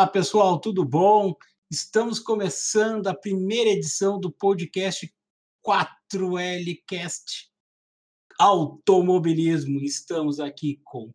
[0.00, 1.34] Olá, pessoal, tudo bom?
[1.70, 5.14] Estamos começando a primeira edição do podcast
[5.62, 7.50] 4Lcast
[8.38, 9.78] Automobilismo.
[9.82, 11.12] Estamos aqui com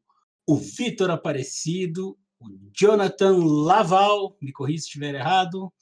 [0.48, 5.74] o Vitor Aparecido, o Jonathan Laval, me corrija se estiver errado,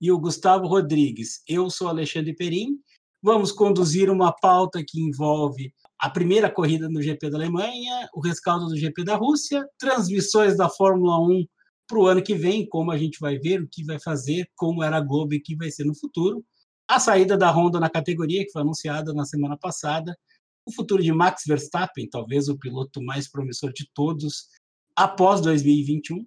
[0.00, 1.42] e o Gustavo Rodrigues.
[1.48, 2.78] Eu sou Alexandre Perim.
[3.20, 8.68] Vamos conduzir uma pauta que envolve a primeira corrida no GP da Alemanha, o rescaldo
[8.68, 11.44] do GP da Rússia, transmissões da Fórmula 1
[11.86, 14.82] para o ano que vem, como a gente vai ver, o que vai fazer, como
[14.82, 16.44] era a Globo e o que vai ser no futuro,
[16.88, 20.16] a saída da Honda na categoria, que foi anunciada na semana passada,
[20.66, 24.48] o futuro de Max Verstappen, talvez o piloto mais promissor de todos,
[24.96, 26.26] após 2021, uh,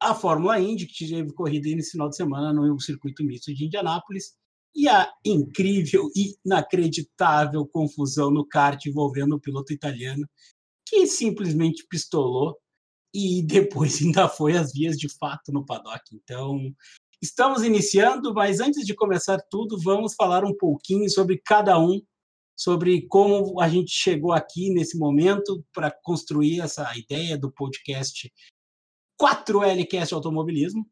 [0.00, 4.34] a Fórmula Indy, que teve corrida nesse final de semana no circuito misto de Indianápolis,
[4.74, 10.28] e a incrível e inacreditável confusão no kart envolvendo o piloto italiano,
[10.86, 12.56] que simplesmente pistolou
[13.14, 16.02] e depois ainda foi às vias de fato no paddock.
[16.12, 16.74] Então,
[17.22, 22.02] estamos iniciando, mas antes de começar tudo, vamos falar um pouquinho sobre cada um,
[22.56, 28.32] sobre como a gente chegou aqui nesse momento para construir essa ideia do podcast
[29.20, 30.84] 4Lcast Automobilismo.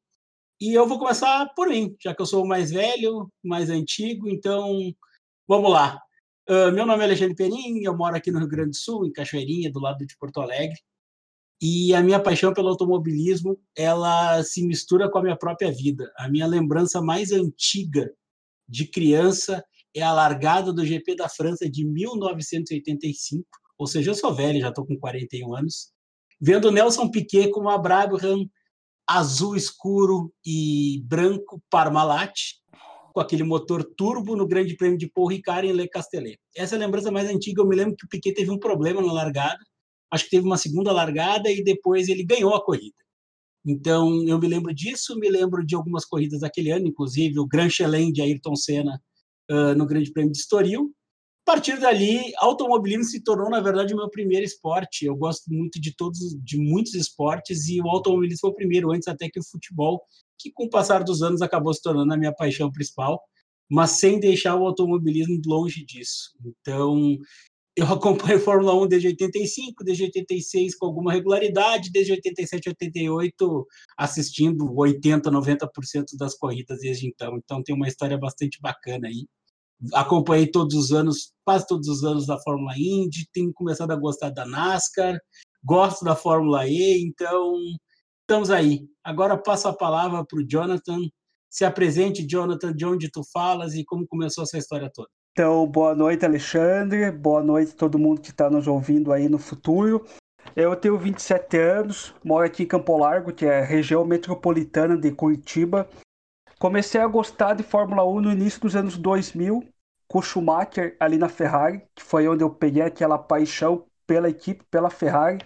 [0.61, 4.29] E eu vou começar por mim, já que eu sou o mais velho, mais antigo,
[4.29, 4.95] então
[5.49, 6.01] vamos lá.
[6.49, 9.13] Uh, meu nome é Alexandre Perim, eu moro aqui no Rio Grande do Sul, em
[9.13, 10.79] Cachoeirinha, do lado de Porto Alegre.
[11.65, 16.13] E a minha paixão pelo automobilismo, ela se mistura com a minha própria vida.
[16.19, 18.13] A minha lembrança mais antiga
[18.69, 19.65] de criança
[19.95, 23.47] é a largada do GP da França de 1985,
[23.79, 25.93] ou seja, eu sou velho, já estou com 41 anos,
[26.41, 28.45] vendo Nelson Piquet com uma Brabham
[29.07, 32.33] azul escuro e branco Parmalat,
[33.13, 36.39] com aquele motor turbo no Grande Prêmio de Paul Ricard em Le Castellet.
[36.57, 39.01] Essa é a lembrança mais antiga, eu me lembro que o Piquet teve um problema
[39.01, 39.63] na largada,
[40.13, 42.95] acho que teve uma segunda largada e depois ele ganhou a corrida.
[43.65, 47.71] Então, eu me lembro disso, me lembro de algumas corridas daquele ano, inclusive o Grand
[47.71, 49.01] Chelem de Ayrton Senna
[49.51, 50.93] uh, no Grande Prêmio de Estoril.
[51.47, 55.07] A partir dali, automobilismo se tornou, na verdade, o meu primeiro esporte.
[55.07, 59.09] Eu gosto muito de todos, de muitos esportes e o automobilismo foi o primeiro, antes
[59.09, 60.01] até que o futebol,
[60.39, 63.21] que com o passar dos anos acabou se tornando a minha paixão principal,
[63.71, 66.31] mas sem deixar o automobilismo longe disso.
[66.45, 67.17] Então,
[67.75, 73.67] eu acompanho Fórmula 1 desde 85, desde 86 com alguma regularidade, desde 87 88
[73.97, 77.37] assistindo 80, 90% das corridas desde então.
[77.39, 79.27] Então tem uma história bastante bacana aí.
[79.95, 84.31] Acompanhei todos os anos, quase todos os anos da Fórmula Indy, tenho começado a gostar
[84.31, 85.19] da NASCAR,
[85.65, 87.55] gosto da Fórmula E, então
[88.21, 88.87] estamos aí.
[89.03, 91.01] Agora passo a palavra para o Jonathan.
[91.51, 95.11] Se apresente, Jonathan, de onde tu falas e como começou essa história toda.
[95.35, 97.11] Então, boa noite, Alexandre.
[97.11, 100.05] Boa noite todo mundo que está nos ouvindo aí no futuro.
[100.55, 105.11] Eu tenho 27 anos, moro aqui em Campo Largo, que é a região metropolitana de
[105.11, 105.89] Curitiba.
[106.59, 109.67] Comecei a gostar de Fórmula 1 no início dos anos 2000,
[110.07, 114.63] com o Schumacher ali na Ferrari, que foi onde eu peguei aquela paixão pela equipe,
[114.71, 115.39] pela Ferrari.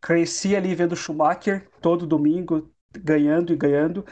[0.00, 4.04] Cresci ali vendo Schumacher todo domingo, ganhando e ganhando.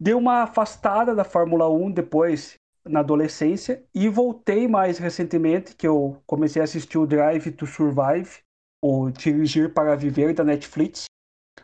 [0.00, 6.20] Deu uma afastada da Fórmula 1 depois, na adolescência e voltei mais recentemente que eu
[6.26, 8.38] comecei a assistir o Drive to Survive,
[8.82, 11.04] o Dirigir para Viver da Netflix.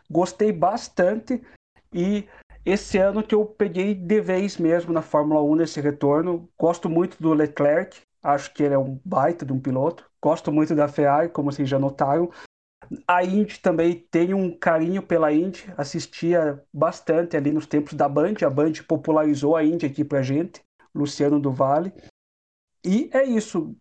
[0.09, 1.41] Gostei bastante
[1.93, 2.27] e
[2.65, 6.49] esse ano que eu peguei de vez mesmo na Fórmula 1 nesse retorno.
[6.57, 10.09] Gosto muito do Leclerc, acho que ele é um baita de um piloto.
[10.21, 12.29] Gosto muito da Ferrari, como vocês já notaram.
[13.07, 18.35] A Indy também tem um carinho pela Indy, assistia bastante ali nos tempos da Band,
[18.45, 20.61] a Band popularizou a Indy aqui pra gente.
[20.93, 21.93] Luciano do Vale.
[22.83, 23.75] E é isso.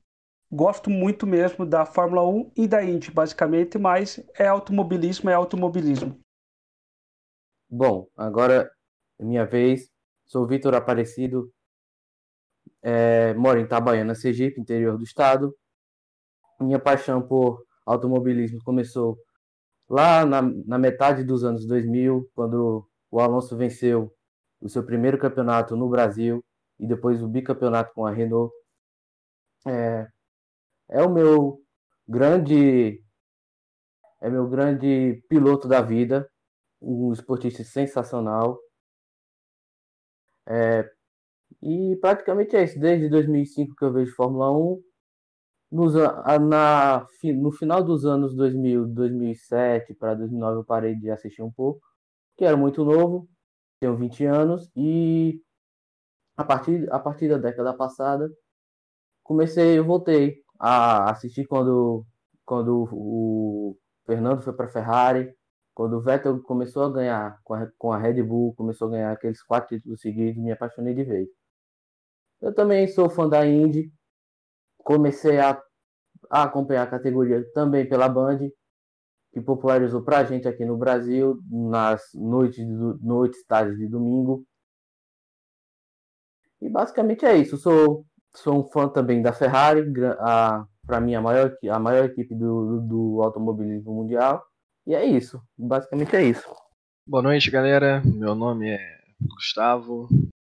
[0.52, 6.18] Gosto muito mesmo da Fórmula 1 e da Indy, basicamente, mas é automobilismo, é automobilismo.
[7.68, 8.68] Bom, agora
[9.18, 9.88] é minha vez.
[10.26, 11.52] Sou Vitor Aparecido,
[12.82, 15.56] é, moro em Itabaiana, Sergipe, interior do estado.
[16.60, 19.18] Minha paixão por automobilismo começou
[19.88, 24.12] lá na, na metade dos anos 2000, quando o Alonso venceu
[24.60, 26.44] o seu primeiro campeonato no Brasil
[26.80, 28.52] e depois o bicampeonato com a Renault.
[29.66, 30.08] É,
[30.88, 31.62] é o meu
[32.08, 33.02] grande
[34.20, 36.28] é meu grande piloto da vida,
[36.80, 38.58] um esportista sensacional.
[40.46, 40.90] É,
[41.62, 44.82] e praticamente é isso, desde 2005 que eu vejo Fórmula 1.
[45.72, 47.06] Nos, na,
[47.36, 51.80] no final dos anos 2000, 2007 para 2009 eu parei de assistir um pouco,
[52.36, 53.28] que era muito novo,
[53.80, 55.40] tenho 20 anos, e
[56.40, 58.28] a partir, a partir da década passada,
[59.22, 62.06] comecei, eu voltei a assistir quando,
[62.44, 63.76] quando o
[64.06, 65.34] Fernando foi para a Ferrari,
[65.74, 69.12] Quando o Vettel começou a ganhar com a, com a Red Bull, começou a ganhar
[69.12, 71.28] aqueles quatro títulos seguidos, me apaixonei de vez.
[72.40, 73.92] Eu também sou fã da Indy,
[74.78, 75.60] comecei a,
[76.30, 78.38] a acompanhar a categoria também pela Band,
[79.32, 82.66] que popularizou pra gente aqui no Brasil, nas noites,
[83.00, 84.44] noites tardes de domingo.
[86.60, 87.56] E basicamente é isso.
[87.56, 88.04] Sou,
[88.34, 89.82] sou um fã também da Ferrari,
[90.86, 94.44] para mim a maior, a maior equipe do, do automobilismo mundial.
[94.86, 95.42] E é isso.
[95.56, 96.48] Basicamente é isso.
[97.06, 98.02] Boa noite, galera.
[98.04, 100.08] Meu nome é Gustavo.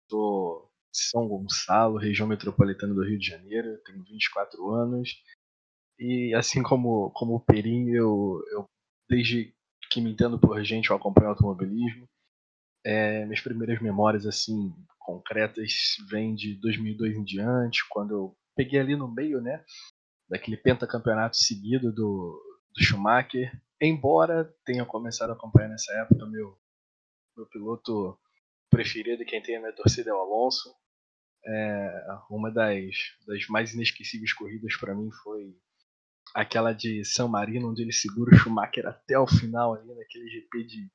[0.10, 3.78] Sou de São Gonçalo, região metropolitana do Rio de Janeiro.
[3.86, 5.10] Tenho 24 anos.
[5.98, 8.66] E assim como, como o Perim, eu, eu
[9.10, 9.54] desde
[9.90, 12.06] que me entendo por gente, eu acompanho automobilismo.
[12.84, 15.74] É, minhas primeiras memórias assim concretas
[16.10, 19.64] vêm de 2002 em diante, quando eu peguei ali no meio, né,
[20.30, 22.42] daquele pentacampeonato seguido do,
[22.74, 23.52] do Schumacher.
[23.82, 26.58] Embora tenha começado a acompanhar nessa época, meu,
[27.36, 28.18] meu piloto
[28.70, 30.74] preferido, quem tem a minha torcida é o Alonso.
[31.44, 32.96] É, uma das,
[33.26, 35.58] das mais inesquecíveis corridas para mim foi
[36.36, 40.64] aquela de San Marino, onde ele segura o Schumacher até o final, ali naquele GP
[40.64, 40.92] de,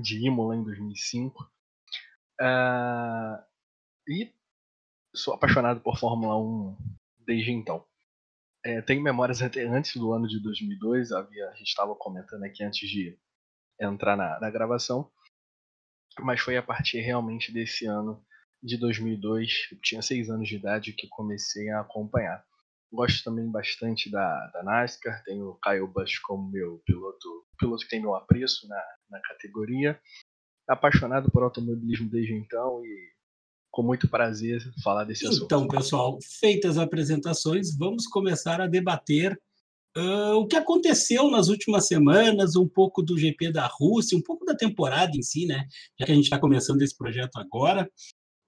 [0.00, 1.44] de Imola em 2005.
[2.40, 3.42] Uh,
[4.08, 4.32] e
[5.14, 6.76] sou apaixonado por Fórmula 1
[7.26, 7.84] desde então.
[8.64, 12.64] É, tenho memórias até antes do ano de 2002, havia, a gente estava comentando aqui
[12.64, 13.16] antes de
[13.80, 15.10] entrar na, na gravação,
[16.20, 18.24] mas foi a partir realmente desse ano
[18.62, 22.44] de 2002, eu tinha seis anos de idade, que comecei a acompanhar.
[22.92, 27.90] Gosto também bastante da, da NASCAR, tenho o Kyle Busch como meu piloto, piloto que
[27.90, 30.00] tem meu apreço na, na categoria.
[30.68, 33.16] Apaixonado por automobilismo desde então e
[33.70, 35.44] com muito prazer falar desse assunto.
[35.44, 39.38] Então, pessoal, feitas as apresentações, vamos começar a debater
[39.96, 44.46] uh, o que aconteceu nas últimas semanas, um pouco do GP da Rússia, um pouco
[44.46, 45.66] da temporada em si, né?
[46.00, 47.86] Já que a gente está começando esse projeto agora.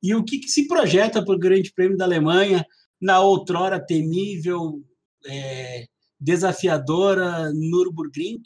[0.03, 2.65] E o que, que se projeta para o Grande Prêmio da Alemanha,
[3.01, 4.83] na outrora temível,
[5.27, 5.87] é,
[6.21, 8.41] desafiadora Nürburgring,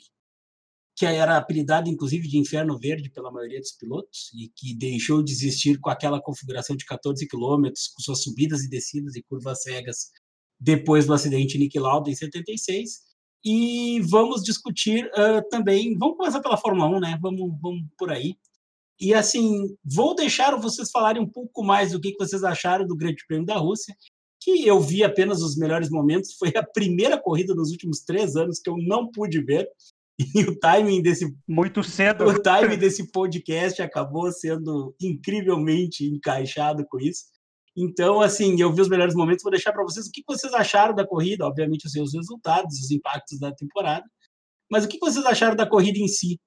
[1.02, 5.32] que era apelidada inclusive de Inferno Verde pela maioria dos pilotos e que deixou de
[5.32, 10.12] existir com aquela configuração de 14 quilômetros, com suas subidas e descidas e curvas cegas,
[10.60, 13.00] depois do acidente Nick Lauda em 76.
[13.44, 17.18] E vamos discutir uh, também, vamos começar pela Fórmula 1, né?
[17.20, 18.36] Vamos, vamos por aí.
[19.00, 23.26] E assim, vou deixar vocês falarem um pouco mais do que vocês acharam do Grande
[23.26, 23.92] Prêmio da Rússia
[24.40, 26.34] que eu vi apenas os melhores momentos.
[26.34, 29.68] Foi a primeira corrida nos últimos três anos que eu não pude ver.
[30.34, 31.34] E o timing desse.
[31.48, 32.24] Muito cedo.
[32.28, 37.24] O timing desse podcast acabou sendo incrivelmente encaixado com isso.
[37.76, 39.42] Então, assim, eu vi os melhores momentos.
[39.42, 41.46] Vou deixar para vocês o que vocês acharam da corrida.
[41.46, 44.04] Obviamente, os seus resultados, os impactos da temporada.
[44.70, 46.38] Mas o que vocês acharam da corrida em si?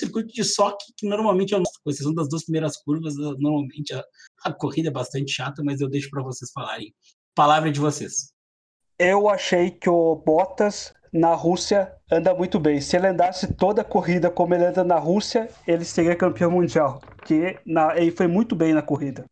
[0.00, 4.04] circuito de soque, que normalmente é com exceção das duas primeiras curvas, normalmente a,
[4.44, 6.94] a corrida é bastante chata, mas eu deixo para vocês falarem.
[7.34, 8.32] Palavra de vocês.
[8.98, 12.80] Eu achei que o Bottas na Rússia anda muito bem.
[12.80, 17.00] Se ele andasse toda a corrida como ele anda na Rússia, ele seria campeão mundial.
[17.16, 19.24] Porque na, ele foi muito bem na corrida.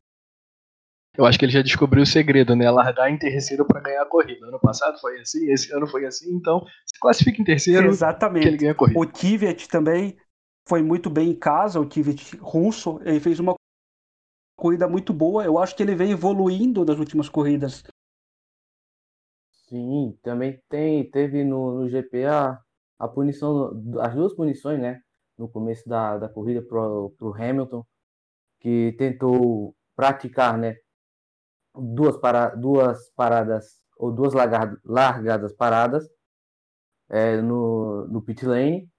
[1.19, 2.71] Eu acho que ele já descobriu o segredo, né?
[2.71, 4.47] Largar em terceiro para ganhar a corrida.
[4.47, 7.89] Ano passado foi assim, esse ano foi assim, então se classifica em terceiro.
[7.89, 8.45] Exatamente.
[8.45, 9.01] Que ele ganha a corrida.
[9.01, 10.17] O Kvyat também
[10.67, 13.55] foi muito bem em casa, o Kvyat russo, ele fez uma
[14.57, 15.45] corrida muito boa.
[15.45, 17.83] Eu acho que ele vem evoluindo das últimas corridas.
[19.73, 22.61] Sim, também tem, teve no, no GP a,
[22.99, 25.01] a punição, as duas punições, né?
[25.39, 27.83] No começo da, da corrida pro, pro Hamilton,
[28.61, 30.77] que tentou praticar, né?
[31.75, 36.07] Duas, para, duas paradas, ou duas largadas, largadas paradas
[37.09, 38.91] é, no, no pit lane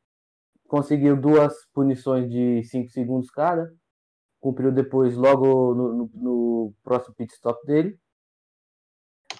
[0.67, 3.71] conseguiu duas punições de 5 segundos cada,
[4.39, 7.95] cumpriu depois logo no, no, no, próximo pit stop dele.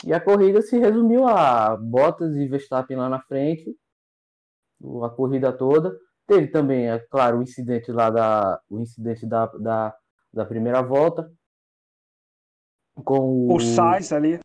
[0.05, 3.75] E a corrida se resumiu a Bottas e Verstappen lá na frente,
[5.03, 5.97] a corrida toda.
[6.27, 9.95] Teve também, é claro, o incidente lá da, o incidente da, da,
[10.33, 11.31] da primeira volta.
[13.03, 14.39] Com o, o Sainz ali.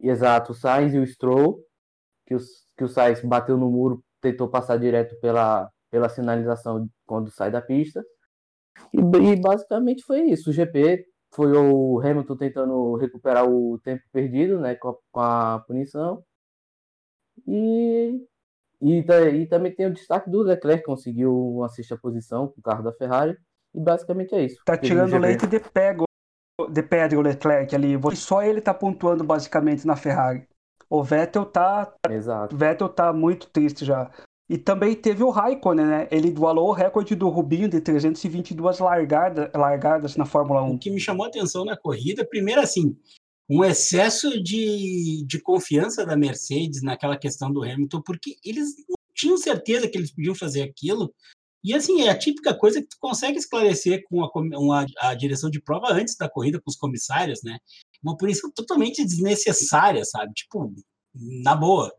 [0.00, 1.64] Exato, o Sainz e o Stroll,
[2.26, 7.30] que, os, que o Sainz bateu no muro, tentou passar direto pela, pela sinalização quando
[7.30, 8.04] sai da pista.
[8.92, 10.50] E, e, basicamente foi isso.
[10.50, 15.64] O GP foi o Hamilton tentando recuperar o tempo perdido né, com, a, com a
[15.66, 16.22] punição.
[17.46, 18.20] E,
[18.80, 22.62] e, e, também tem o destaque do Leclerc, que conseguiu uma sexta posição com o
[22.62, 23.36] carro da Ferrari.
[23.74, 24.62] E basicamente é isso.
[24.64, 26.04] Tá tirando leite de pego
[26.70, 27.98] de pedra o Leclerc ali.
[28.14, 30.46] Só ele tá pontuando basicamente na Ferrari.
[30.88, 31.92] O Vettel tá.
[32.10, 32.54] Exato.
[32.54, 34.10] Vettel tá muito triste já.
[34.52, 36.08] E também teve o Raikkonen, né?
[36.10, 40.74] Ele igualou o recorde do Rubinho de 322 largada, largadas na Fórmula 1.
[40.74, 42.94] O que me chamou a atenção na corrida, primeiro assim,
[43.48, 49.38] um excesso de, de confiança da Mercedes naquela questão do Hamilton, porque eles não tinham
[49.38, 51.14] certeza que eles podiam fazer aquilo.
[51.64, 55.48] E assim, é a típica coisa que tu consegue esclarecer com a, uma, a direção
[55.48, 57.56] de prova antes da corrida, com os comissários, né?
[58.02, 60.34] Uma punição totalmente desnecessária, sabe?
[60.34, 60.70] Tipo,
[61.42, 61.90] na boa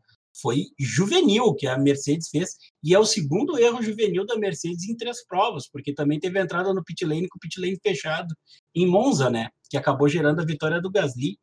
[0.41, 2.51] foi juvenil que a Mercedes fez,
[2.83, 6.73] e é o segundo erro juvenil da Mercedes em três provas, porque também teve entrada
[6.73, 8.33] no pit lane com o pit lane fechado
[8.75, 11.37] em Monza, né, que acabou gerando a vitória do Gasly.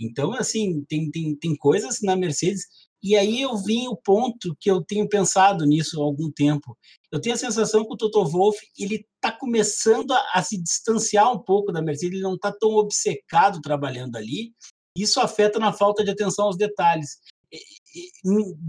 [0.00, 2.62] Então, assim, tem, tem, tem coisas na Mercedes,
[3.02, 6.76] e aí eu vim o ponto que eu tenho pensado nisso há algum tempo.
[7.12, 11.32] Eu tenho a sensação que o Toto Wolff, ele está começando a, a se distanciar
[11.32, 14.52] um pouco da Mercedes, ele não está tão obcecado trabalhando ali,
[14.96, 17.18] isso afeta na falta de atenção aos detalhes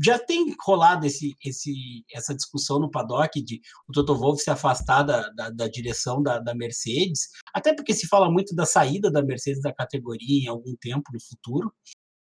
[0.04, 5.04] já tem rolado esse, esse, essa discussão no paddock de o Toto Wolff se afastar
[5.04, 9.22] da, da, da direção da, da, Mercedes, até porque se fala muito da saída da
[9.22, 11.72] Mercedes da categoria em algum tempo no futuro.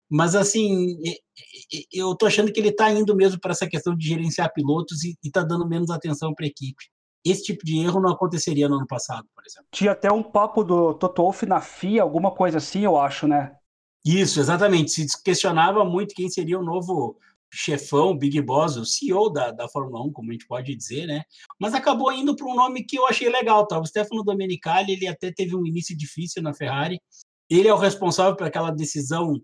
[0.09, 0.97] Mas, assim,
[1.93, 5.17] eu tô achando que ele está indo mesmo para essa questão de gerenciar pilotos e
[5.23, 6.85] está dando menos atenção para a equipe.
[7.25, 9.67] Esse tipo de erro não aconteceria no ano passado, por exemplo.
[9.73, 13.53] Tinha até um papo do Toto Wolff na FIA, alguma coisa assim, eu acho, né?
[14.07, 14.93] Isso, exatamente.
[14.93, 17.19] Se questionava muito quem seria o novo
[17.53, 21.25] chefão, Big Boss, o CEO da, da Fórmula 1, como a gente pode dizer, né?
[21.59, 23.81] Mas acabou indo para um nome que eu achei legal, tá?
[23.81, 27.01] O Stefano Domenicali, ele até teve um início difícil na Ferrari.
[27.51, 29.41] Ele é o responsável por aquela decisão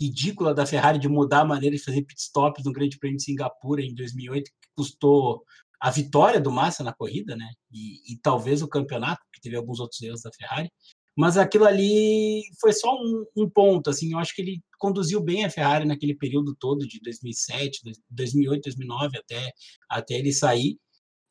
[0.00, 3.24] ridícula da Ferrari de mudar a maneira de fazer pit stops no Grande Prêmio de
[3.24, 5.42] Singapura em 2008, que custou
[5.78, 7.48] a vitória do Massa na corrida, né?
[7.70, 10.70] E, e talvez o campeonato, porque teve alguns outros erros da Ferrari.
[11.16, 15.44] Mas aquilo ali foi só um, um, ponto, assim, eu acho que ele conduziu bem
[15.44, 17.80] a Ferrari naquele período todo de 2007,
[18.10, 19.52] 2008, 2009 até
[19.88, 20.78] até ele sair.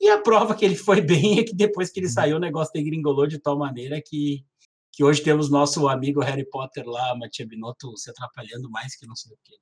[0.02, 2.14] E a prova que ele foi bem é que depois que ele uhum.
[2.14, 4.44] saiu o negócio degringolou de tal maneira que
[4.92, 9.16] que hoje temos nosso amigo Harry Potter lá, Matia Binotto, se atrapalhando mais que não
[9.16, 9.56] sei o que.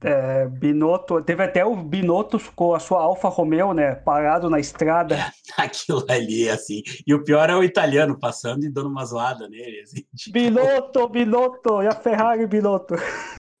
[0.00, 5.16] É, Binotto, teve até o Binotto com a sua Alfa Romeo, né, parado na estrada.
[5.58, 6.82] Aquilo ali, assim.
[7.04, 9.80] E o pior é o italiano passando e dando uma zoada nele.
[9.80, 10.32] Assim, tipo...
[10.32, 12.94] Binotto, Binotto, e a Ferrari Binotto.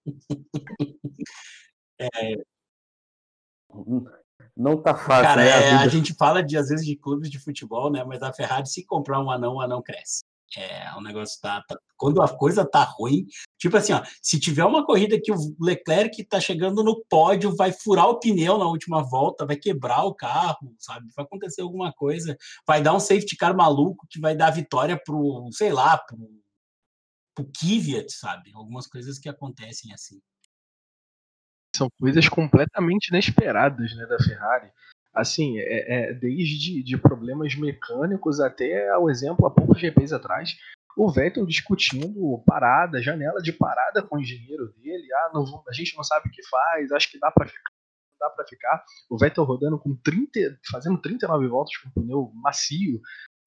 [2.00, 2.36] é...
[4.56, 7.30] Não tá fácil, Cara, né, a, é, a, gente fala de, às vezes de clubes
[7.30, 8.02] de futebol, né?
[8.04, 10.24] Mas a Ferrari, se comprar um anão, o anão cresce.
[10.56, 13.26] É, o negócio tá, tá, Quando a coisa tá ruim,
[13.58, 17.70] tipo assim, ó, se tiver uma corrida que o Leclerc tá chegando no pódio, vai
[17.70, 21.08] furar o pneu na última volta, vai quebrar o carro, sabe?
[21.14, 22.36] Vai acontecer alguma coisa,
[22.66, 26.26] vai dar um safety car maluco que vai dar vitória pro, sei lá, pro,
[27.34, 28.50] pro Kvyat, sabe?
[28.54, 30.18] Algumas coisas que acontecem assim.
[31.76, 34.72] São coisas completamente inesperadas, né, da Ferrari
[35.14, 40.56] assim, é, é, desde de problemas mecânicos até o exemplo há poucos GPs atrás,
[40.96, 45.96] o Vettel discutindo parada, janela de parada com o engenheiro dele, ah, não, a gente
[45.96, 47.70] não sabe o que faz, acho que dá para ficar,
[48.18, 48.84] dá para ficar.
[49.08, 53.00] O Vettel rodando com 30, fazendo 39 voltas com pneu macio,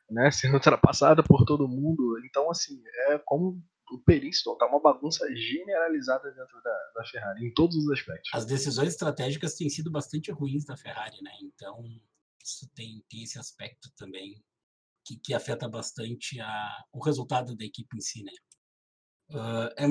[0.10, 2.20] né, sendo ultrapassada por todo mundo.
[2.25, 7.53] Então, assim, é como o Periston tá uma bagunça generalizada dentro da, da, Ferrari, em
[7.53, 8.31] todos os aspectos.
[8.33, 11.31] As decisões estratégicas têm sido bastante ruins da Ferrari, né?
[11.41, 11.83] Então,
[12.41, 14.41] isso tem, tem esse aspecto também
[15.05, 18.31] que, que afeta bastante a, o resultado da equipe em si, né?
[19.29, 19.88] Uh, é,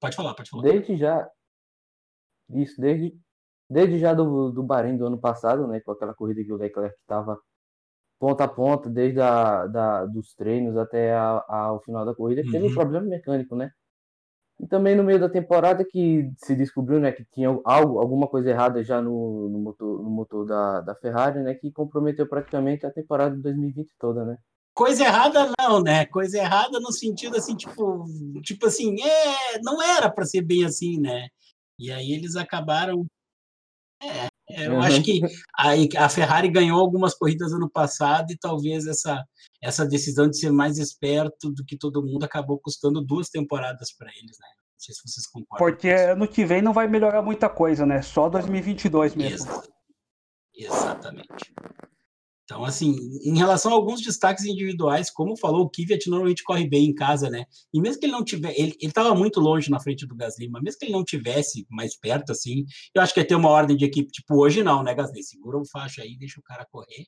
[0.00, 0.62] pode falar, pode falar.
[0.62, 1.28] Desde já,
[2.50, 3.18] isso, desde,
[3.68, 5.80] desde já do, do Bahrein do ano passado, né?
[5.80, 7.40] Com aquela corrida que o Leclerc estava
[8.22, 12.42] ponta a ponta, desde a, da, dos treinos até a, a, o final da corrida,
[12.42, 12.52] uhum.
[12.52, 12.74] teve um uhum.
[12.74, 13.72] problema mecânico, né?
[14.60, 18.48] E também no meio da temporada que se descobriu, né, que tinha algo, alguma coisa
[18.48, 22.92] errada já no, no motor, no motor da, da Ferrari, né, que comprometeu praticamente a
[22.92, 24.38] temporada de 2020 toda, né?
[24.72, 26.06] Coisa errada não, né?
[26.06, 28.04] Coisa errada no sentido assim, tipo,
[28.44, 31.26] tipo assim, é, não era para ser bem assim, né?
[31.76, 33.04] E aí eles acabaram
[34.00, 34.82] é, é, eu uhum.
[34.82, 35.20] acho que
[35.56, 39.24] a, a, Ferrari ganhou algumas corridas ano passado e talvez essa,
[39.62, 44.10] essa decisão de ser mais esperto do que todo mundo acabou custando duas temporadas para
[44.10, 44.48] eles, né?
[44.48, 45.66] Não sei se vocês concordam.
[45.66, 48.02] Porque ano que vem não vai melhorar muita coisa, né?
[48.02, 49.62] Só 2022 mesmo.
[50.54, 51.52] Exatamente.
[52.44, 56.86] Então, assim, em relação a alguns destaques individuais, como falou, o Kvyat normalmente corre bem
[56.86, 57.44] em casa, né?
[57.72, 60.62] E mesmo que ele não tivesse, ele estava muito longe na frente do Gasly, mas
[60.62, 63.76] mesmo que ele não tivesse mais perto, assim, eu acho que ia ter uma ordem
[63.76, 65.22] de equipe, tipo, hoje não, né, Gasly?
[65.22, 67.06] Segura o faixa aí, deixa o cara correr.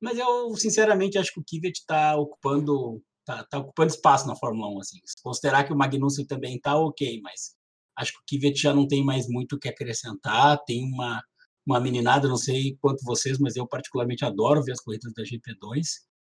[0.00, 4.68] Mas eu, sinceramente, acho que o Kvyat está ocupando, tá, tá, ocupando espaço na Fórmula
[4.76, 4.98] 1, assim.
[5.06, 7.56] Se considerar que o Magnussen também tá ok, mas
[7.96, 11.22] acho que o Kvyat já não tem mais muito o que acrescentar, tem uma
[11.66, 15.82] uma meninada, não sei quanto vocês, mas eu particularmente adoro ver as corridas da GP2.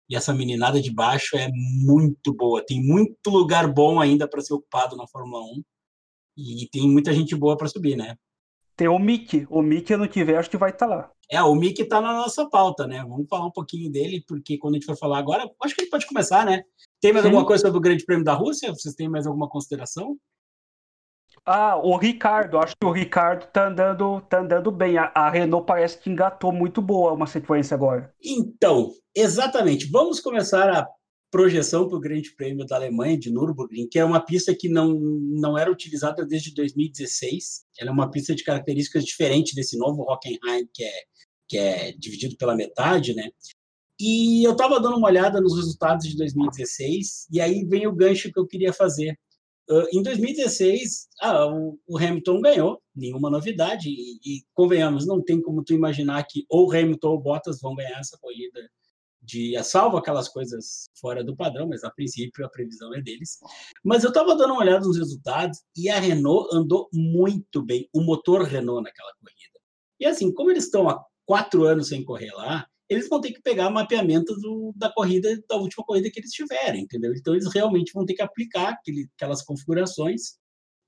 [0.08, 2.64] E essa meninada de baixo é muito boa.
[2.64, 5.62] Tem muito lugar bom ainda para ser ocupado na Fórmula 1.
[6.36, 8.16] E tem muita gente boa para subir, né?
[8.76, 9.46] Tem o Mickey.
[9.48, 11.10] O Mickey no tiver, acho que vai estar tá lá.
[11.30, 13.02] É, o Mickey está na nossa pauta, né?
[13.02, 15.84] Vamos falar um pouquinho dele, porque quando a gente for falar agora, acho que a
[15.84, 16.62] gente pode começar, né?
[17.00, 17.30] Tem mais Sim.
[17.30, 18.72] alguma coisa sobre o Grande Prêmio da Rússia?
[18.72, 20.18] Vocês têm mais alguma consideração?
[21.46, 24.96] Ah, o Ricardo, acho que o Ricardo tá andando, tá andando bem.
[24.96, 28.14] A, a, Renault parece que engatou muito boa uma sequência agora.
[28.22, 29.90] Então, exatamente.
[29.90, 30.88] Vamos começar a
[31.30, 34.94] projeção para o Grande Prêmio da Alemanha de Nürburgring, que é uma pista que não,
[34.98, 37.64] não era utilizada desde 2016.
[37.78, 40.92] Ela é uma pista de características diferentes desse novo Hockenheim, que é,
[41.46, 43.28] que é dividido pela metade, né?
[44.00, 48.32] E eu estava dando uma olhada nos resultados de 2016, e aí vem o gancho
[48.32, 49.18] que eu queria fazer
[49.68, 55.40] Uh, em 2016, ah, o, o, Hamilton ganhou, nenhuma novidade, e, e, convenhamos, não tem
[55.40, 58.60] como tu imaginar que ou Hamilton ou Bottas vão ganhar essa corrida,
[59.24, 63.38] de salvo aquelas coisas fora do padrão, mas a princípio a previsão é deles.
[63.82, 68.02] Mas eu estava dando uma olhada nos resultados e a Renault andou muito bem, o
[68.02, 69.60] motor Renault naquela corrida.
[69.98, 73.42] E assim, como eles estão há quatro anos sem correr lá, eles vão ter que
[73.42, 77.12] pegar mapeamento do, da corrida, da última corrida que eles tiverem, entendeu?
[77.14, 80.38] Então, eles realmente vão ter que aplicar aquele, aquelas configurações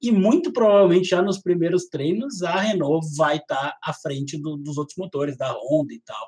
[0.01, 4.57] e muito provavelmente já nos primeiros treinos a Renault vai estar tá à frente do,
[4.57, 6.27] dos outros motores, da Honda e tal.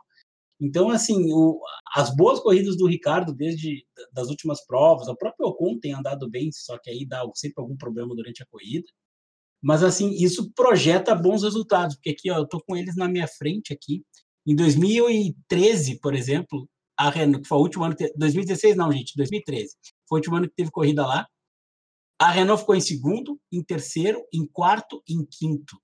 [0.60, 1.60] Então, assim, o,
[1.94, 6.50] as boas corridas do Ricardo desde das últimas provas, o próprio Ocon tem andado bem,
[6.52, 8.86] só que aí dá sempre algum problema durante a corrida.
[9.62, 13.28] Mas, assim, isso projeta bons resultados, porque aqui, ó, eu tô com eles na minha
[13.28, 14.04] frente aqui.
[14.48, 19.14] Em 2013, por exemplo, a Renault, que foi o último ano, que, 2016 não, gente,
[19.14, 19.76] 2013,
[20.08, 21.28] foi o último ano que teve corrida lá.
[22.18, 25.78] A Renault ficou em segundo, em terceiro, em quarto, em quinto.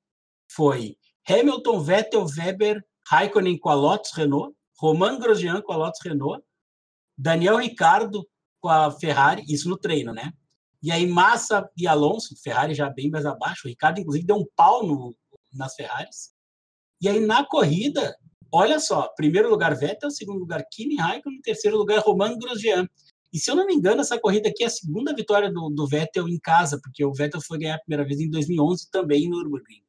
[0.51, 0.97] Foi
[1.29, 6.43] Hamilton, Vettel, Weber, Raikkonen com a Lotus Renault, Romain Grosjean com a Lotus Renault,
[7.19, 8.27] Daniel Ricardo
[8.63, 10.33] com a Ferrari, isso no treino, né?
[10.83, 14.47] E aí Massa e Alonso, Ferrari já bem mais abaixo, o Ricardo inclusive deu um
[14.57, 15.15] pau no,
[15.53, 16.33] nas Ferraris.
[16.99, 18.17] E aí na corrida,
[18.53, 22.87] olha só, primeiro lugar Vettel, segundo lugar Kimi Raikkonen, terceiro lugar Romain Grosjean.
[23.33, 25.89] E se eu não me engano, essa corrida aqui é a segunda vitória do, do
[25.89, 29.39] Vettel em casa, porque o Vettel foi ganhar a primeira vez em 2011 também no
[29.39, 29.83] Nürburgring.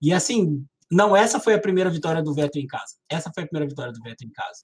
[0.00, 2.94] E assim, não, essa foi a primeira vitória do Vettel em casa.
[3.10, 4.62] Essa foi a primeira vitória do Vettel em casa.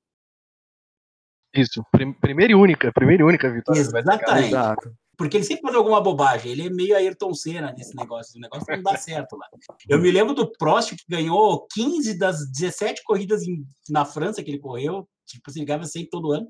[1.53, 1.85] Isso,
[2.21, 4.21] primeira e única, primeira e única vitória Exatamente.
[4.21, 5.00] do Vettel em casa.
[5.21, 6.51] Porque ele sempre faz alguma bobagem.
[6.51, 8.39] Ele é meio Ayrton Senna nesse negócio.
[8.39, 9.47] O negócio não dá certo lá.
[9.87, 14.51] Eu me lembro do Prost, que ganhou 15 das 17 corridas em, na França que
[14.51, 15.07] ele correu.
[15.27, 16.49] Tipo, ele ganhava sempre todo ano.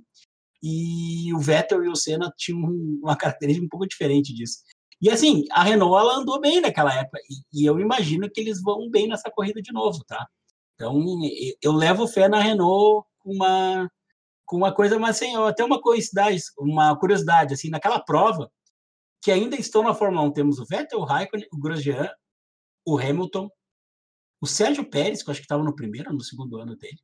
[0.63, 2.61] E o Vettel e o Senna tinham
[3.03, 4.59] uma característica um pouco diferente disso.
[5.03, 7.19] E assim, a Renault ela andou bem naquela época.
[7.29, 10.29] E, e eu imagino que eles vão bem nessa corrida de novo, tá?
[10.77, 10.97] Então,
[11.61, 13.91] eu levo fé na Renault com uma,
[14.47, 18.49] com uma coisa, mas assim, até uma curiosidade, uma curiosidade, assim, naquela prova,
[19.23, 20.33] que ainda estão na Fórmula 1.
[20.33, 22.09] Temos o Vettel, o Raikkonen, o Grosjean,
[22.87, 23.49] o Hamilton,
[24.41, 26.99] o Sérgio Pérez, que eu acho que estava no primeiro ou no segundo ano dele.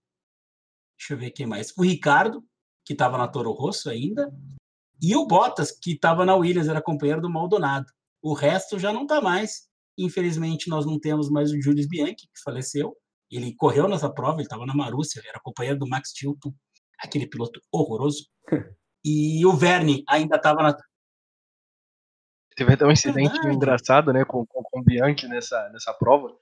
[0.99, 1.73] Deixa eu ver quem mais.
[1.77, 2.43] O Ricardo,
[2.85, 4.33] que estava na Toro Rosso ainda.
[5.03, 7.87] E o Bottas, que estava na Williams, era companheiro do Maldonado.
[8.23, 9.69] O resto já não está mais.
[9.99, 12.97] Infelizmente, nós não temos mais o Julius Bianchi, que faleceu.
[13.31, 16.55] Ele correu nessa prova, ele estava na Marúcia, era companheiro do Max Chilton,
[16.99, 18.27] aquele piloto horroroso.
[19.09, 20.77] E o Verne ainda estava na,
[22.57, 26.35] Teve até um incidente engraçado, né, com, com, com o Bianchi nessa, nessa prova,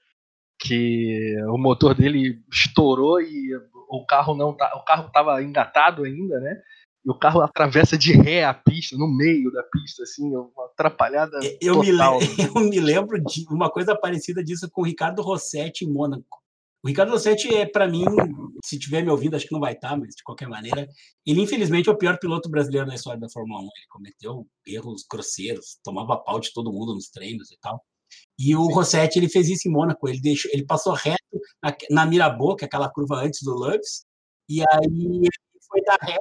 [0.57, 3.53] que o motor dele estourou e
[3.89, 6.61] o carro não tá, o carro estava engatado ainda, né?
[7.05, 11.37] E o carro atravessa de ré a pista, no meio da pista, assim, uma atrapalhada
[11.61, 12.19] eu total.
[12.19, 12.25] Me,
[12.55, 16.44] eu me lembro de uma coisa parecida disso com o Ricardo Rossetti em Mônaco.
[16.85, 18.05] O Ricardo Rossetti é, para mim,
[18.63, 20.87] se tiver me ouvindo, acho que não vai estar, tá, mas de qualquer maneira,
[21.25, 23.63] ele infelizmente é o pior piloto brasileiro na história da Fórmula 1.
[23.63, 27.83] Ele cometeu erros grosseiros, tomava pau de todo mundo nos treinos e tal.
[28.37, 31.17] E o Rossetti, ele fez isso em Mônaco, ele deixou, ele passou reto
[31.63, 34.05] na, na que é aquela curva antes do Loves,
[34.47, 35.29] e aí ele
[35.67, 36.19] foi dar ré,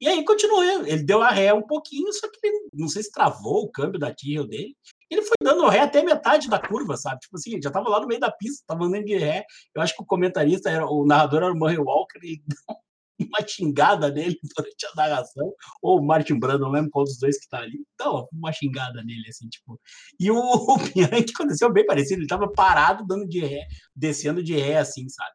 [0.00, 3.12] e aí continuou, ele deu a ré um pouquinho, só que ele, não sei se
[3.12, 4.74] travou o câmbio da Tyrrell dele,
[5.10, 7.20] ele foi dando ré até metade da curva, sabe?
[7.20, 9.44] Tipo assim, ele já tava lá no meio da pista, tava andando de ré.
[9.74, 12.38] Eu acho que o comentarista, era, o narrador era o Murray Walker, deu
[13.18, 17.38] uma xingada nele durante a narração, ou o Martin Brando, não lembro qual dos dois
[17.38, 19.78] que tá ali, então, uma xingada nele, assim, tipo.
[20.18, 24.56] E o, o Bianchi aconteceu bem parecido, ele tava parado, dando de ré, descendo de
[24.56, 25.32] ré, assim, sabe?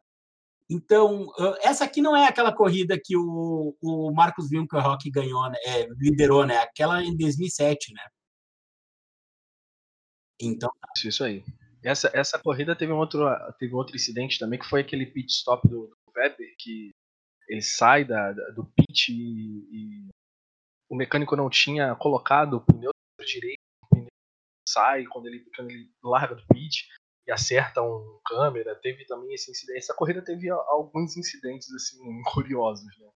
[0.68, 1.28] Então,
[1.62, 5.56] essa aqui não é aquela corrida que o, o Marcos Winkelhock ganhou, né?
[5.64, 6.58] É, liderou, né?
[6.58, 8.02] Aquela em 2007, né?
[10.40, 10.70] Então.
[10.96, 11.44] Isso, isso aí.
[11.82, 13.24] Essa, essa corrida teve um outro,
[13.58, 16.90] teve outro incidente também, que foi aquele pit stop do, do Weber, que
[17.48, 20.08] ele sai da, da do pit e, e,
[20.88, 22.90] o mecânico não tinha colocado o pneu
[23.24, 24.08] direito, o pneu
[24.68, 26.88] sai quando ele, quando ele larga do pit
[27.26, 28.74] e acerta um câmera.
[28.76, 29.78] Teve também esse incidente.
[29.78, 31.98] Essa corrida teve alguns incidentes assim
[32.34, 33.08] curiosos, né?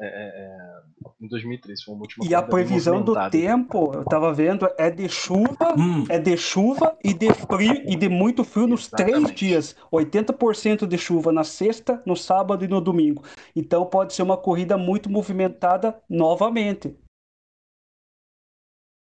[0.00, 0.84] É, é, é
[1.20, 5.08] em 2003 foi uma última E a previsão do tempo, eu tava vendo, é de
[5.08, 6.04] chuva, hum.
[6.08, 9.34] é de chuva e de frio e de muito frio nos Exatamente.
[9.34, 9.76] três dias.
[9.92, 13.22] 80% de chuva na sexta, no sábado e no domingo.
[13.54, 16.96] Então pode ser uma corrida muito movimentada novamente.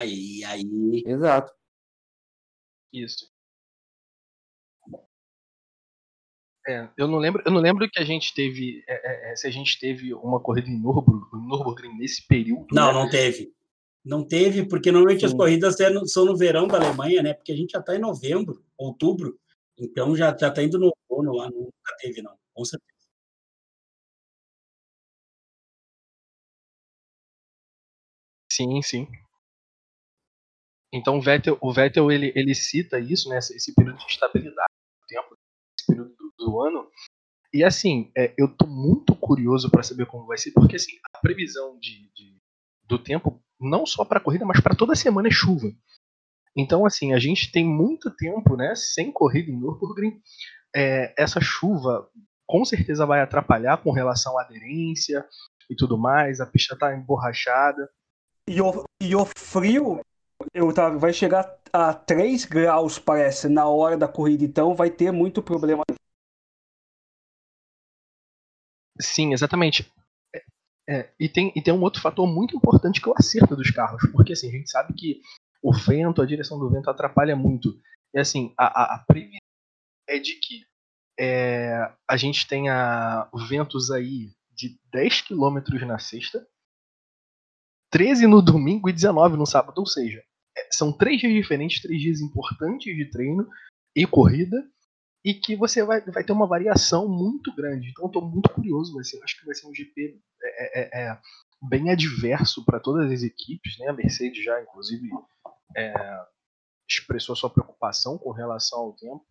[0.01, 1.03] Aí, aí.
[1.05, 1.51] Exato.
[2.93, 3.36] Isso.
[6.67, 9.47] É, eu não lembro, eu não lembro que a gente teve, é, é, é se
[9.47, 12.67] a gente teve uma corrida em Nürburgring, Nürburgring nesse período.
[12.73, 12.93] Não, né?
[12.93, 13.53] não teve.
[14.03, 15.27] Não teve, porque normalmente Sim.
[15.27, 15.75] as corridas
[16.11, 17.33] são no verão da Alemanha, né?
[17.33, 19.39] Porque a gente já está em novembro, outubro,
[19.77, 22.97] então já já está indo no outono lá, nunca teve não, com certeza.
[28.51, 29.07] Sim, sim.
[30.91, 33.37] Então o Vettel, o Vettel ele, ele cita isso, né?
[33.37, 35.37] Esse período de estabilidade do tempo,
[35.77, 36.87] esse período do ano.
[37.53, 41.19] E assim, é, eu tô muito curioso para saber como vai ser, porque assim, a
[41.19, 42.37] previsão de, de
[42.83, 45.67] do tempo, não só para corrida, mas para toda semana é chuva.
[46.55, 50.19] Então, assim, a gente tem muito tempo, né, sem corrida em Nürburgring.
[50.75, 52.09] É, essa chuva
[52.47, 55.25] com certeza vai atrapalhar com relação à aderência
[55.69, 56.39] e tudo mais.
[56.39, 57.89] A pista tá emborrachada.
[58.47, 59.99] E o, e o frio
[60.53, 65.11] eu tava, vai chegar a 3 graus, parece, na hora da corrida, então vai ter
[65.11, 65.83] muito problema
[68.99, 69.91] Sim, exatamente.
[70.33, 70.43] É,
[70.89, 73.71] é, e, tem, e tem um outro fator muito importante que é o acerto dos
[73.71, 75.21] carros, porque assim, a gente sabe que
[75.61, 77.79] o vento, a direção do vento atrapalha muito.
[78.13, 79.39] E assim, a, a, a previsão
[80.07, 80.65] é de que
[81.19, 86.47] é, a gente tenha ventos aí de 10 km na sexta,
[87.91, 89.79] 13 no domingo e 19 no sábado.
[89.79, 90.23] Ou seja,
[90.57, 93.47] é, são três dias diferentes, três dias importantes de treino
[93.95, 94.57] e corrida,
[95.27, 97.89] e que você vai, vai ter uma variação muito grande.
[97.89, 101.19] Então estou muito curioso, vai ser, acho que vai ser um GP é, é, é
[101.61, 103.77] bem adverso para todas as equipes.
[103.77, 103.89] Né?
[103.89, 105.09] A Mercedes já, inclusive,
[105.75, 105.93] é,
[106.89, 109.21] expressou sua preocupação com relação ao tempo.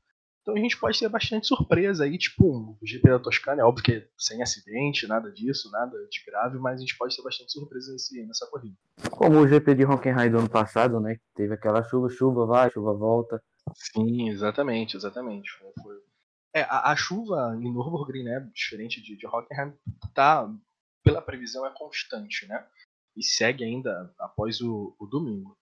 [0.43, 3.83] Então a gente pode ter bastante surpresa aí, tipo um GP da Toscana, é óbvio
[3.83, 7.91] que sem acidente, nada disso, nada de grave, mas a gente pode ter bastante surpresa
[7.91, 8.77] nesse, nessa corrida.
[9.11, 11.19] Como o GP de Hockenheim do ano passado, né?
[11.35, 13.43] Teve aquela chuva, chuva vai, chuva volta.
[13.75, 15.51] Sim, exatamente, exatamente.
[15.53, 15.97] Foi, foi...
[16.55, 19.75] É, a, a, chuva em Nürburgring, né, diferente de, de Hockenheim,
[20.15, 20.51] tá,
[21.05, 22.67] pela previsão é constante, né?
[23.17, 25.57] E segue ainda após o, o domingo.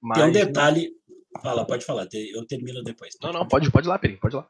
[0.00, 0.96] Mas, Tem um detalhe.
[1.34, 1.42] Não...
[1.42, 3.14] Fala, pode falar, eu termino depois.
[3.22, 4.48] Não, não, pode, pode ir lá, Peri, pode ir lá.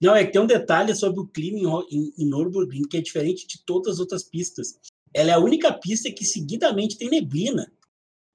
[0.00, 1.58] Não, é que tem um detalhe sobre o clima
[1.90, 4.78] em, em, em Nürburgring que é diferente de todas as outras pistas.
[5.12, 7.72] Ela é a única pista que seguidamente tem neblina.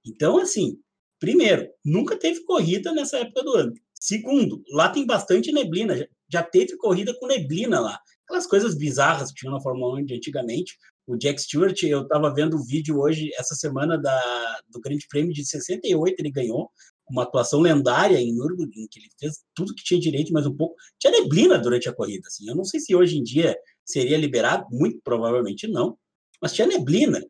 [0.06, 0.82] Então, assim,
[1.20, 3.74] primeiro, nunca teve corrida nessa época do ano.
[4.04, 6.06] Segundo, lá tem bastante neblina.
[6.30, 7.98] Já teve corrida com neblina lá.
[8.26, 10.78] Aquelas coisas bizarras que tinha na Fórmula 1 de antigamente.
[11.08, 15.32] O Jack Stewart, eu estava vendo o vídeo hoje, essa semana, da, do Grande Prêmio
[15.32, 16.70] de 68, ele ganhou
[17.10, 20.76] uma atuação lendária em Nürburgring, que ele fez tudo que tinha direito, mas um pouco.
[21.00, 22.28] Tinha neblina durante a corrida.
[22.28, 22.46] Assim.
[22.50, 25.98] Eu não sei se hoje em dia seria liberado, muito provavelmente não,
[26.42, 27.26] mas tinha neblina.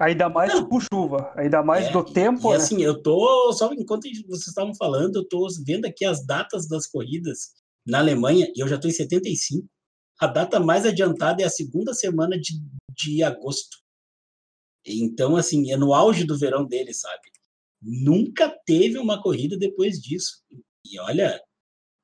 [0.00, 0.68] Ainda mais não.
[0.68, 2.48] por chuva, ainda mais é, do tempo.
[2.48, 2.56] E, né?
[2.56, 6.86] assim, eu tô, só enquanto vocês estavam falando, eu tô vendo aqui as datas das
[6.86, 7.52] corridas
[7.86, 9.68] na Alemanha, e eu já tô em 75.
[10.18, 12.54] A data mais adiantada é a segunda semana de,
[12.90, 13.76] de agosto.
[14.84, 17.30] Então, assim, é no auge do verão dele, sabe?
[17.80, 20.42] Nunca teve uma corrida depois disso.
[20.84, 21.40] E olha,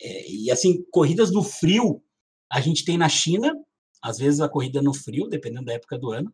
[0.00, 2.02] é, e assim, corridas no frio,
[2.50, 3.52] a gente tem na China,
[4.02, 6.32] às vezes a corrida no frio, dependendo da época do ano,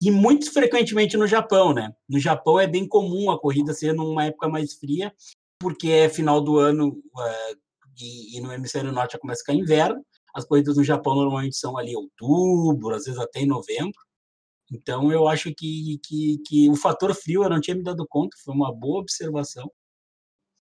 [0.00, 1.94] e muito frequentemente no Japão, né?
[2.08, 5.14] No Japão é bem comum a corrida ser numa época mais fria,
[5.58, 7.56] porque é final do ano uh,
[7.98, 10.04] e, e, no hemisfério norte já começa a ficar inverno.
[10.34, 13.98] As corridas no Japão normalmente são ali outubro, às vezes até em novembro.
[14.70, 18.36] Então eu acho que, que, que o fator frio eu não tinha me dado conta,
[18.44, 19.70] foi uma boa observação.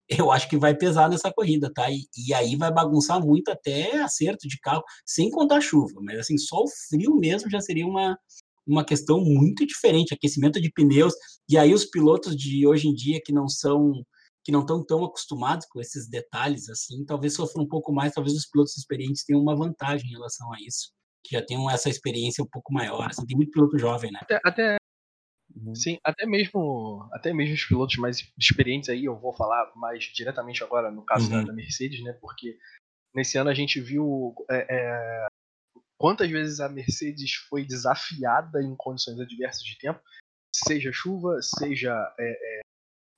[0.08, 1.90] Eu acho que vai pesar nessa corrida, tá?
[1.90, 6.00] E, e aí vai bagunçar muito até acerto de carro, sem contar chuva.
[6.02, 8.16] Mas assim, só o frio mesmo já seria uma,
[8.68, 11.14] uma questão muito diferente, aquecimento de pneus,
[11.48, 13.92] e aí os pilotos de hoje em dia que não são
[14.44, 18.34] que não estão tão acostumados com esses detalhes assim, talvez sofram um pouco mais, talvez
[18.34, 20.90] os pilotos experientes tenham uma vantagem em relação a isso,
[21.22, 24.20] que já tenham essa experiência um pouco maior, assim, tem muito piloto jovem, né?
[24.22, 24.76] Até, até...
[25.54, 25.74] Uhum.
[25.74, 30.62] Sim, até mesmo, até mesmo os pilotos mais experientes aí, eu vou falar mais diretamente
[30.64, 31.44] agora no caso uhum.
[31.44, 32.14] da, Mercedes, né?
[32.14, 32.56] Porque
[33.14, 35.26] nesse ano a gente viu é, é,
[35.98, 40.00] quantas vezes a Mercedes foi desafiada em condições adversas de tempo,
[40.54, 42.60] seja chuva, seja é, é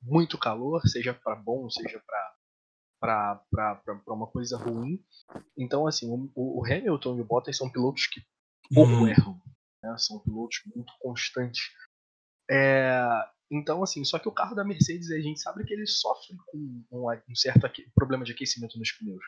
[0.03, 2.03] muito calor, seja para bom, seja
[3.01, 5.05] para uma coisa ruim.
[5.57, 8.21] Então, assim, o, o, Hamilton e o Bottas são pilotos que
[8.75, 9.09] pouco uhum.
[9.09, 9.40] erram,
[9.83, 9.97] né?
[9.99, 11.71] são pilotos muito constantes.
[12.51, 13.07] É,
[13.51, 16.59] então, assim, só que o carro da Mercedes, a gente sabe que ele sofre com
[16.59, 16.85] um,
[17.29, 17.61] um certo
[17.95, 19.25] problema de aquecimento nos pneus.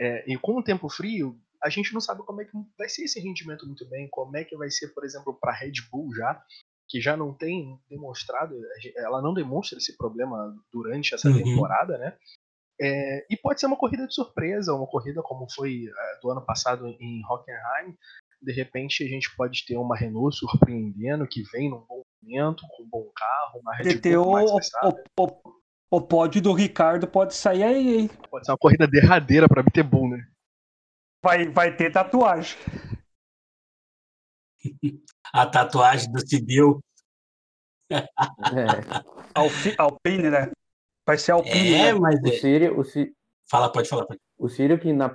[0.00, 3.04] É, e com o tempo frio, a gente não sabe como é que vai ser
[3.04, 6.14] esse rendimento muito bem, como é que vai ser, por exemplo, para a Red Bull
[6.14, 6.42] já,
[6.88, 8.54] que já não tem demonstrado,
[8.96, 11.42] ela não demonstra esse problema durante essa uhum.
[11.42, 12.16] temporada, né?
[12.80, 16.44] É, e pode ser uma corrida de surpresa, uma corrida como foi é, do ano
[16.44, 17.96] passado em Hockenheim.
[18.40, 22.84] De repente a gente pode ter uma Renault surpreendendo, que vem num bom momento, com
[22.84, 24.50] um bom carro, uma Red Bull mais
[24.84, 25.54] o, o,
[25.90, 28.08] o pódio do Ricardo pode sair aí?
[28.30, 30.24] Pode ser uma corrida derradeira para BT Bull, né?
[31.22, 32.58] Vai, vai ter tatuagem.
[35.32, 36.80] A tatuagem do Civil.
[37.90, 37.98] É.
[39.78, 40.50] Alpine, né?
[41.06, 41.74] Vai ser Alpine.
[41.74, 41.98] É, né?
[41.98, 42.20] mas.
[42.22, 43.14] O Sírio, o Sírio...
[43.50, 44.06] Fala, pode falar.
[44.06, 44.20] Pode.
[44.38, 45.08] O Sírio que na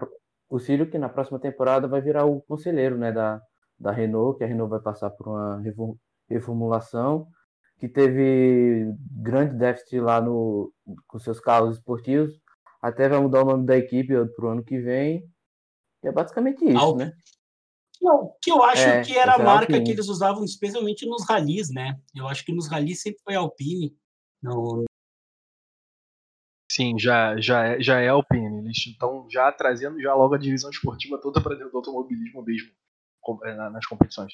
[0.53, 3.41] o Círio que na próxima temporada vai virar o conselheiro né, da,
[3.79, 5.59] da Renault, que a Renault vai passar por uma
[6.29, 7.27] reformulação,
[7.79, 10.71] que teve grande déficit lá no,
[11.07, 12.39] com seus carros esportivos,
[12.79, 15.27] até vai mudar o nome da equipe para o ano que vem.
[16.03, 17.05] E é basicamente isso, Alpine.
[17.05, 17.13] né?
[17.93, 19.83] Que eu, que eu acho é, que era a marca Alpine.
[19.83, 21.97] que eles usavam especialmente nos ralis, né?
[22.15, 23.95] Eu acho que nos ralis sempre foi Alpine.
[24.41, 24.83] No,
[26.73, 28.65] Sim, já, já, é, já é Alpine.
[28.65, 32.71] Eles estão já trazendo já logo a divisão esportiva toda para dentro do automobilismo mesmo
[33.43, 34.33] é, nas competições.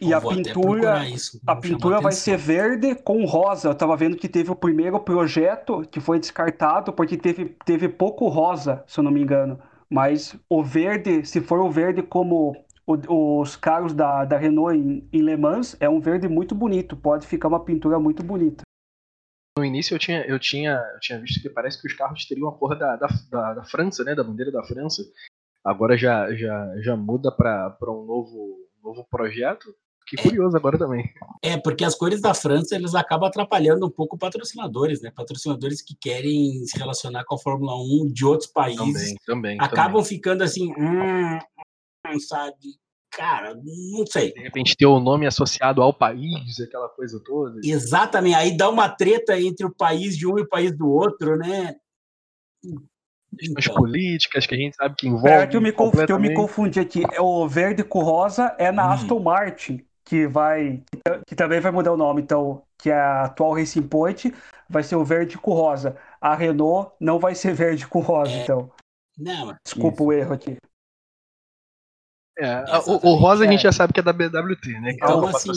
[0.00, 3.68] E a pintura, isso, a pintura vai ser verde com rosa.
[3.68, 8.26] Eu estava vendo que teve o primeiro projeto que foi descartado porque teve, teve pouco
[8.26, 9.60] rosa, se eu não me engano.
[9.92, 12.54] Mas o verde, se for o verde como
[12.86, 16.96] o, os carros da, da Renault em, em Le Mans, é um verde muito bonito.
[16.96, 18.62] Pode ficar uma pintura muito bonita
[19.60, 22.48] no início eu tinha, eu tinha, eu tinha visto que parece que os carros teriam
[22.48, 24.14] a cor da, da, da, da França, né?
[24.14, 25.02] Da bandeira da França.
[25.62, 29.74] Agora já, já, já muda para um novo, novo projeto.
[30.10, 31.08] Que curioso agora também.
[31.40, 35.12] É, porque as cores da França eles acabam atrapalhando um pouco patrocinadores, né?
[35.14, 38.78] Patrocinadores que querem se relacionar com a Fórmula 1 de outros países.
[38.78, 39.56] Também, também.
[39.60, 40.04] Acabam também.
[40.04, 41.38] ficando assim, hum,
[42.18, 42.80] sabe?
[43.10, 44.32] cara, não sei.
[44.32, 47.60] De repente ter o nome associado ao país, aquela coisa toda.
[47.62, 51.36] Exatamente, aí dá uma treta entre o país de um e o país do outro,
[51.36, 51.76] né?
[53.36, 53.74] Questões então.
[53.76, 55.32] políticas que a gente sabe que envolvem.
[55.32, 55.94] É que eu me, conf...
[56.08, 57.02] eu me confundi aqui.
[57.18, 58.90] O verde com rosa é na hum.
[58.90, 60.82] Aston Martin, que vai.
[61.24, 64.34] que também vai mudar o nome, então, que é a atual Racing Point,
[64.68, 65.96] vai ser o verde com rosa.
[66.20, 68.42] A Renault não vai ser verde com rosa, é.
[68.42, 68.72] então.
[69.16, 70.04] Não, Desculpa isso.
[70.04, 70.56] o erro aqui.
[72.36, 74.92] É, o, o, rosa a gente já sabe que é da BWT, né?
[74.94, 75.52] Então, é assim,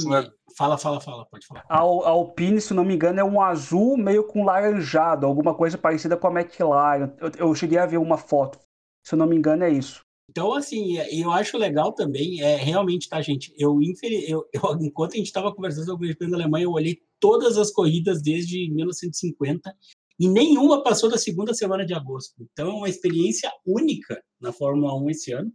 [0.56, 1.64] fala, fala, fala, pode falar.
[1.68, 5.80] A, a Alpine, se não me engano, é um azul meio com laranjado, alguma coisa
[5.80, 7.12] parecida com a McLaren.
[7.20, 8.60] Eu, eu cheguei a ver uma foto.
[9.04, 10.03] Se eu não me engano, é isso.
[10.30, 13.54] Então, assim, eu acho legal também, é realmente, tá, gente?
[13.58, 13.80] Eu,
[14.28, 17.58] eu, eu enquanto a gente estava conversando sobre o GP da Alemanha, eu olhei todas
[17.58, 19.76] as corridas desde 1950
[20.20, 22.36] e nenhuma passou da segunda semana de agosto.
[22.52, 25.52] Então, é uma experiência única na Fórmula 1 esse ano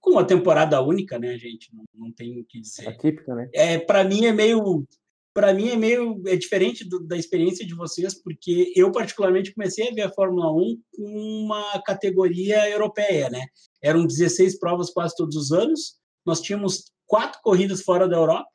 [0.00, 1.74] com uma temporada única, né, gente?
[1.74, 2.86] Não, não tem o que dizer.
[2.88, 3.48] Atípica, né?
[3.54, 4.86] É, para mim é meio
[5.34, 9.88] para mim é meio é diferente do, da experiência de vocês, porque eu particularmente comecei
[9.88, 13.44] a ver a Fórmula 1 com uma categoria europeia, né?
[13.82, 15.96] Eram 16 provas quase todos os anos.
[16.24, 18.48] Nós tínhamos quatro corridas fora da Europa,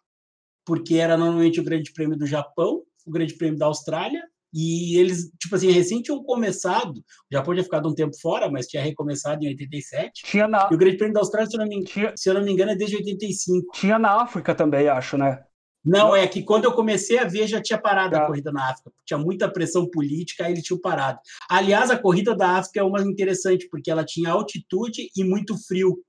[0.66, 5.32] porque era normalmente o Grande Prêmio do Japão, o Grande Prêmio da Austrália e eles,
[5.40, 9.44] tipo assim, recém tinham começado, o Japão tinha ficado um tempo fora, mas tinha recomeçado
[9.44, 10.24] em 87.
[10.24, 10.70] Tinha na...
[10.72, 12.14] E o Grande Prêmio da Austrália, se eu, não me, tinha...
[12.16, 13.74] se eu não me engano, é desde 85.
[13.74, 15.44] Tinha na África também, acho, né?
[15.84, 18.92] Não, é que quando eu comecei a ver, já tinha parado a corrida na África.
[19.06, 21.20] Tinha muita pressão política, aí eles tinham parado.
[21.50, 26.04] Aliás, a corrida da África é uma interessante, porque ela tinha altitude e muito frio.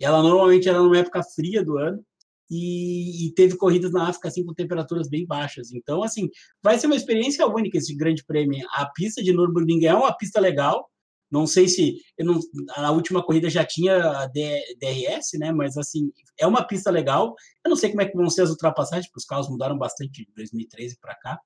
[0.00, 2.04] Ela normalmente era numa época fria do ano
[2.50, 5.72] e, e, teve corridas na África assim com temperaturas bem baixas.
[5.72, 6.28] Então, assim,
[6.62, 8.66] vai ser uma experiência única esse Grande Prêmio.
[8.72, 10.90] A pista de Nürburgring é uma pista legal.
[11.32, 12.38] Não sei se não,
[12.76, 15.50] a última corrida já tinha DRS, né?
[15.50, 17.34] Mas assim é uma pista legal.
[17.64, 20.24] Eu não sei como é que vão ser as ultrapassagens, porque os carros mudaram bastante
[20.26, 21.40] de 2013 para cá.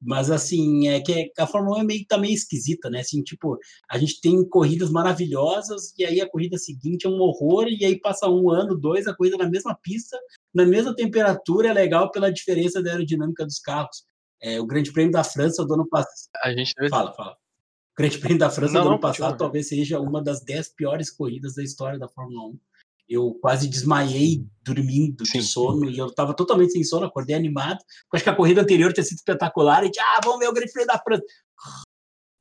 [0.00, 3.00] Mas assim, é que a Fórmula 1 é meio, tá meio esquisita, né?
[3.00, 3.58] Assim, tipo,
[3.90, 7.98] a gente tem corridas maravilhosas, e aí a corrida seguinte é um horror, e aí
[7.98, 10.16] passa um ano, dois, a corrida na mesma pista,
[10.54, 14.04] na mesma temperatura, é legal pela diferença da aerodinâmica dos carros.
[14.40, 16.30] É, o Grande Prêmio da França do ano passado.
[16.44, 17.36] A gente Fala, fala.
[17.96, 21.10] O Grande Prêmio da França não, do ano passado talvez seja uma das dez piores
[21.10, 22.58] corridas da história da Fórmula 1
[23.08, 25.38] eu quase desmaiei dormindo Sim.
[25.38, 27.78] de sono e eu estava totalmente sem sono, acordei animado.
[28.12, 30.88] Acho que a corrida anterior tinha sido espetacular e ah, vamos ver o Grande Prêmio
[30.88, 31.22] da França.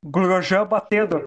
[0.03, 1.17] Grosjean batendo.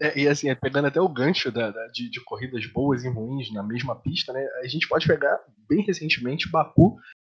[0.00, 3.08] É, e assim, é, pegando até o gancho da, da de, de, corridas boas e
[3.08, 4.44] ruins na mesma pista, né?
[4.62, 6.96] A gente pode pegar bem recentemente Baku,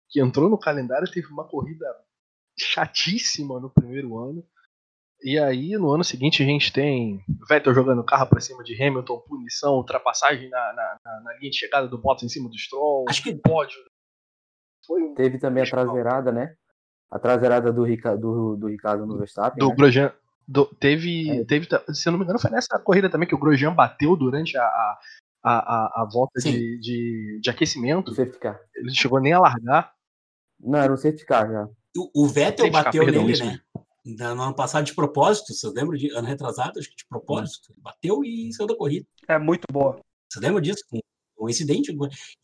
[0.09, 1.86] que entrou no calendário, teve uma corrida
[2.58, 4.46] chatíssima no primeiro ano.
[5.24, 9.20] E aí, no ano seguinte, a gente tem Vettel jogando carro para cima de Hamilton,
[9.22, 13.06] punição, ultrapassagem na, na, na, linha de chegada do Bottas em cima do Stroll.
[13.08, 13.78] Acho que pódio.
[14.86, 16.56] Foi Teve também a traseirada, né?
[17.10, 19.60] A traseirada do, Rica, do, do Ricardo no Verstappen.
[19.60, 19.76] Do né?
[19.76, 20.13] Grosjean.
[20.46, 21.46] Do, teve, é.
[21.46, 24.58] teve, se eu não me engano, foi nessa corrida também que o Grosjean bateu durante
[24.58, 25.00] a, a,
[25.42, 28.13] a, a volta de, de, de, aquecimento.
[28.76, 29.94] Ele chegou nem a largar.
[30.60, 31.70] Não, era um safety car já.
[31.95, 33.45] O, o Vettel bateu nele, isso.
[33.45, 33.60] né?
[34.06, 37.82] no ano passado de propósito, você lembra de ano retrasado, acho que de propósito, ele
[37.82, 39.08] bateu e saiu da corrida.
[39.27, 39.99] É muito boa.
[40.29, 40.84] Você lembra disso?
[40.91, 40.99] Um,
[41.39, 41.95] um incidente.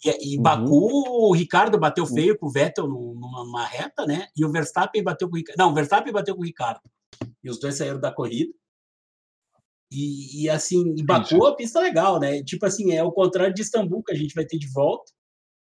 [0.05, 0.43] E, e uhum.
[0.43, 2.13] Baku, o Ricardo bateu uhum.
[2.13, 4.27] feio com o Vettel numa, numa, reta, né?
[4.35, 5.57] E o Verstappen bateu com o Ricardo.
[5.57, 6.81] Não, o Verstappen bateu com o Ricardo.
[7.43, 8.53] E os dois saíram da corrida.
[9.91, 12.43] E, e assim, e Baku é uma pista legal, né?
[12.43, 15.11] Tipo assim, é o contrário de Istambul que a gente vai ter de volta,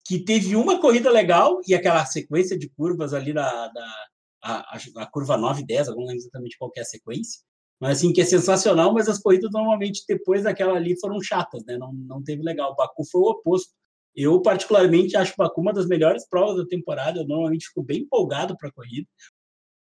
[0.05, 4.07] que teve uma corrida legal e aquela sequência de curvas ali da, da
[4.43, 7.41] a, a, curva 9 e 10, eu não lembro exatamente qual é a sequência,
[7.79, 11.77] mas assim, que é sensacional, mas as corridas normalmente depois daquela ali foram chatas, né?
[11.77, 12.73] Não, não teve legal.
[12.73, 13.71] O Baku foi o oposto.
[14.15, 17.19] Eu, particularmente, acho o Baku uma das melhores provas da temporada.
[17.19, 19.07] Eu normalmente fico bem empolgado para a corrida,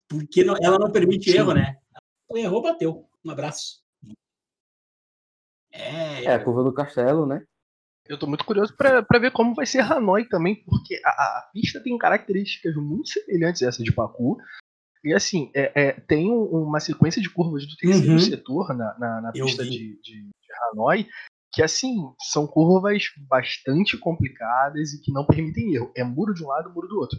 [0.08, 1.38] porque não, ela não permite Sim.
[1.38, 1.78] erro, né?
[2.36, 3.10] Errou, bateu.
[3.26, 3.82] Um abraço.
[5.72, 7.44] É, é a curva do castelo, né?
[8.10, 11.80] Eu tô muito curioso para ver como vai ser Hanoi também, porque a, a, pista
[11.80, 14.36] tem características muito semelhantes a essa de Baku.
[15.04, 18.20] E assim, é, é, tem uma sequência de curvas do terceiro uhum.
[18.20, 20.32] setor na, na, na pista de, de, de,
[20.74, 21.08] Hanoi,
[21.54, 21.96] que assim,
[22.32, 25.92] são curvas bastante complicadas e que não permitem erro.
[25.96, 27.18] É muro de um lado, muro do outro.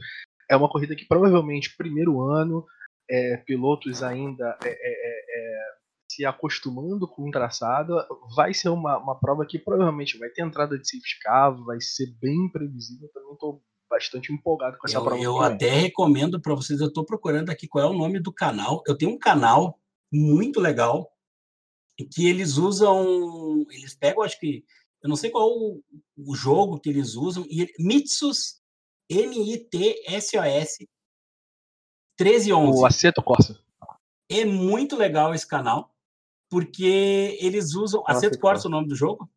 [0.50, 2.66] É uma corrida que provavelmente, primeiro ano,
[3.09, 5.80] é, pilotos ainda é, é, é
[6.20, 7.94] se acostumando com o traçado,
[8.37, 12.14] vai ser uma, uma prova que provavelmente vai ter entrada de safety car, vai ser
[12.20, 13.09] bem previsível.
[13.14, 15.22] Também estou bastante empolgado com essa eu, prova.
[15.22, 18.83] Eu até recomendo para vocês, eu estou procurando aqui qual é o nome do canal.
[18.87, 19.80] Eu tenho um canal
[20.12, 21.11] muito legal
[22.12, 24.64] que eles usam, eles pegam, acho que,
[25.02, 25.83] eu não sei qual o,
[26.18, 28.61] o jogo que eles usam, e Mitsus,
[29.09, 30.87] M-I-T-S-O-S
[32.20, 32.78] 1311.
[32.78, 33.59] O Aceto Corsa.
[34.30, 35.90] É muito legal esse canal
[36.50, 38.00] porque eles usam.
[38.00, 39.30] Nossa, Aceto Corsa é o nome do jogo?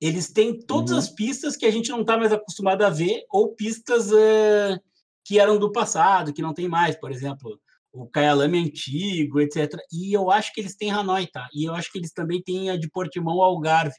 [0.00, 0.98] Eles têm todas uhum.
[0.98, 4.78] as pistas que a gente não está mais acostumado a ver, ou pistas uh,
[5.24, 7.58] que eram do passado, que não tem mais, por exemplo,
[7.90, 9.72] o Kyalami antigo, etc.
[9.90, 11.48] E eu acho que eles têm Hanoi, tá?
[11.54, 13.96] E eu acho que eles também têm a de Portimão Algarve.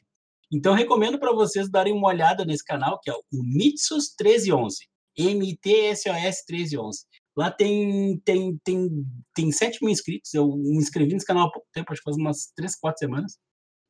[0.52, 4.86] Então, recomendo para vocês darem uma olhada nesse canal, que é o Mitsus 1311.
[5.18, 7.04] M-I-T-S-O-S 1311.
[7.38, 10.34] Lá tem, tem, tem, tem 7 mil inscritos.
[10.34, 13.38] Eu me inscrevi nesse canal há pouco tempo, acho que faz umas 3, 4 semanas.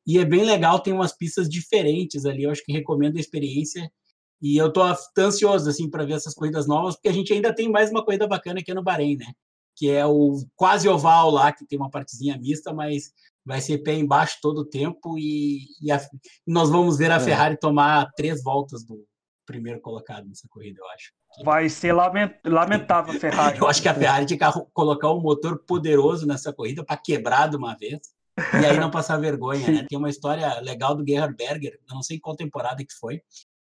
[0.05, 2.43] E é bem legal, tem umas pistas diferentes ali.
[2.43, 3.91] Eu acho que recomendo a experiência.
[4.39, 4.81] E eu tô
[5.17, 8.27] ansioso, assim, para ver essas corridas novas, porque a gente ainda tem mais uma corrida
[8.27, 9.25] bacana aqui no Bahrein, né?
[9.75, 13.11] Que é o quase oval lá, que tem uma partezinha mista, mas
[13.43, 15.17] vai ser pé embaixo todo o tempo.
[15.17, 15.99] E, e a,
[16.45, 17.19] nós vamos ver a é.
[17.19, 19.03] Ferrari tomar três voltas do
[19.49, 21.11] primeiro colocado nessa corrida, eu acho.
[21.43, 23.57] Vai ser lamentável a Ferrari.
[23.57, 27.47] Eu acho que a Ferrari tinha que colocar um motor poderoso nessa corrida para quebrar
[27.47, 27.99] de uma vez
[28.37, 29.67] e aí não passar vergonha.
[29.67, 29.85] Né?
[29.89, 33.21] Tem uma história legal do Gerhard Berger, eu não sei qual temporada que foi,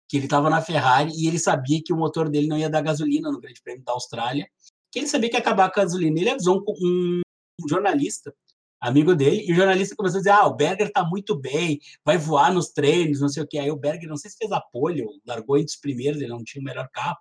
[0.10, 2.82] que ele estava na Ferrari e ele sabia que o motor dele não ia dar
[2.82, 4.46] gasolina no Grande Prêmio da Austrália,
[4.92, 6.20] que ele sabia que ia acabar com a gasolina.
[6.20, 7.22] Ele avisou um,
[7.64, 8.34] um jornalista,
[8.80, 12.18] amigo dele, e o jornalista começou a dizer: Ah, o Berger tá muito bem, vai
[12.18, 13.58] voar nos treinos, não sei o que.
[13.58, 16.62] Aí o Berger, não sei se fez apoio, largou entre os primeiros, ele não tinha
[16.62, 17.18] o melhor carro.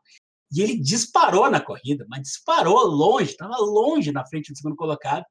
[0.52, 5.24] E ele disparou na corrida, mas disparou longe, estava longe na frente do segundo colocado.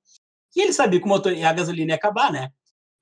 [0.56, 2.50] E ele sabia que o motor e a gasolina ia acabar, né?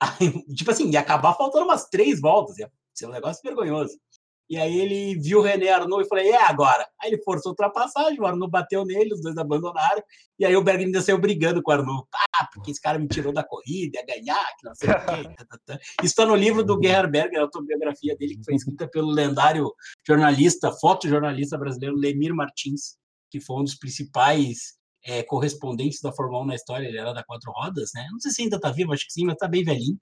[0.00, 3.98] Aí, tipo assim, ia acabar faltando umas três voltas, ia ser um negócio vergonhoso.
[4.48, 6.86] E aí ele viu o René Arnoux e falei, é agora.
[7.00, 10.02] Aí ele forçou a ultrapassagem, o Arnoux bateu nele, os dois abandonaram.
[10.38, 12.06] E aí o Berger ainda saiu brigando com o Arnoux.
[12.34, 15.34] Ah, porque esse cara me tirou da corrida, ia ganhar, que não sei o quê.
[15.36, 15.78] Tá, tá, tá.
[16.02, 19.72] Isso está no livro do Gerhard Berger, a autobiografia dele, que foi escrita pelo lendário
[20.06, 22.96] jornalista, fotojornalista brasileiro Lemir Martins,
[23.30, 24.74] que foi um dos principais
[25.04, 26.86] é, correspondentes da Fórmula 1 na história.
[26.86, 28.06] Ele era da quatro rodas, né?
[28.12, 29.98] Não sei se ainda está vivo, acho que sim, mas está bem velhinho.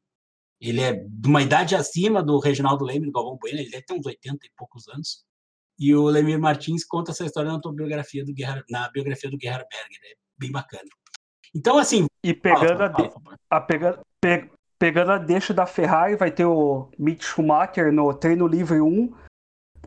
[0.63, 3.95] Ele é de uma idade acima do Reginaldo Leme, do Galvão Bueno, ele deve ter
[3.95, 5.25] uns 80 e poucos anos.
[5.77, 9.67] E o Lemir Martins conta essa história na biografia do Gerhard, na biografia do Gerhard
[9.69, 10.89] Berger, é bem bacana.
[11.53, 12.07] Então, assim.
[12.23, 16.31] E pegando, fala, fala, fala, a, de, a pe, pegando a deixa da Ferrari, vai
[16.31, 19.13] ter o Mick Schumacher no treino livre 1,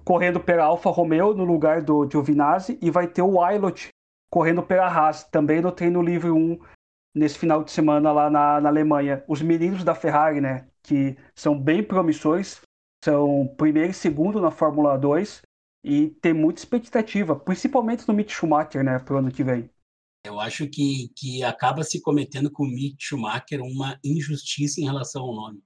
[0.04, 3.88] correndo pela Alfa Romeo no lugar do Giovinazzi, e vai ter o Wilot
[4.30, 6.60] correndo pela Haas, também no treino livre 1
[7.16, 9.24] nesse final de semana lá na, na Alemanha.
[9.28, 12.62] Os meninos da Ferrari, né, que são bem promissores,
[13.04, 15.42] são primeiro e segundo na Fórmula 2
[15.84, 19.70] e tem muita expectativa, principalmente no Mick Schumacher, né, para o ano que vem.
[20.26, 25.22] Eu acho que, que acaba se cometendo com o Mick Schumacher uma injustiça em relação
[25.22, 25.62] ao nome.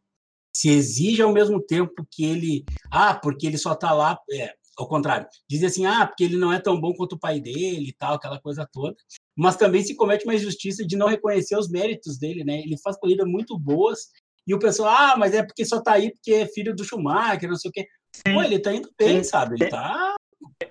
[0.54, 2.66] Se exige ao mesmo tempo que ele.
[2.92, 4.20] Ah, porque ele só está lá.
[4.30, 7.40] É, ao contrário, diz assim, ah, porque ele não é tão bom quanto o pai
[7.40, 8.98] dele e tal, aquela coisa toda.
[9.40, 12.60] Mas também se comete uma injustiça de não reconhecer os méritos dele, né?
[12.60, 14.10] Ele faz corridas muito boas
[14.46, 17.48] e o pessoal, ah, mas é porque só tá aí porque é filho do Schumacher,
[17.48, 17.88] não sei o quê.
[18.14, 18.34] Sim.
[18.34, 19.30] Pô, ele tá indo bem, Sim.
[19.30, 19.56] sabe?
[19.56, 20.16] Ele tá.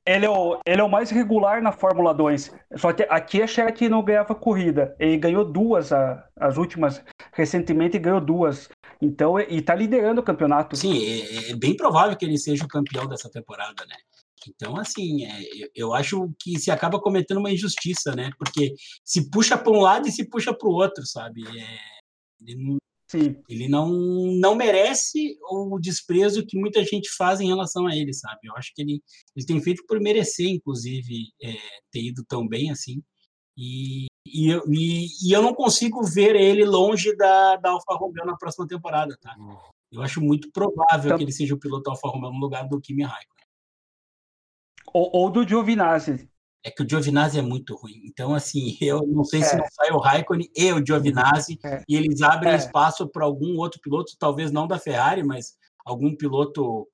[0.04, 2.52] Ele é, o, ele é o mais regular na Fórmula 2.
[2.76, 4.94] Só que aqui achei que não ganhava corrida.
[4.98, 7.02] Ele ganhou duas, a, as últimas,
[7.32, 8.68] recentemente ganhou duas.
[9.00, 10.76] Então, e tá liderando o campeonato.
[10.76, 13.96] Sim, é, é, bem provável que ele seja o campeão dessa temporada, né?
[14.48, 15.42] Então, assim, é,
[15.74, 18.30] eu acho que se acaba cometendo uma injustiça, né?
[18.38, 18.74] Porque
[19.04, 21.42] se puxa para um lado e se puxa para o outro, sabe?
[21.46, 21.78] É,
[22.40, 22.78] ele não,
[23.08, 23.36] Sim.
[23.48, 23.90] ele não,
[24.38, 28.40] não merece o desprezo que muita gente faz em relação a ele, sabe?
[28.44, 29.02] Eu acho que ele,
[29.36, 31.54] ele tem feito por merecer, inclusive, é,
[31.90, 33.02] ter ido tão bem assim.
[33.56, 38.36] E, e, e, e, eu não consigo ver ele longe da, da Alfa Romeo na
[38.36, 39.34] próxima temporada, tá?
[39.38, 39.56] Hum.
[39.90, 42.80] Eu acho muito provável então, que ele seja o piloto Alfa Romeo no lugar do
[42.80, 43.37] Kimi Raikkonen.
[44.92, 46.28] Ou, ou, do Giovinazzi.
[46.64, 48.02] É que o Giovinazzi é muito ruim.
[48.04, 49.44] Então, assim, eu não sei é.
[49.44, 51.82] se não sai o Raikkonen e o Giovinazzi é.
[51.88, 52.56] e eles abrem é.
[52.56, 56.86] espaço para algum outro piloto, talvez não da Ferrari, mas algum piloto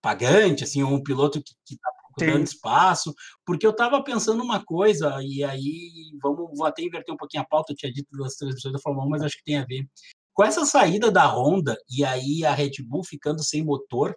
[0.00, 5.18] pagante, assim, ou um piloto que está dando espaço, porque eu estava pensando uma coisa,
[5.22, 8.72] e aí vamos vou até inverter um pouquinho a pauta, eu tinha dito das transmissões
[8.72, 9.86] da Fórmula 1, mas acho que tem a ver.
[10.34, 14.16] Com essa saída da Honda e aí a Red Bull ficando sem motor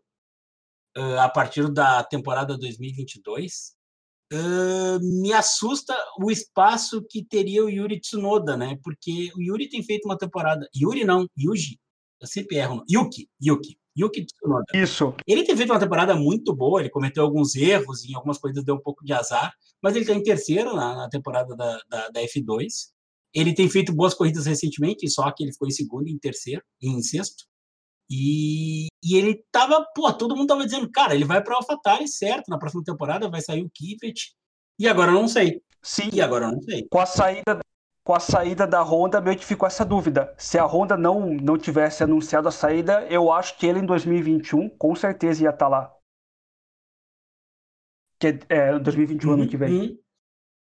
[0.98, 3.74] uh, a partir da temporada 2022,
[4.34, 8.78] uh, me assusta o espaço que teria o Yuri Tsunoda, né?
[8.84, 10.68] Porque o Yuri tem feito uma temporada.
[10.76, 11.80] Yuri não, Yuji.
[12.20, 12.84] Eu sempre erro.
[12.90, 13.78] Yuki, Yuki.
[13.98, 14.66] Yuki Tsunoda.
[14.74, 15.14] Isso.
[15.28, 18.76] Ele tem feito uma temporada muito boa, ele cometeu alguns erros, em algumas coisas deu
[18.76, 22.22] um pouco de azar, mas ele está em terceiro na, na temporada da, da, da,
[22.22, 22.68] F2.
[23.34, 26.62] Ele tem feito boas corridas recentemente, só que ele ficou em segundo e em terceiro,
[26.82, 27.46] e em sexto.
[28.14, 32.50] E, e ele tava, pô, todo mundo tava dizendo, cara, ele vai para AlphaTauri, certo,
[32.50, 34.36] na próxima temporada vai sair o Kivet.
[34.78, 35.62] E agora eu não sei.
[35.82, 36.10] Sim.
[36.12, 36.86] E agora eu não sei.
[36.92, 37.62] Com a saída
[38.04, 40.34] com a saída da Honda, meio que ficou essa dúvida.
[40.38, 44.70] Se a Honda não, não tivesse anunciado a saída, eu acho que ele em 2021
[44.70, 45.96] com certeza ia estar tá lá.
[48.20, 49.72] Que é 2021 uhum, ano que vem.
[49.72, 50.00] Uhum.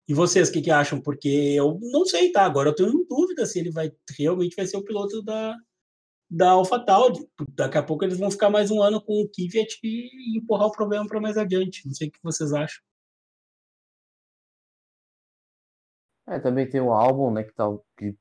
[0.09, 1.01] E vocês, o que, que acham?
[1.01, 2.45] Porque eu não sei, tá?
[2.45, 5.57] Agora eu tenho dúvida se ele vai realmente vai ser o piloto da,
[6.31, 7.27] da AlphaTauri.
[7.51, 10.73] Daqui a pouco eles vão ficar mais um ano com o Kvyat e empurrar o
[10.73, 11.87] problema para mais adiante.
[11.87, 12.83] Não sei o que vocês acham.
[16.27, 18.17] É, também tem o álbum, né, que, tal, que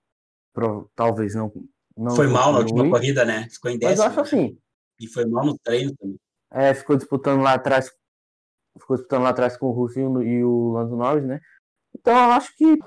[0.54, 1.52] pro, talvez não,
[1.96, 2.16] não.
[2.16, 3.48] Foi mal na última corrida, né?
[3.50, 3.98] Ficou em décimo.
[3.98, 4.52] Mas eu acho assim.
[4.52, 4.58] Né?
[5.00, 6.20] E foi mal no treino também.
[6.52, 7.90] É, ficou disputando lá atrás.
[8.78, 11.40] Ficou disputando lá atrás com o Russo e o Lando Norris, né?
[11.96, 12.78] Então eu acho que,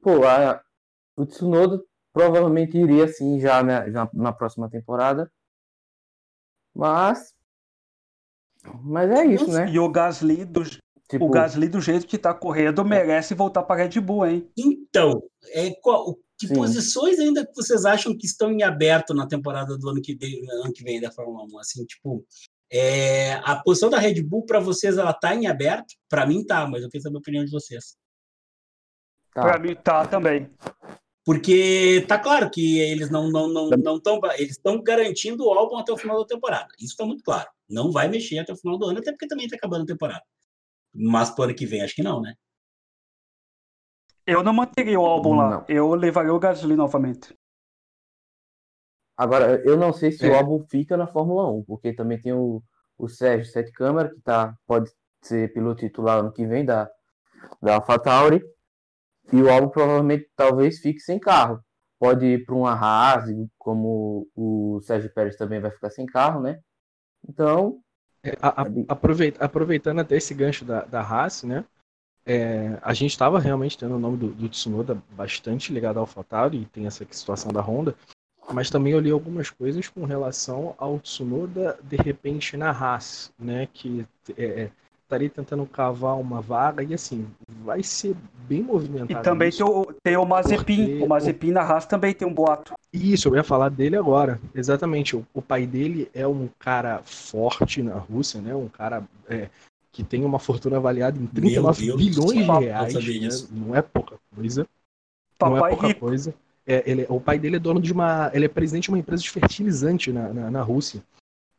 [0.00, 0.62] pô, a,
[1.16, 1.82] o Tsunoda
[2.16, 5.30] provavelmente iria sim já, né, já na próxima temporada.
[6.74, 7.34] Mas.
[8.82, 9.68] Mas é isso, né?
[9.68, 10.64] E o Gasly, do,
[11.08, 11.26] Tipo...
[11.26, 14.50] O Gasly, do jeito que tá correndo, merece voltar para Red Bull, hein?
[14.56, 16.54] Então, é, qual, que Sim.
[16.54, 20.40] posições ainda que vocês acham que estão em aberto na temporada do ano que vem,
[20.50, 21.58] ano que vem da Fórmula 1?
[21.58, 22.26] Assim, tipo,
[22.72, 25.94] é, a posição da Red Bull para vocês ela tá em aberto?
[26.08, 27.94] Para mim tá, mas eu queria saber a opinião de vocês.
[29.36, 29.42] Tá.
[29.42, 30.50] Para mim tá também.
[31.26, 35.76] Porque tá claro que eles não não não não estão eles estão garantindo o álbum
[35.76, 36.68] até o final da temporada.
[36.78, 37.50] Isso está muito claro.
[37.68, 40.22] Não vai mexer até o final do ano, até porque também está acabando a temporada.
[40.94, 42.34] Mas pro ano que vem, acho que não, né?
[44.24, 45.36] Eu não manteria o álbum não.
[45.36, 45.64] lá.
[45.68, 47.36] Eu levaria o Gasly novamente.
[49.16, 50.30] Agora, eu não sei se é.
[50.30, 52.62] o álbum fica na Fórmula 1, porque também tem o,
[52.96, 56.88] o Sérgio Sete Câmara, que tá, pode ser piloto titular ano que vem da,
[57.60, 58.40] da AlphaTauri.
[59.32, 61.60] E o Albon provavelmente talvez fique sem carro.
[61.98, 63.24] Pode ir para uma Haas,
[63.58, 66.60] como o Sérgio Pérez também vai ficar sem carro, né?
[67.28, 67.80] Então.
[68.22, 71.64] É, a, a, aproveita, aproveitando até esse gancho da, da Haas, né?
[72.24, 76.62] É, a gente estava realmente tendo o nome do, do Tsunoda bastante ligado ao AlphaTauri
[76.62, 77.94] e tem essa situação da Honda,
[78.52, 83.68] mas também eu li algumas coisas com relação ao Tsunoda de repente na Haas, né?
[83.72, 84.06] Que
[84.36, 84.70] é, é
[85.06, 87.26] estaria tentando cavar uma vaga e assim,
[87.64, 88.16] vai ser
[88.48, 89.20] bem movimentado.
[89.20, 92.34] E também isso, tem o, tem o Mazepin, o Mazepin na Haas também tem um
[92.34, 92.74] boato.
[92.92, 95.16] Isso, eu ia falar dele agora, exatamente.
[95.16, 98.54] O, o pai dele é um cara forte na Rússia, né?
[98.54, 99.48] Um cara é,
[99.92, 102.94] que tem uma fortuna avaliada em 39 bilhões de reais.
[102.94, 103.48] Né?
[103.52, 104.66] Não é pouca coisa.
[105.38, 106.00] Papai não é pouca rico.
[106.00, 106.34] coisa.
[106.66, 108.30] É, ele, o pai dele é dono de uma.
[108.34, 111.00] Ele é presidente de uma empresa de fertilizante na, na, na Rússia.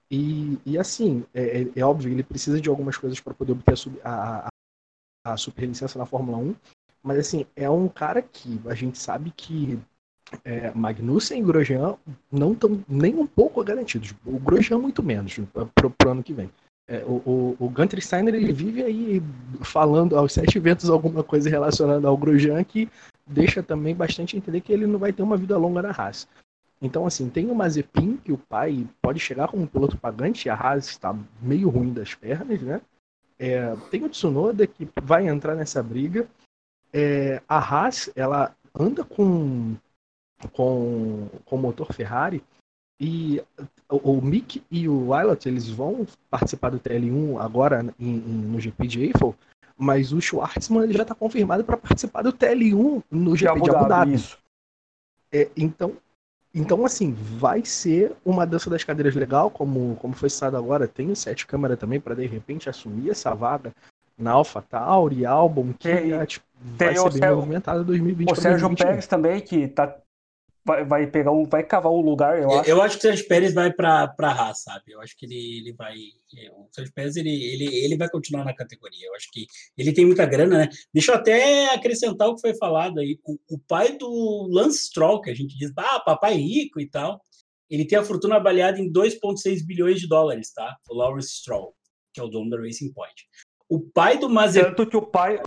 [0.10, 3.76] E, e assim, é, é, é, óbvio, ele precisa de algumas coisas para poder obter
[4.04, 4.48] a,
[5.26, 6.56] a, a, superlicença na Fórmula 1,
[7.04, 9.80] mas assim, é um cara que a gente sabe que
[10.44, 11.96] é, Magnussen e Grosjean
[12.32, 14.14] não estão nem um pouco garantidos.
[14.26, 16.50] O Grosjean muito menos para o ano que vem.
[16.90, 19.22] É, o, o, o Steiner ele vive aí
[19.62, 22.90] falando aos sete ventos alguma coisa relacionada ao Grosjean que
[23.26, 26.28] deixa também bastante entender que ele não vai ter uma vida longa na raça.
[26.82, 30.56] Então, assim, tem o Mazepin, que o pai pode chegar como um piloto pagante, a
[30.56, 32.82] Haas está meio ruim das pernas, né?
[33.40, 36.28] É, tem o Tsunoda, que vai entrar nessa briga.
[36.94, 39.76] É, a Haas, ela anda com,
[40.54, 42.44] com, com motor Ferrari,
[43.00, 43.42] e
[43.90, 48.60] o, o Mick e o Wilot, eles vão participar do TL1 agora em, em, no
[48.60, 49.36] GP de Eiffel,
[49.78, 53.88] mas o Schwartzman ele já está confirmado para participar do TL1 no GP de Abu
[53.88, 54.16] Dhabi.
[55.32, 55.96] É, então,
[56.54, 60.88] então, assim, vai ser uma dança das cadeiras legal, como, como foi citado agora.
[60.88, 63.72] Tem o Sete Câmara também para de repente assumir essa vaga
[64.18, 68.32] na AlphaTauri, Albon, que é, tipo, vai ser bem movimentado em 2020.
[68.32, 69.96] O Sérgio Pérez também, que tá
[70.68, 72.70] vai, vai pegar um, vai cavar um lugar, eu acho.
[72.70, 74.92] Eu acho que o Sérgio Pérez vai para para Haas, sabe?
[74.92, 75.96] Eu acho que ele, ele vai,
[76.38, 79.08] é, o Sérgio Pérez ele, ele, ele vai continuar na categoria.
[79.08, 79.48] Eu acho que
[79.78, 80.70] ele tem muita grana, né?
[80.94, 83.18] Deixa eu até acrescentar o que foi falado aí.
[83.24, 87.22] O, o pai do Lance Stroll, que a gente diz, ah, papai rico e tal,
[87.70, 90.76] ele tem a fortuna avaliada em 2,6 bilhões de dólares, tá?
[90.90, 91.74] O Lawrence Stroll,
[92.14, 93.26] que é o dono da Racing Point.
[93.70, 94.76] O pai do Mazepin.
[94.76, 95.42] Tanto que o pai,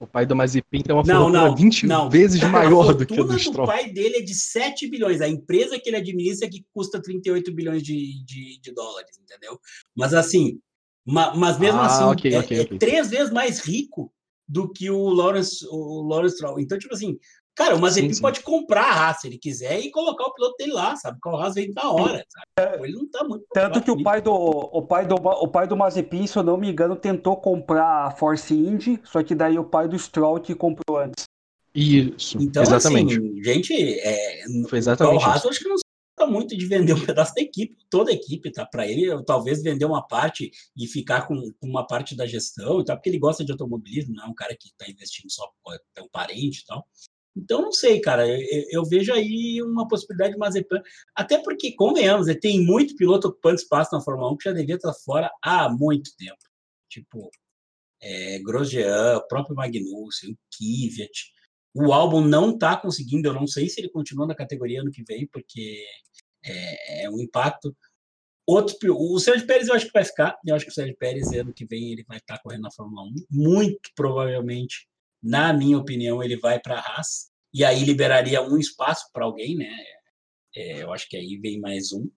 [0.00, 2.08] o pai do Mazepin tem uma não, fortuna não, 20 não.
[2.08, 3.64] vezes maior do que o do Stroll.
[3.64, 5.20] O pai dele é de 7 bilhões.
[5.20, 9.60] A empresa que ele administra é que custa 38 bilhões de, de, de dólares, entendeu?
[9.94, 10.58] Mas assim,
[11.06, 12.78] ma, mas mesmo ah, assim, okay, é, okay, é okay.
[12.78, 14.10] três vezes mais rico
[14.48, 16.58] do que o Lawrence, o Lawrence Stroll.
[16.58, 17.18] Então, tipo assim,
[17.60, 20.72] Cara, o Mazepin pode comprar a raça se ele quiser e colocar o piloto dele
[20.72, 21.18] lá, sabe?
[21.22, 22.24] O raça vem da hora,
[22.56, 22.84] sabe?
[22.84, 23.44] Ele não tá muito.
[23.52, 26.56] Tanto que o pai, do, o, pai do, o pai do Mazepin, se eu não
[26.56, 30.54] me engano, tentou comprar a Force Indy, só que daí o pai do Stroll que
[30.54, 31.24] comprou antes.
[31.74, 33.18] Isso, então, exatamente.
[33.18, 35.76] Assim, gente, é, Foi exatamente o Haas, acho que não
[36.26, 38.64] muito de vender um pedaço da equipe, toda a equipe, tá?
[38.64, 42.96] Para ele, talvez vender uma parte e ficar com, com uma parte da gestão, tá?
[42.96, 45.72] Porque ele gosta de automobilismo, não é um cara que tá investindo só com
[46.04, 46.86] um parente e tal.
[47.40, 48.28] Então, não sei, cara.
[48.28, 50.82] Eu, eu, vejo aí uma possibilidade de Mazepan.
[51.14, 54.76] Até porque, convenhamos, né, tem muito piloto ocupando espaço na Fórmula 1 que já devia
[54.76, 56.38] estar fora há muito tempo.
[56.88, 57.30] Tipo,
[58.02, 61.32] é, Grosjean, o próprio Magnussen, o Kvyat.
[61.74, 65.04] O álbum não está conseguindo, eu não sei se ele continua na categoria ano que
[65.04, 65.84] vem, porque
[66.44, 67.74] é, é um impacto.
[68.46, 70.36] Outro, o Sérgio Pérez eu acho que vai ficar.
[70.44, 72.70] Eu acho que o Sérgio Pérez ano que vem ele vai estar tá correndo na
[72.72, 73.14] Fórmula 1.
[73.30, 74.90] Muito provavelmente
[75.22, 79.56] na minha opinião, ele vai para a Haas, e aí liberaria um espaço para alguém,
[79.56, 79.70] né?
[80.54, 82.08] É, eu acho que aí vem mais um.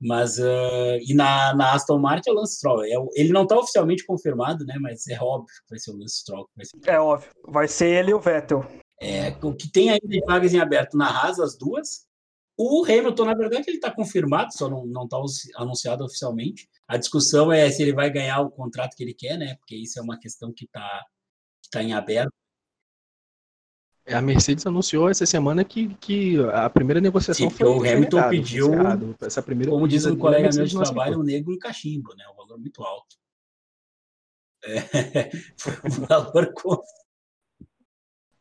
[0.00, 2.84] Mas, uh, e na, na Aston Martin é o Lance Stroll.
[2.84, 4.74] É, ele não está oficialmente confirmado, né?
[4.80, 6.48] Mas é óbvio que vai ser o Lance Stroll.
[6.86, 7.30] É óbvio.
[7.46, 8.66] Vai ser ele e o Vettel.
[9.00, 12.06] É, o que tem ainda de vagas em aberto na Haas, as duas.
[12.56, 15.16] O Hamilton, na verdade, ele está confirmado, só não está
[15.56, 16.68] anunciado oficialmente.
[16.86, 19.54] A discussão é se ele vai ganhar o contrato que ele quer, né?
[19.56, 21.04] Porque isso é uma questão que está
[21.64, 22.32] está em aberto.
[24.06, 27.68] A Mercedes anunciou essa semana que, que a primeira negociação Sim, foi.
[27.68, 28.70] O Hamilton mercado, pediu,
[29.20, 32.24] essa primeira como diz um colega meu de trabalho, um negro cachimbo, né?
[32.32, 33.16] Um valor muito alto.
[34.64, 35.30] É,
[35.86, 36.52] um valor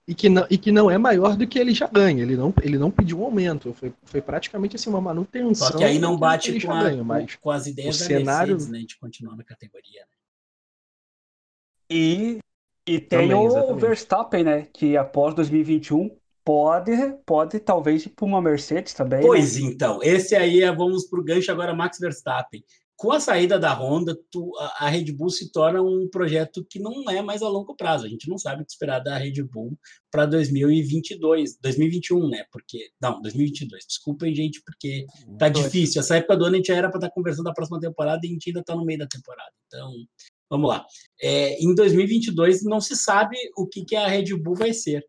[0.07, 2.24] e que, não, e que não é maior do que ele já ganha.
[2.24, 3.74] Ele não, ele não pediu um aumento.
[3.74, 5.68] Foi, foi praticamente assim, uma manutenção.
[5.68, 8.53] Só que aí não bate com, a, ganha, mas com as ideias da cenário...
[8.55, 8.86] Mercedes, né?
[8.86, 10.01] De continuar na categoria.
[10.01, 10.07] Né?
[11.89, 12.39] E
[12.88, 14.68] e tem Também, o Verstappen, né?
[14.74, 16.10] Que após 2021
[16.44, 16.92] pode,
[17.26, 19.22] pode talvez ir para uma Mercedes também.
[19.22, 19.68] Pois né?
[19.68, 22.64] então, esse aí é, vamos para o gancho agora, Max Verstappen.
[22.98, 26.80] com a saída da Honda, tu, a, a, Red Bull se torna um projeto que
[26.80, 28.06] não é mais a longo prazo.
[28.06, 29.78] A gente não sabe o que esperar da Red Bull
[30.12, 32.46] para 2022, 2021, né?
[32.52, 33.86] Porque não, 2022.
[33.86, 35.06] Desculpem, gente, porque
[35.38, 36.02] tá difícil.
[36.02, 38.20] Essa época do ano a gente já era para estar tá conversando da próxima temporada
[38.24, 39.52] e a gente ainda está no meio da temporada.
[39.68, 39.92] Então,
[40.52, 40.86] vamos lá.
[41.20, 45.04] É, em 2022 não se sabe o que, que a Red Bull vai ser.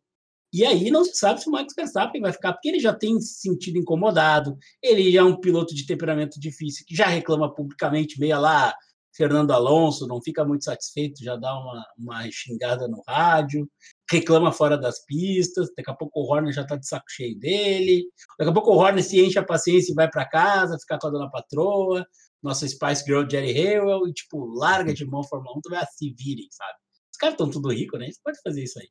[0.52, 3.18] E aí não se sabe se o Max Verstappen vai ficar, porque ele já tem
[3.20, 8.38] se sentido incomodado, ele é um piloto de temperamento difícil, que já reclama publicamente, meia
[8.38, 8.74] lá,
[9.14, 13.68] Fernando Alonso, não fica muito satisfeito, já dá uma, uma xingada no rádio,
[14.10, 18.04] reclama fora das pistas, daqui a pouco o Horner já está de saco cheio dele,
[18.38, 21.06] daqui a pouco o Horner se enche a paciência e vai para casa, ficar com
[21.06, 22.06] a dona patroa,
[22.42, 26.14] nossa Spice Girl Jerry Hewell, e tipo, larga de mão Fórmula 1, tu vai se
[26.18, 26.74] virem, sabe?
[27.12, 28.10] Os caras estão tudo ricos, né?
[28.10, 28.88] Você pode fazer isso aí.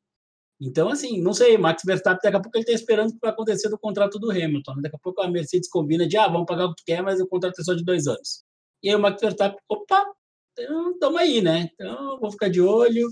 [0.59, 3.31] Então, assim, não sei, Max Verstappen, daqui a pouco ele está esperando o que vai
[3.31, 4.75] acontecer do contrato do Hamilton.
[4.75, 4.81] Né?
[4.83, 7.19] Daqui a pouco a Mercedes combina de, ah, vamos pagar o que tu quer, mas
[7.19, 8.43] o contrato é só de dois anos.
[8.83, 10.05] E aí o Max Verstappen, opa,
[10.53, 11.69] então, tamo aí, né?
[11.73, 13.07] Então, vou ficar de olho.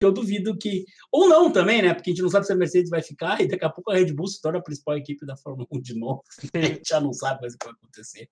[0.00, 0.84] Eu duvido que.
[1.12, 1.94] Ou não também, né?
[1.94, 3.94] Porque a gente não sabe se a Mercedes vai ficar e daqui a pouco a
[3.94, 6.22] Red Bull se torna a principal equipe da Fórmula 1 de novo.
[6.54, 8.28] A gente já não sabe mais o que vai acontecer.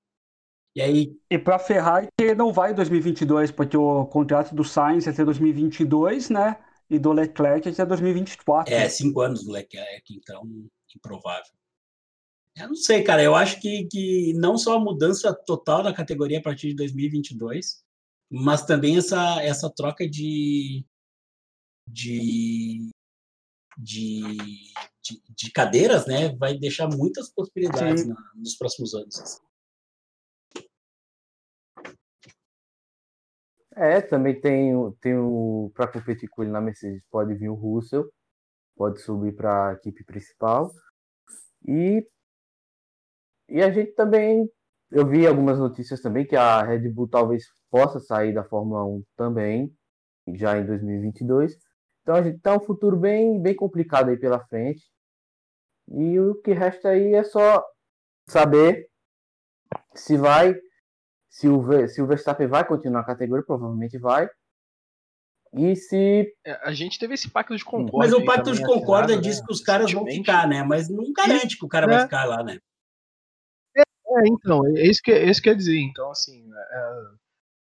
[0.74, 1.18] E aí.
[1.30, 5.24] E para a Ferrari não vai em 2022, porque o contrato do Sainz é até
[5.24, 6.56] 2022, né?
[6.90, 8.74] e do Leclerc até 2024.
[8.74, 10.42] É, cinco anos do Leclerc, então,
[10.94, 11.52] improvável.
[12.56, 16.40] Eu não sei, cara, eu acho que, que não só a mudança total da categoria
[16.40, 17.84] a partir de 2022,
[18.28, 20.84] mas também essa, essa troca de,
[21.86, 22.90] de,
[23.78, 24.20] de,
[25.00, 29.40] de, de cadeiras, né, vai deixar muitas possibilidades na, nos próximos anos.
[33.76, 35.70] É, também tem, tem o.
[35.74, 38.10] Para competir com ele na Mercedes, pode vir o Russell,
[38.76, 40.70] pode subir para a equipe principal.
[41.66, 42.06] E,
[43.48, 44.48] e a gente também.
[44.90, 49.04] Eu vi algumas notícias também que a Red Bull talvez possa sair da Fórmula 1
[49.16, 49.72] também,
[50.34, 51.56] já em 2022.
[52.02, 54.82] Então a gente tá um futuro bem, bem complicado aí pela frente.
[55.88, 57.64] E o que resta aí é só
[58.28, 58.88] saber
[59.94, 60.54] se vai
[61.30, 64.28] se o, se o Verstappen vai continuar a categoria, provavelmente vai.
[65.54, 66.32] E se.
[66.44, 67.98] É, a gente teve esse pacto de concórdia.
[67.98, 69.46] Mas o pacto de concórdia diz né?
[69.46, 70.62] que os caras vão ficar, né?
[70.64, 71.88] Mas não garante que o cara é.
[71.88, 72.58] vai ficar lá, né?
[73.76, 75.78] É, é, então, é isso que, é isso que quer dizer.
[75.78, 77.16] Então, assim, é,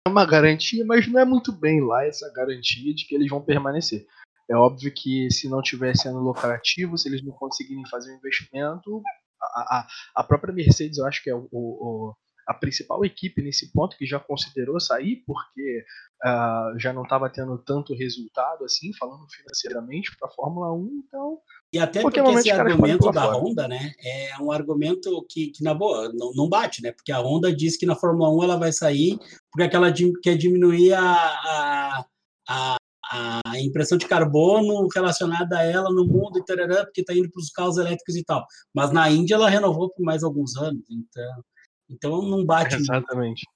[0.07, 3.43] é uma garantia, mas não é muito bem lá essa garantia de que eles vão
[3.43, 4.07] permanecer.
[4.51, 8.17] É óbvio que se não estiver sendo lucrativo, se eles não conseguirem fazer o um
[8.17, 9.03] investimento,
[9.41, 12.15] a, a, a, própria Mercedes, eu acho que é o, o
[12.49, 15.85] a principal equipe nesse ponto que já considerou sair porque
[16.25, 21.39] uh, já não estava tendo tanto resultado assim, falando financeiramente para a Fórmula 1, então
[21.71, 26.11] e até porque esse argumento da Honda, né, é um argumento que, que na boa,
[26.15, 26.93] não, não, bate, né?
[26.93, 29.19] Porque a Honda diz que na Fórmula 1 ela vai sair
[29.53, 29.93] porque ela
[30.23, 32.05] quer diminuir a, a,
[32.49, 37.41] a, a impressão de carbono relacionada a ela no mundo, tarará, porque está indo para
[37.41, 38.47] os carros elétricos e tal.
[38.75, 41.45] Mas na Índia ela renovou por mais alguns anos, então
[41.89, 42.77] então não bate.
[42.77, 43.47] Exatamente.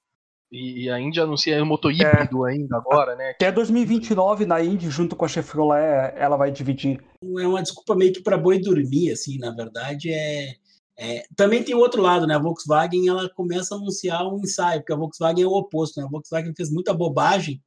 [0.51, 1.95] E a Índia anuncia o motor é.
[1.95, 2.51] híbrido é.
[2.51, 3.31] ainda agora, né?
[3.31, 7.03] Até 2029 na Indy, junto com a Chevrolet, ela vai dividir.
[7.23, 10.53] É uma desculpa meio que para boi dormir, assim, na verdade é,
[10.97, 12.35] é, Também tem o outro lado, né?
[12.35, 16.05] A Volkswagen ela começa a anunciar um ensaio, porque a Volkswagen é o oposto, né?
[16.05, 17.61] A Volkswagen fez muita bobagem,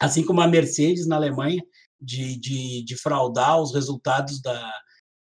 [0.00, 1.62] assim como a Mercedes na Alemanha,
[2.00, 4.72] de, de, de fraudar os resultados da,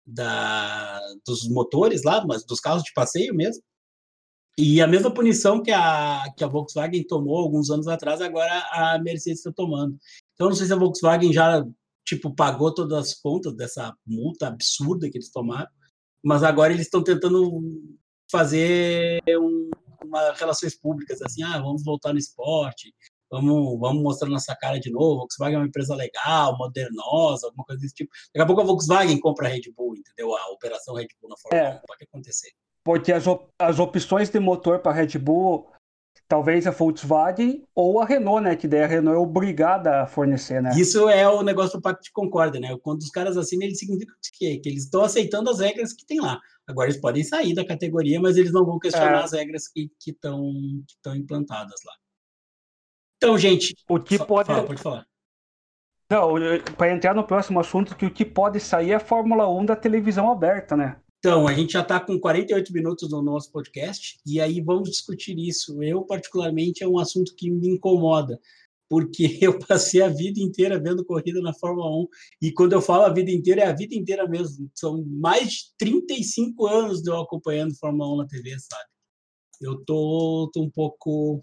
[0.07, 3.63] da, dos motores lá, mas dos carros de passeio mesmo.
[4.65, 8.97] E a mesma punição que a, que a Volkswagen tomou alguns anos atrás, agora a
[9.03, 9.99] Mercedes está tomando.
[10.35, 11.67] Então, não sei se a Volkswagen já
[12.05, 15.69] tipo pagou todas as contas dessa multa absurda que eles tomaram,
[16.23, 17.61] mas agora eles estão tentando
[18.31, 19.69] fazer um,
[20.05, 22.95] uma relações públicas assim, ah, vamos voltar no esporte,
[23.29, 25.15] vamos, vamos mostrar nossa cara de novo.
[25.15, 28.13] A Volkswagen é uma empresa legal, modernosa, alguma coisa desse tipo.
[28.33, 30.37] Daqui a pouco a Volkswagen compra a Red Bull, entendeu?
[30.37, 31.77] A operação Red Bull na Fórmula é.
[31.79, 32.53] 1 pode acontecer.
[32.85, 35.71] Porque as, op as opções de motor para Red Bull,
[36.29, 38.57] talvez a Volkswagen ou a Renault, né?
[38.57, 40.71] Que daí a Renault é obrigada a fornecer, né?
[40.77, 42.77] Isso é o negócio do Pacto de Concórdia, né?
[42.83, 46.21] Quando os caras assinam, eles significa que, que eles estão aceitando as regras que tem
[46.21, 46.41] lá.
[46.67, 49.25] Agora eles podem sair da categoria, mas eles não vão questionar é.
[49.25, 50.53] as regras que estão
[51.03, 51.93] que implantadas lá.
[53.17, 53.75] Então, gente.
[53.89, 54.49] O que pode.
[54.49, 55.07] Fala, pode falar.
[56.11, 56.35] Não,
[56.77, 59.77] para entrar no próximo assunto, que o que pode sair é a Fórmula 1 da
[59.77, 61.01] televisão aberta, né?
[61.25, 65.39] Então, a gente já está com 48 minutos no nosso podcast e aí vamos discutir
[65.39, 65.81] isso.
[65.81, 68.41] Eu, particularmente, é um assunto que me incomoda,
[68.91, 72.09] porque eu passei a vida inteira vendo corrida na Fórmula 1
[72.43, 74.69] e quando eu falo a vida inteira, é a vida inteira mesmo.
[74.75, 78.91] São mais de 35 anos de eu acompanhando Fórmula 1 na TV, sabe?
[79.61, 81.41] Eu tô, tô um pouco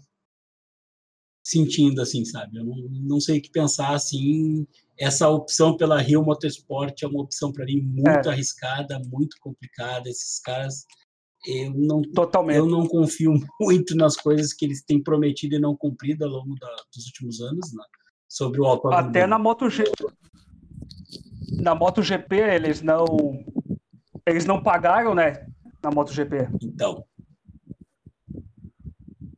[1.42, 2.58] sentindo, assim, sabe?
[2.58, 4.66] Eu não, não sei o que pensar, assim.
[5.00, 8.32] Essa opção pela Rio Motorsport é uma opção, para mim, muito é.
[8.32, 10.08] arriscada, muito complicada.
[10.08, 10.84] Esses caras,
[11.46, 12.58] eu não, Totalmente.
[12.58, 16.54] eu não confio muito nas coisas que eles têm prometido e não cumprido ao longo
[16.60, 17.84] da, dos últimos anos, né?
[18.30, 19.08] sobre o autódromo.
[19.08, 19.90] Até na MotoGP,
[21.60, 23.04] na MotoGP eles não
[24.24, 25.46] eles não pagaram, né?
[25.82, 26.48] Na MotoGP.
[26.62, 27.04] Então,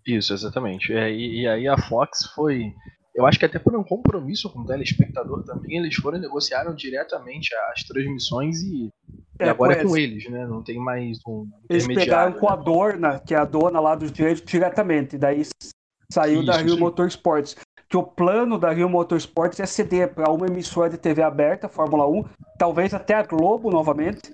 [0.07, 0.93] Isso, exatamente.
[0.93, 2.75] É, e, e aí a Fox foi.
[3.15, 6.75] Eu acho que até por um compromisso com o telespectador também, eles foram e negociaram
[6.75, 8.91] diretamente as transmissões e,
[9.41, 10.47] e É, agora é com eles, né?
[10.47, 12.35] Não tem mais um Eles pegaram intermediário.
[12.35, 15.19] com a Dorna, que é a dona lá dos direitos, diretamente.
[15.19, 15.43] Daí
[16.11, 16.81] saiu da Isso, Rio isso aí.
[16.81, 17.57] Motorsports.
[17.89, 22.07] Que o plano da Rio Motorsports é ceder para uma emissora de TV aberta, Fórmula
[22.09, 22.25] 1,
[22.59, 24.33] talvez até a Globo novamente,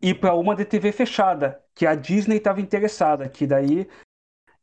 [0.00, 3.88] e para uma de TV fechada, que a Disney estava interessada, que daí.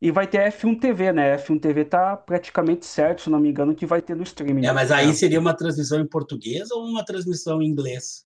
[0.03, 1.37] E vai ter F1 TV, né?
[1.37, 4.65] F1 TV tá praticamente certo, se não me engano, que vai ter no streaming.
[4.65, 8.25] é, mas aí seria uma transmissão em português ou uma transmissão em inglês?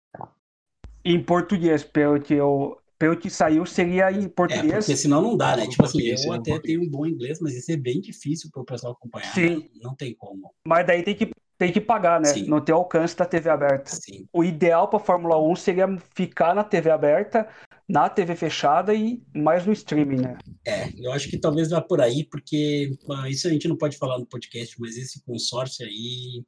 [1.05, 2.77] Em português, pelo que eu.
[2.99, 4.85] Pelo que saiu, seria em É, português.
[4.85, 5.67] porque senão não dá, né?
[5.67, 6.61] Tipo assim, eu até português.
[6.63, 9.31] tenho um bom inglês, mas isso é bem difícil para o pessoal acompanhar.
[9.35, 9.57] Sim.
[9.57, 9.65] né?
[9.83, 10.51] Não tem como.
[10.67, 12.25] Mas daí tem que, tem que pagar, né?
[12.29, 12.47] Sim.
[12.47, 13.91] Não tem alcance da TV aberta.
[13.91, 14.27] Sim.
[14.33, 17.47] O ideal para Fórmula 1 seria ficar na TV aberta,
[17.87, 20.37] na TV fechada e mais no streaming, né?
[20.65, 22.91] É, eu acho que talvez vá por aí, porque
[23.29, 26.43] isso a gente não pode falar no podcast, mas esse consórcio aí,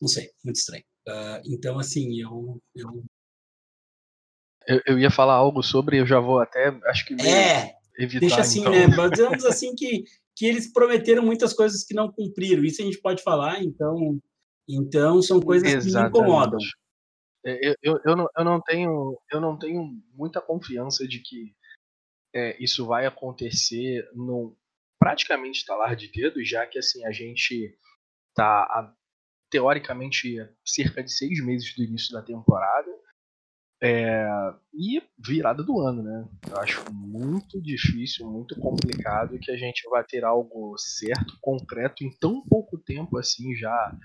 [0.00, 0.84] não sei, muito estranho.
[1.08, 3.04] Ah, então, assim, eu, eu
[4.68, 8.20] Eu, eu ia falar algo sobre, eu já vou até, acho que meio é, evitar.
[8.20, 8.72] deixa assim, então.
[8.72, 8.86] né?
[8.88, 10.04] Mas Digamos assim que,
[10.36, 12.62] que eles prometeram muitas coisas que não cumpriram.
[12.62, 14.20] Isso a gente pode falar, então,
[14.68, 16.10] então são coisas que me Exatamente.
[16.10, 16.58] incomodam.
[17.44, 19.82] É, Eu, eu, eu, não, eu, não tenho, eu não tenho
[20.14, 21.54] muita confiança de que
[22.34, 24.56] é, isso vai acontecer no
[24.98, 27.76] praticamente estalar de dedos, já que assim a gente
[28.34, 28.94] tá a,
[29.50, 32.88] teoricamente cerca de seis meses do início da temporada
[33.82, 34.24] é,
[34.72, 36.28] e virada do ano, né?
[36.48, 42.16] Eu acho muito difícil, muito complicado que a gente vai ter algo certo, concreto em
[42.18, 43.98] tão pouco tempo assim já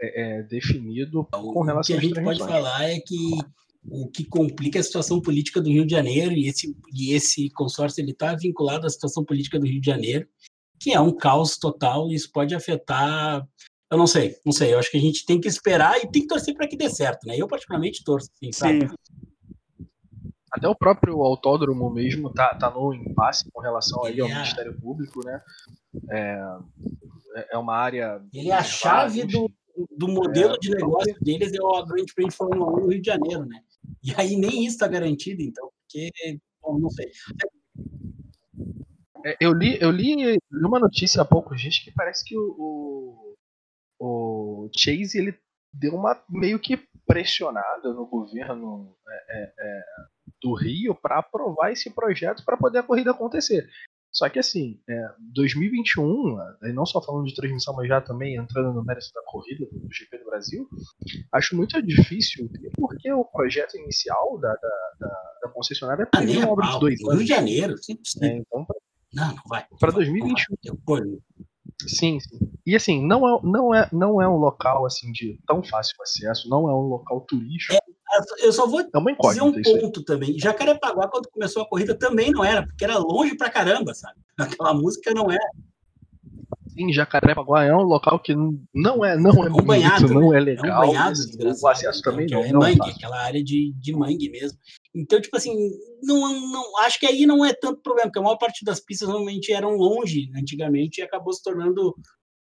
[0.00, 3.38] é, é, definido com O relação que a gente pode falar é que
[3.86, 7.50] o que complica é a situação política do Rio de Janeiro e esse, e esse
[7.50, 10.26] consórcio ele está vinculado à situação política do Rio de Janeiro,
[10.80, 13.46] que é um caos total e isso pode afetar.
[13.90, 14.72] Eu não sei, não sei.
[14.72, 16.88] Eu acho que a gente tem que esperar e tem que torcer para que dê
[16.88, 17.36] certo, né?
[17.36, 18.88] Eu particularmente torço, assim, sabe?
[18.88, 18.94] Sim.
[20.50, 24.80] Até o próprio autódromo mesmo tá, tá no impasse com relação aí ao é- Ministério
[24.80, 25.42] Público, né?
[26.10, 26.56] É,
[27.50, 28.22] é uma área.
[28.32, 29.50] Ele é a chave do,
[29.96, 33.06] do modelo de negócio deles é o Grande Prêmio de Fórmula 1 no Rio de
[33.06, 33.60] Janeiro, né?
[34.02, 36.10] E aí nem isso está garantido, então, porque,
[36.62, 37.10] bom, não sei.
[39.24, 43.34] É, eu li, eu li, li uma notícia há poucos dias que parece que o,
[43.98, 45.34] o, o Chase ele
[45.72, 49.82] deu uma meio que pressionada no governo é, é, é,
[50.42, 53.68] do Rio para aprovar esse projeto para poder a corrida acontecer.
[54.14, 58.72] Só que assim, é, 2021, aí não só falando de transmissão, mas já também entrando
[58.72, 60.68] no mérito da corrida do GP do Brasil,
[61.32, 66.44] acho muito difícil, porque o projeto inicial da, da, da, da concessionária Ah, nem previa
[66.44, 67.24] a uma obra de dois No Rio anos.
[67.24, 67.96] de Janeiro, 100%.
[68.20, 68.36] né?
[68.38, 68.66] Então,
[69.12, 69.66] Não, não vai.
[69.80, 70.30] Pra não 2021.
[70.30, 70.56] não vai.
[70.64, 71.20] Eu ponho.
[71.88, 72.38] Sim, sim.
[72.64, 76.48] E assim, não é, não é, não é um local assim de tão fácil acesso,
[76.48, 77.74] não é um local turístico.
[78.40, 79.80] Eu só vou É dizer um isso aí.
[79.80, 80.38] ponto também.
[80.38, 84.18] Jacarepaguá, quando começou a corrida, também não era, porque era longe pra caramba, sabe?
[84.38, 85.38] Aquela música não é.
[86.68, 88.34] Sim, Jacarepaguá é um local que
[88.74, 90.80] não é, não é um bonito, banhado, não é É um legal.
[90.88, 91.62] banhado e, assim, desgraçado.
[91.64, 94.58] o acesso também não, é não é mangue, aquela área de, de mangue mesmo.
[94.92, 95.54] Então, tipo assim,
[96.02, 96.18] não,
[96.50, 99.52] não, acho que aí não é tanto problema, porque a maior parte das pistas normalmente
[99.52, 101.94] eram longe antigamente e acabou se tornando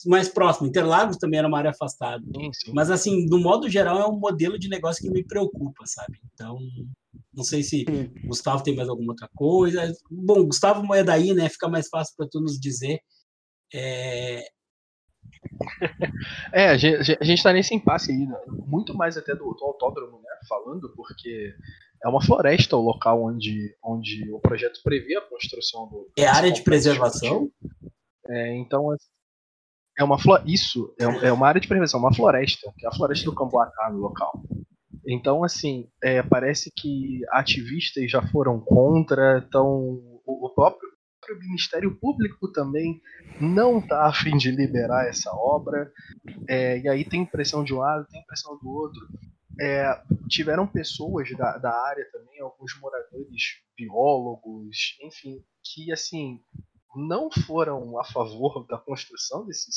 [0.06, 0.68] mais próximo.
[0.68, 2.24] Interlagos também era uma área afastada.
[2.36, 2.72] Sim, sim.
[2.74, 6.20] Mas, assim, no modo geral, é um modelo de negócio que me preocupa, sabe?
[6.34, 6.58] Então,
[7.34, 7.86] não sei se
[8.24, 9.91] o Gustavo tem mais alguma outra coisa.
[10.10, 11.49] Bom, Gustavo é daí, né?
[11.49, 12.99] Fica mais fácil para tu nos dizer.
[13.74, 14.43] É,
[16.54, 18.38] É, a gente, a gente tá nesse impasse aí, né?
[18.68, 20.30] muito mais até do, do autódromo, né?
[20.47, 21.54] Falando, porque
[22.04, 26.12] é uma floresta o local onde, onde o projeto prevê a construção do.
[26.18, 27.49] é área de preservação?
[28.28, 28.88] É, então,
[30.02, 33.26] é uma isso, é, é uma área de preservação, uma floresta, que é a floresta
[33.26, 34.43] do Camboatá no local.
[35.08, 40.89] Então, assim, é, parece que ativistas já foram contra, então o, próprio,
[41.32, 42.99] o Ministério Público também
[43.39, 45.91] não está a fim de liberar essa obra.
[46.47, 49.02] É, e aí tem pressão de um lado, tem pressão do outro.
[49.60, 53.43] É, tiveram pessoas da, da área também, alguns moradores,
[53.78, 56.39] biólogos, enfim, que assim
[56.95, 59.72] não foram a favor da construção desse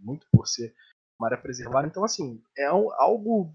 [0.00, 0.74] muito por ser
[1.18, 1.86] uma área preservada.
[1.86, 3.54] Então, assim, é um, algo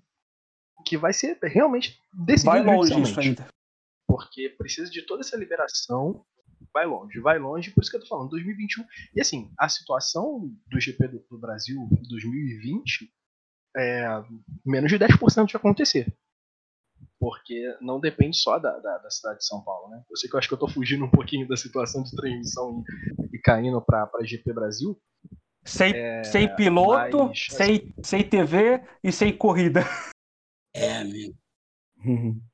[0.85, 3.47] que vai ser realmente decidido Vai longe isso ainda.
[4.07, 6.25] Porque precisa de toda essa liberação.
[6.73, 8.85] Vai longe, vai longe, por isso que eu tô falando, 2021.
[9.15, 13.11] E assim, a situação do GP do, do Brasil em 2020
[13.75, 14.23] é
[14.65, 16.13] menos de 10% de acontecer.
[17.19, 20.03] Porque não depende só da, da, da cidade de São Paulo, né?
[20.09, 22.83] Eu sei que eu acho que eu tô fugindo um pouquinho da situação de transmissão
[23.31, 24.99] e, e caindo pra GP Brasil.
[25.63, 25.93] Sem,
[26.23, 29.81] sem piloto, mas- sem, sem TV e sem corrida.
[30.73, 31.35] É, amigo.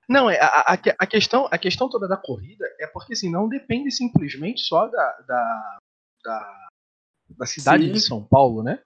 [0.09, 3.47] Não, é, a, a, a questão, a questão toda da corrida é porque assim, não
[3.47, 5.77] depende simplesmente só da, da,
[6.25, 6.67] da,
[7.37, 7.91] da cidade Sim.
[7.91, 8.79] de São Paulo, né?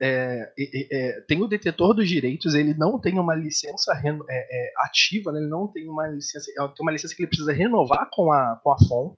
[0.00, 4.36] É, é, é, tem o detetor dos direitos, ele não tem uma licença reno- é,
[4.68, 5.40] é, ativa, né?
[5.40, 8.60] ele não tem uma licença, é, tem uma licença que ele precisa renovar com a,
[8.62, 9.14] com a FOM,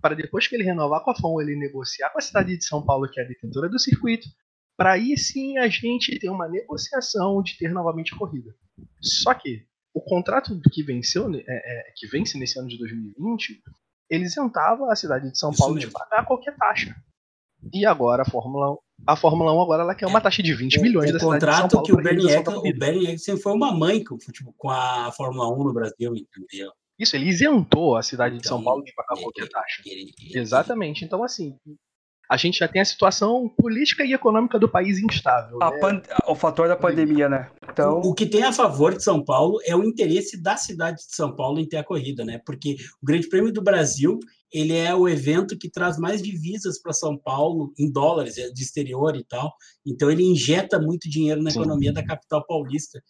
[0.00, 2.84] para depois que ele renovar com a FOM, ele negociar com a cidade de São
[2.84, 4.28] Paulo, que é a detentora do circuito,
[4.76, 8.54] para aí sim a gente ter uma negociação de ter novamente a corrida.
[9.00, 13.62] Só que o contrato que venceu, né, é, é, que vence nesse ano de 2020,
[14.10, 15.98] ele isentava a cidade de São Isso Paulo de mesmo.
[15.98, 16.94] pagar qualquer taxa.
[17.72, 18.76] E agora a Fórmula 1,
[19.06, 21.46] a Fórmula 1 agora ela quer uma taxa de 20 milhões da o cidade de
[21.46, 22.78] São contrato Paulo que o da Eccleston, o.
[22.78, 26.70] Bernie Eccleston foi uma mãe com, tipo, com a Fórmula 1 no Brasil, entendeu?
[26.98, 29.82] Isso, ele isentou a cidade de Então, São Paulo de pagar qualquer taxa.
[29.84, 31.04] Ele- ele- Exatamente.
[31.04, 31.54] Então, assim,
[32.30, 35.58] a gente já tem a situação política e econômica do país instável.
[35.62, 35.78] A né?
[35.78, 37.50] pan- O fator da pandemia, né?
[37.70, 41.14] Então, O que tem a favor de São Paulo é o interesse da cidade de
[41.14, 42.40] São Paulo em ter a corrida, né?
[42.46, 44.18] Porque o Grande Prêmio do Brasil
[44.52, 48.58] ele é o evento que traz mais divisas para São Paulo em dólares, é do
[48.58, 49.52] exterior e tal.
[49.84, 51.58] Então ele injeta muito dinheiro na Sim.
[51.60, 53.02] economia da capital paulista.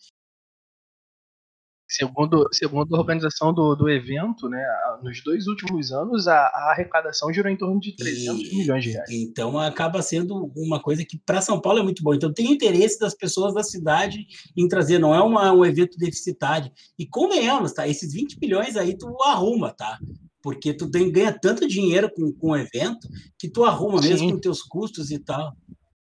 [1.97, 4.62] Segundo, segundo a organização do, do evento, né,
[5.03, 8.90] nos dois últimos anos, a, a arrecadação girou em torno de 300 E- milhões de
[8.90, 9.11] reais.
[9.11, 12.12] Então acaba sendo uma coisa que para São Paulo é muito bom.
[12.14, 14.26] Então tem interesse das pessoas da cidade
[14.57, 16.70] em trazer, não é uma- um evento deficitário.
[16.99, 17.88] E convenhamos, tá?
[17.88, 19.99] Esses 20 milhões aí tu arruma, tá?
[20.42, 24.30] Porque tu tem- ganha tanto dinheiro com, com o evento que tu arruma mesmo Sim.
[24.34, 25.53] com teus custos e tal.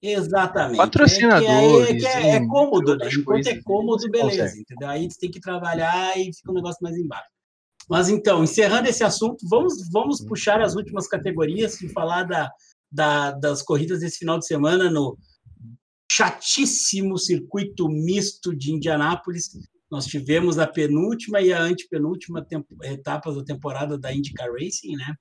[0.05, 0.77] Exatamente.
[0.77, 3.07] Patrocinadores, É, é, é, é entre cômodo, né?
[3.11, 4.61] Enquanto é coisas, cômodo, você beleza, consegue.
[4.61, 4.89] entendeu?
[4.89, 7.29] Aí tu tem que trabalhar e fica um negócio mais embaixo.
[7.89, 12.51] Mas então, encerrando esse assunto, vamos, vamos puxar as últimas categorias e falar da,
[12.91, 15.17] da- das corridas desse final de semana no
[16.11, 19.51] chatíssimo circuito misto de Indianápolis.
[19.93, 22.43] Nós tivemos a penúltima e a antepenúltima
[22.81, 25.15] etapas da temporada da IndyCar Racing, né?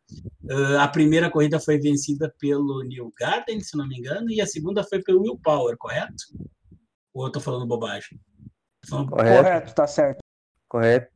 [0.51, 4.47] Ah, a primeira corrida foi vencida pelo Neil Garden, se não me engano, e a
[4.47, 6.25] segunda foi pelo Will Power, correto?
[7.13, 8.19] Ou eu estou falando bobagem?
[8.81, 10.21] Tô falando Correto, correto, tá certo.
[10.67, 11.13] correto.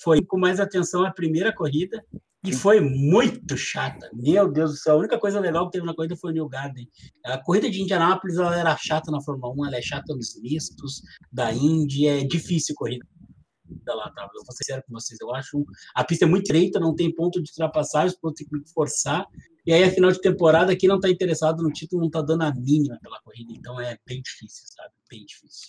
[0.00, 2.02] foi com mais atenção a primeira corrida
[2.48, 4.08] e foi muito chata.
[4.12, 6.48] Meu Deus do céu, a única coisa legal que teve na corrida foi o New
[6.48, 6.88] Garden.
[7.26, 11.02] A corrida de Indianápolis ela era chata na Fórmula 1, ela é chata nos mistos
[11.32, 13.04] da Indy, é difícil corrida
[13.86, 14.22] lá, tá?
[14.22, 17.14] Eu vou ser sério com vocês, eu acho a pista é muito estreita, não tem
[17.14, 19.26] ponto de ultrapassagem, os pontos tem que forçar.
[19.66, 22.42] E aí, a final de temporada, quem não está interessado no título não está dando
[22.42, 24.90] a mínima pela corrida, então é bem difícil, sabe?
[25.10, 25.68] Bem difícil.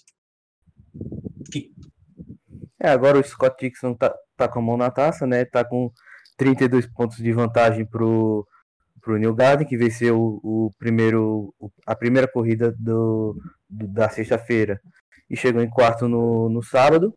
[1.51, 1.71] Que-
[2.81, 5.43] É, agora o Scott Dixon tá, tá com a mão na taça, né?
[5.43, 5.91] Tá com
[6.43, 8.47] 32 pontos de vantagem pro,
[9.01, 13.35] pro New Garden, que venceu o, o primeiro, o- a primeira corrida do,
[13.69, 14.81] do- da sexta-feira
[15.29, 17.13] e chegou em quarto no, no sábado.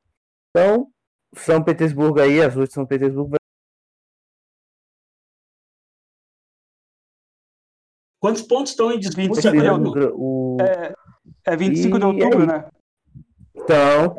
[0.51, 0.89] Então,
[1.37, 3.39] São Petersburgo aí, as ruas de São Petersburgo vai
[8.21, 9.01] Quantos pontos estão em?
[9.01, 10.13] 25 de outubro.
[10.17, 10.59] o,
[11.45, 12.47] É 25 de E outubro, aí?
[12.47, 12.69] né?
[13.55, 14.19] Então,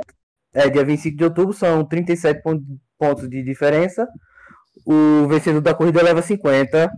[0.53, 2.61] é dia 25 de outubro, são 37 pon-
[2.97, 4.07] pontos de diferença.
[4.85, 6.89] O vencedor da corrida leva 50.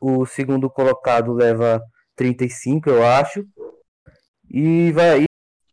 [0.00, 1.80] O segundo colocado leva
[2.16, 3.44] 35, eu acho.
[4.50, 5.24] E vai,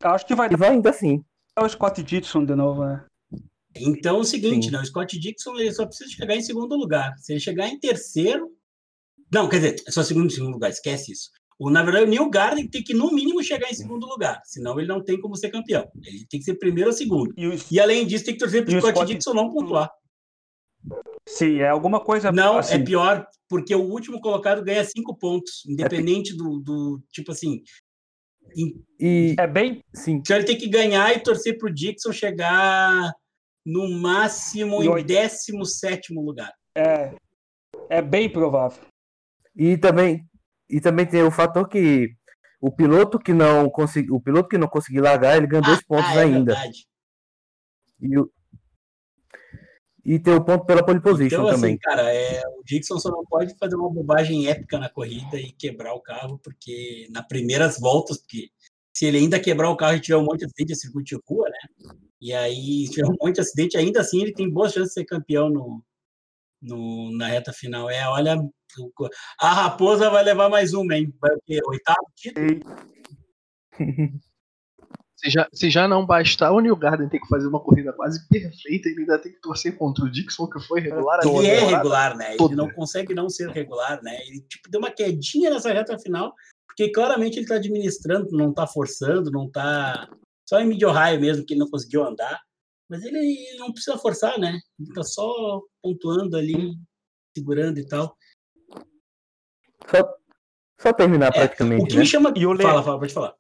[0.04, 1.24] Acho que vai e vai ainda assim.
[1.56, 3.06] dar o Scott Dixon de novo, né?
[3.76, 4.72] Então é o seguinte, Sim.
[4.72, 4.80] né?
[4.82, 7.14] O Scott Dixon ele só precisa chegar em segundo lugar.
[7.18, 8.50] Se ele chegar em terceiro.
[9.32, 11.30] Não, quer dizer, é só segundo e segundo lugar, esquece isso.
[11.60, 14.40] O, na verdade, o Neil Garden tem que, no mínimo, chegar em segundo lugar.
[14.46, 15.90] Senão ele não tem como ser campeão.
[16.04, 17.34] Ele tem que ser primeiro ou segundo.
[17.36, 19.50] E o, E além disso, tem que torcer para o o Scott Scott- Dixon não
[19.52, 19.90] pontuar.
[21.28, 22.76] Sim, é alguma coisa Não, assim.
[22.76, 27.62] é pior, porque o último colocado ganha cinco pontos, independente do, do tipo assim.
[28.56, 32.12] em- E É bem, sim, Então ele tem que ganhar e torcer para o Dixon
[32.12, 33.14] chegar
[33.66, 35.06] no máximo Em em oito.
[35.08, 36.54] 17 lugar.
[36.76, 37.14] é,
[37.90, 38.82] é bem provável.
[39.56, 40.24] e também
[40.70, 42.10] e também tem o fator que
[42.60, 46.10] o piloto que não consegui, o piloto que não conseguir largar, ele ganha dois pontos
[46.10, 46.54] Ah, é ainda.
[46.56, 46.88] verdade.
[48.02, 48.30] E, o-
[50.08, 51.72] e ter o ponto pela pole position então, também.
[51.72, 55.51] Assim, cara, é, o Dixon só não pode fazer uma bobagem épica na corrida e
[55.51, 58.49] quebrar o carro, porque nas primeiras voltas, porque
[58.95, 61.22] se ele ainda quebrar o carro e tiver um monte de acidente, é circuito de
[61.28, 61.93] rua, né?
[62.22, 64.93] E aí, se tiver um monte de acidente, ainda assim ele tem boas chances de
[64.93, 65.84] ser campeão no,
[66.62, 67.89] no, na reta final.
[67.89, 68.38] É, olha,
[69.41, 71.14] a Raposa vai levar mais uma, hein?
[71.20, 71.60] Vai o quê?
[71.68, 72.62] Oitavo título?
[75.18, 78.28] Se já, se já não bastar o New Garden tem que fazer uma corrida quase
[78.30, 81.20] perfeita, ele ainda tem que torcer contra o Dixon, que foi regular.
[81.26, 82.36] Ele é regular, né?
[82.39, 84.15] Ele não consegue não ser regular, né?
[84.28, 86.36] Ele tipo, deu uma quedinha nessa reta final,
[86.68, 90.07] porque claramente ele está administrando, não está forçando, não está
[90.47, 92.39] Só em mid-ohio mesmo, que ele não conseguiu andar.
[92.88, 94.59] Mas ele não precisa forçar, né?
[94.80, 96.76] Ele tá só pontuando ali,
[97.36, 98.15] segurando e tal.
[99.89, 100.15] Só,
[100.80, 101.84] só terminar é, praticamente.
[101.84, 102.01] O que né?
[102.01, 102.34] me chama.
[102.36, 102.61] E o Le...
[102.61, 103.36] Fala, fala, pode falar.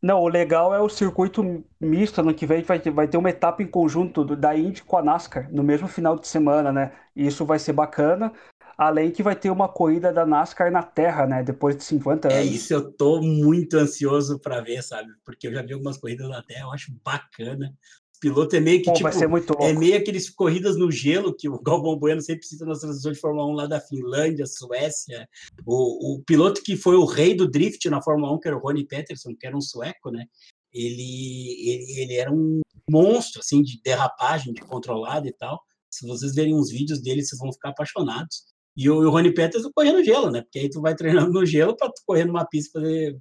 [0.00, 2.20] Não, o legal é o circuito misto.
[2.20, 4.96] Ano que vem vai ter, vai ter uma etapa em conjunto do, da Indy com
[4.96, 6.92] a NASCAR no mesmo final de semana, né?
[7.14, 8.32] E isso vai ser bacana.
[8.76, 11.42] Além que vai ter uma corrida da NASCAR na Terra, né?
[11.42, 12.44] Depois de 50 É anos.
[12.44, 15.10] isso, eu tô muito ansioso para ver, sabe?
[15.24, 17.74] Porque eu já vi algumas corridas na Terra, eu acho bacana.
[18.20, 19.64] Piloto é meio que Pô, tipo, vai ser muito louco.
[19.64, 23.20] é meio aqueles corridas no gelo que o Galvão Bueno sempre cita nas transmissões de
[23.20, 25.28] Fórmula 1 lá da Finlândia, Suécia.
[25.64, 28.60] O, o piloto que foi o rei do drift na Fórmula 1, que era o
[28.60, 30.26] Ronnie Peterson, que era um sueco, né?
[30.72, 32.60] Ele, ele, ele era um
[32.90, 35.60] monstro, assim, de derrapagem, de controlado e tal.
[35.90, 38.44] Se vocês verem uns vídeos dele, vocês vão ficar apaixonados.
[38.76, 40.42] E o, o Rony Peterson correndo gelo, né?
[40.42, 43.18] Porque aí tu vai treinando no gelo para tu correr numa pista fazer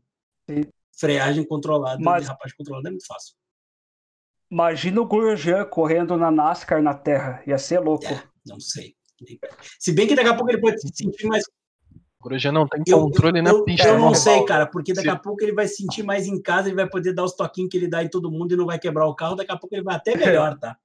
[0.49, 0.61] Sim.
[0.99, 3.35] freagem controlada, Mas- derrapagem controlada é muito fácil.
[4.49, 7.41] Imagina o Grosjean correndo na NASCAR na Terra.
[7.45, 8.05] Ia ser louco.
[8.05, 8.95] É, não sei.
[9.79, 11.43] Se bem que daqui a pouco ele pode se sentir mais.
[12.19, 13.87] O Grosjean não tem Eu, controle na eu, pista.
[13.87, 14.15] eu não né?
[14.15, 16.75] sei, cara, porque daqui Se- a pouco ele vai se sentir mais em casa, ele
[16.75, 19.05] vai poder dar os toquinhos que ele dá em todo mundo e não vai quebrar
[19.07, 19.35] o carro.
[19.35, 20.77] Daqui a pouco ele vai até melhor, tá?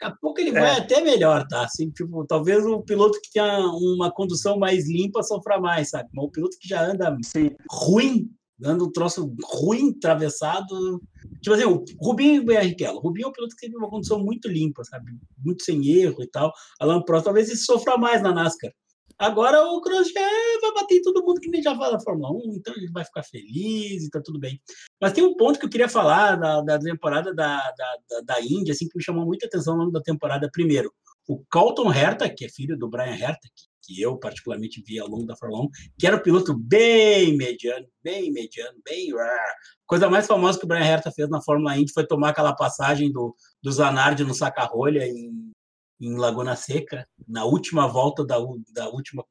[0.00, 0.78] Daqui a pouco ele vai É.
[0.78, 1.64] até melhor, tá?
[1.64, 6.08] Assim, tipo, talvez o piloto que tenha uma condução mais limpa sofra mais, sabe?
[6.12, 7.50] Mas o piloto que já anda Sim.
[7.70, 8.28] ruim,
[8.58, 11.00] dando um troço ruim, atravessado.
[11.42, 12.98] Tipo assim, o Rubinho Barrichello.
[12.98, 15.12] O Rubinho é um piloto que teve uma condição muito limpa, sabe?
[15.44, 16.52] Muito sem erro e tal.
[16.80, 18.72] Alan Prost talvez ele sofra mais na NASCAR.
[19.18, 22.54] Agora o Grosjean vai bater em todo mundo que nem já fala da Fórmula 1,
[22.54, 24.60] então ele vai ficar feliz e tá tudo bem.
[25.00, 28.40] Mas tem um ponto que eu queria falar da, da temporada da, da, da, da
[28.40, 30.48] Índia, assim, que me chamou muita atenção ao longo da temporada.
[30.52, 30.92] Primeiro,
[31.26, 35.08] o Colton Herta, que é filho do Brian Herta, que, que eu particularmente vi ao
[35.08, 35.68] longo da Fórmula 1,
[35.98, 39.14] que era um piloto bem mediano, bem mediano, bem.
[39.14, 39.54] rar.
[39.86, 43.10] Coisa mais famosa que o Brian Herta fez na Fórmula Indy foi tomar aquela passagem
[43.10, 45.50] do, do Zanardi no saca-rolha em,
[45.98, 48.36] em Laguna Seca, na última volta da,
[48.74, 49.24] da última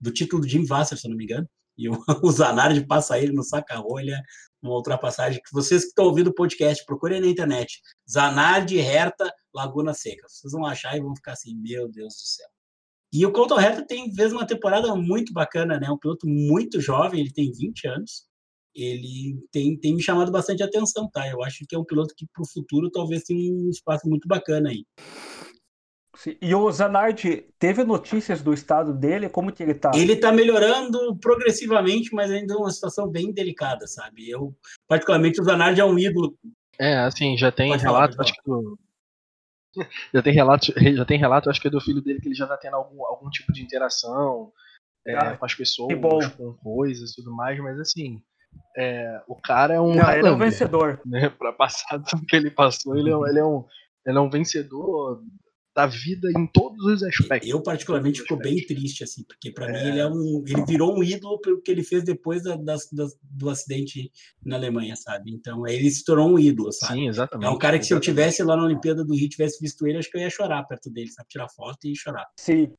[0.00, 1.46] do título do Jim Vasser, se não me engano.
[1.76, 1.92] E o,
[2.24, 4.22] o Zanardi passa ele no saca-rolha,
[4.62, 7.82] uma ultrapassagem que vocês que estão ouvindo o podcast, procurem na internet.
[8.10, 10.26] Zanardi, Herta, Laguna Seca.
[10.26, 12.57] Vocês vão achar e vão ficar assim, meu Deus do céu.
[13.12, 15.90] E o Colton Herta tem fez uma temporada muito bacana, né?
[15.90, 18.28] Um piloto muito jovem, ele tem 20 anos.
[18.74, 21.26] Ele tem, tem me chamado bastante atenção, tá?
[21.28, 24.28] Eu acho que é um piloto que para o futuro talvez tenha um espaço muito
[24.28, 24.84] bacana aí.
[26.18, 26.36] Sim.
[26.42, 29.28] E o Zanardi teve notícias do estado dele?
[29.28, 29.92] Como que ele tá?
[29.94, 34.28] Ele tá melhorando progressivamente, mas ainda é uma situação bem delicada, sabe?
[34.28, 34.52] Eu,
[34.88, 36.36] particularmente, o Zanardi é um ídolo.
[36.78, 38.78] É, assim, já tem Pode falar, relato, pode acho que do.
[40.14, 40.66] Já tem relato,
[40.96, 43.04] já tem relato, acho que é do filho dele que ele já tá tendo algum,
[43.06, 44.52] algum tipo de interação
[45.06, 45.94] é, com as pessoas,
[46.36, 48.22] com coisas e tudo mais, mas assim,
[48.76, 51.00] é, o cara é um Não, ele é um Highlander, vencedor.
[51.04, 51.28] né?
[51.38, 53.64] Pra passar tudo que ele passou, ele é, ele é um,
[54.06, 55.22] ele é um vencedor
[55.78, 57.48] da vida em todos os aspectos.
[57.48, 60.42] Eu, particularmente, fico bem triste, assim, porque para mim ele é um.
[60.44, 64.10] Ele virou um ídolo pelo que ele fez depois da- das- das- do acidente
[64.44, 65.30] na Alemanha, sabe?
[65.30, 66.94] Então, ele se tornou um ídolo, sabe?
[66.94, 67.46] Sim, exatamente.
[67.46, 69.98] É um cara que se eu tivesse lá na Olimpíada do Rio, tivesse visto ele,
[69.98, 71.28] acho que eu ia chorar perto dele, sabe?
[71.28, 72.26] Tirar foto e chorar.
[72.40, 72.72] Sim.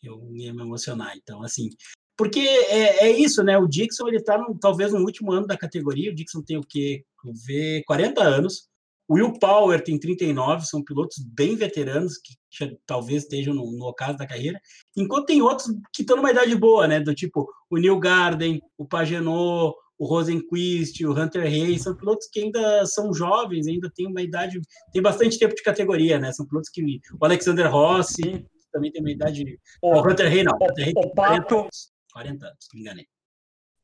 [0.00, 1.16] eu ia me emocionar.
[1.16, 1.68] Então, assim,
[2.16, 3.58] porque é, é isso, né?
[3.58, 6.12] O Dixon, ele tá no, talvez no último ano da categoria.
[6.12, 7.04] O Dixon tem o quê?
[7.44, 8.68] Vê 40 anos.
[9.10, 14.18] Will Power tem 39, são pilotos bem veteranos que já, talvez estejam no, no ocaso
[14.18, 14.60] da carreira.
[14.96, 17.00] Enquanto tem outros que estão numa idade boa, né?
[17.00, 22.40] Do tipo o Neil Garden, o Pagenot, o Rosenquist, o Hunter Hayes, são pilotos que
[22.40, 24.60] ainda são jovens, ainda têm uma idade,
[24.92, 26.30] tem bastante tempo de categoria, né?
[26.32, 30.52] São pilotos que o Alexander Rossi também tem uma idade O, o Hunter Hay não.
[30.52, 31.90] o- Hunter Hay o tem 40 Pato- anos.
[32.12, 33.06] 40 anos, me enganei.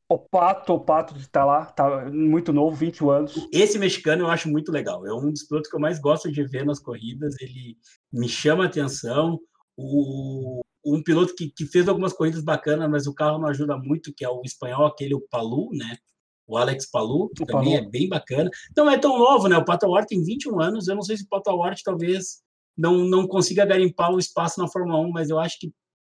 [0.09, 3.49] O Pato, o Pato tá lá, tá muito novo, 21 anos.
[3.53, 5.07] Esse mexicano eu acho muito legal.
[5.07, 7.35] É um dos pilotos que eu mais gosto de ver nas corridas.
[7.41, 7.77] Ele
[8.13, 9.41] me chama a atenção.
[9.77, 14.13] O, um piloto que, que fez algumas corridas bacanas, mas o carro não ajuda muito,
[14.15, 15.97] que é o espanhol, aquele o Palu, né?
[16.47, 17.89] O Alex Palu, que O também Palou.
[17.89, 18.51] é bem bacana.
[18.77, 19.57] Não é tão novo, né?
[19.57, 20.87] O Pato Ward tem 21 anos.
[20.87, 22.43] Eu não sei se o Pato Ward talvez
[22.77, 25.73] não, não consiga garimpar o espaço na Fórmula 1, mas eu acho que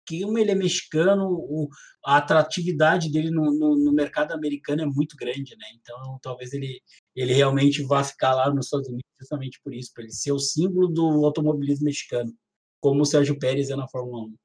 [0.08, 1.70] como ele é mexicano, o,
[2.06, 5.66] a atratividade dele no, no, no, mercado americano é muito grande, né?
[5.76, 6.82] Então, talvez ele,
[7.16, 10.40] ele realmente vá ficar lá nos Estados Unidos justamente por isso, para ele ser o
[10.40, 12.34] símbolo do automobilismo mexicano,
[12.80, 14.36] como o Sérgio Pérez é na Fórmula 1.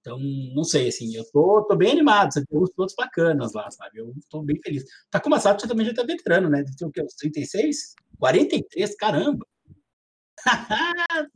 [0.00, 0.18] Então,
[0.54, 3.98] não sei, assim, eu tô, tô bem animado, você tem uns pilotos bacanas lá, sabe?
[3.98, 4.84] Eu tô bem feliz.
[5.40, 6.64] Sabe, você também já tá veterano, né?
[6.78, 7.02] Tem o quê?
[7.02, 7.94] Uns 36?
[8.18, 8.96] 43?
[8.96, 9.46] Caramba!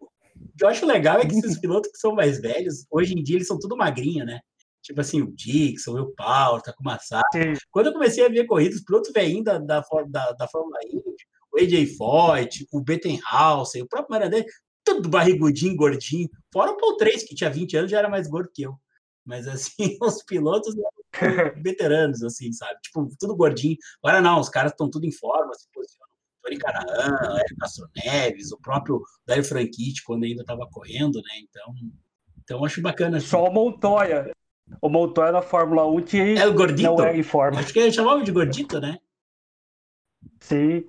[0.00, 0.08] o
[0.56, 3.36] que eu acho legal é que esses pilotos que são mais velhos, hoje em dia
[3.36, 4.40] eles são tudo magrinho, né?
[4.82, 7.38] Tipo assim, o Dixon, o Paulo, Takuma Sato.
[7.70, 11.16] Quando eu comecei a ver corridas, os pilotos velhinhos da, da, da, da Fórmula Indy,
[11.52, 14.44] o AJ Foyt, o Bettenhausen, o próprio Maranelli,
[14.84, 16.28] tudo barrigudinho, gordinho.
[16.52, 18.78] Fora o Paul 3, que tinha 20 anos, já era mais gordo que eu.
[19.24, 20.74] Mas, assim, os pilotos
[21.62, 22.78] veteranos, assim, sabe?
[22.82, 23.76] Tipo, tudo gordinho.
[24.02, 26.13] Agora não, os caras estão tudo em forma, se posicionam.
[26.44, 31.38] Tony Canaã, Hélio Castro Neves, o próprio Dario Franchitti, quando ainda estava correndo, né?
[31.38, 31.74] Então,
[32.42, 33.16] então acho bacana.
[33.16, 33.26] Assim.
[33.26, 34.30] Só o Montoya.
[34.80, 36.82] O Montoya na Fórmula 1 que é o gordito?
[36.82, 37.60] não era em forma.
[37.60, 38.98] Acho que ele chamava de gordito, né?
[40.40, 40.86] Sim.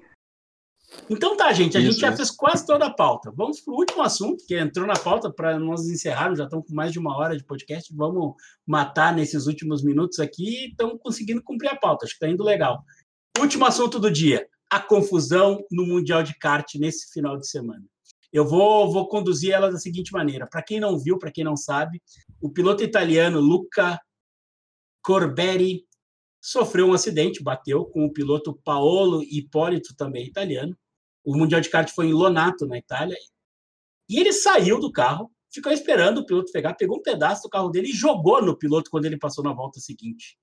[1.09, 3.31] Então tá, gente, a isso, gente já fez quase toda a pauta.
[3.35, 6.37] Vamos para o último assunto que entrou na pauta para nós encerrarmos.
[6.37, 7.93] Já estamos com mais de uma hora de podcast.
[7.93, 8.35] Vamos
[8.65, 10.69] matar nesses últimos minutos aqui.
[10.69, 12.05] Estamos conseguindo cumprir a pauta.
[12.05, 12.83] Acho que está indo legal.
[13.39, 17.85] Último assunto do dia: a confusão no Mundial de Kart nesse final de semana.
[18.31, 20.45] Eu vou, vou conduzir ela da seguinte maneira.
[20.45, 22.03] Para quem não viu, para quem não sabe,
[22.41, 23.97] o piloto italiano Luca
[25.01, 25.85] Corberi
[26.41, 30.77] sofreu um acidente, bateu com o piloto Paolo Ippolito, também italiano.
[31.23, 33.15] O Mundial de Kart foi em Lonato, na Itália.
[34.09, 37.69] E ele saiu do carro, ficou esperando o piloto pegar, pegou um pedaço do carro
[37.69, 40.37] dele e jogou no piloto quando ele passou na volta seguinte.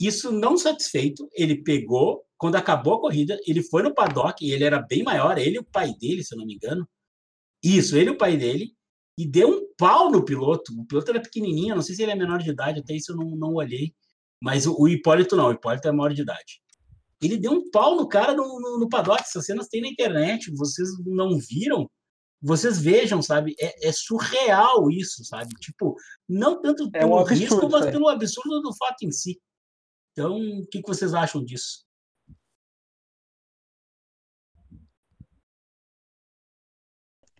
[0.00, 4.64] Isso não satisfeito, ele pegou, quando acabou a corrida, ele foi no paddock, e ele
[4.64, 6.88] era bem maior, ele e o pai dele, se eu não me engano.
[7.62, 8.72] Isso, ele e o pai dele,
[9.18, 10.72] e deu um pau no piloto.
[10.80, 13.16] O piloto era pequenininho, não sei se ele é menor de idade, até isso eu
[13.16, 13.92] não, não olhei.
[14.40, 16.62] Mas o, o Hipólito não, o Hipólito é maior de idade.
[17.20, 19.20] Ele deu um pau no cara no, no, no paddock.
[19.20, 21.90] Essas cenas tem na internet, vocês não viram?
[22.40, 23.56] Vocês vejam, sabe?
[23.60, 25.48] É, é surreal isso, sabe?
[25.60, 25.96] Tipo,
[26.28, 27.90] não tanto é pelo um absurdo, risco, mas é.
[27.90, 29.40] pelo absurdo do fato em si.
[30.12, 31.87] Então, o que, que vocês acham disso?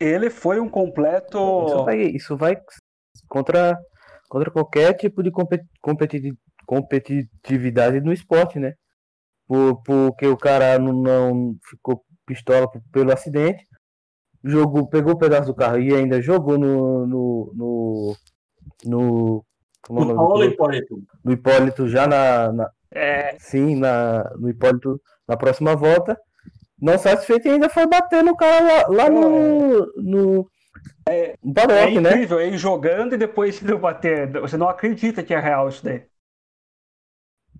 [0.00, 1.66] Ele foi um completo.
[1.66, 2.56] Isso vai, isso vai
[3.28, 3.76] contra,
[4.28, 5.30] contra qualquer tipo de
[6.66, 8.74] competitividade no esporte, né?
[9.46, 13.64] Por, porque o cara não, não ficou pistola pelo acidente,
[14.44, 17.06] jogou, pegou o um pedaço do carro e ainda jogou no.
[17.06, 18.16] no, no,
[18.84, 19.44] no
[19.82, 21.02] como no Paulo Hipólito.
[21.24, 22.52] No Hipólito já na.
[22.52, 23.36] na é.
[23.38, 26.18] Sim, na, no Hipólito na próxima volta.
[26.80, 30.50] Não satisfeito e ainda foi bater no cara lá, lá no, no,
[31.08, 32.10] é, paddock, é né?
[32.10, 32.46] incrível, né?
[32.46, 34.30] ele jogando e depois se deu bater.
[34.40, 36.04] Você não acredita que é real isso daí.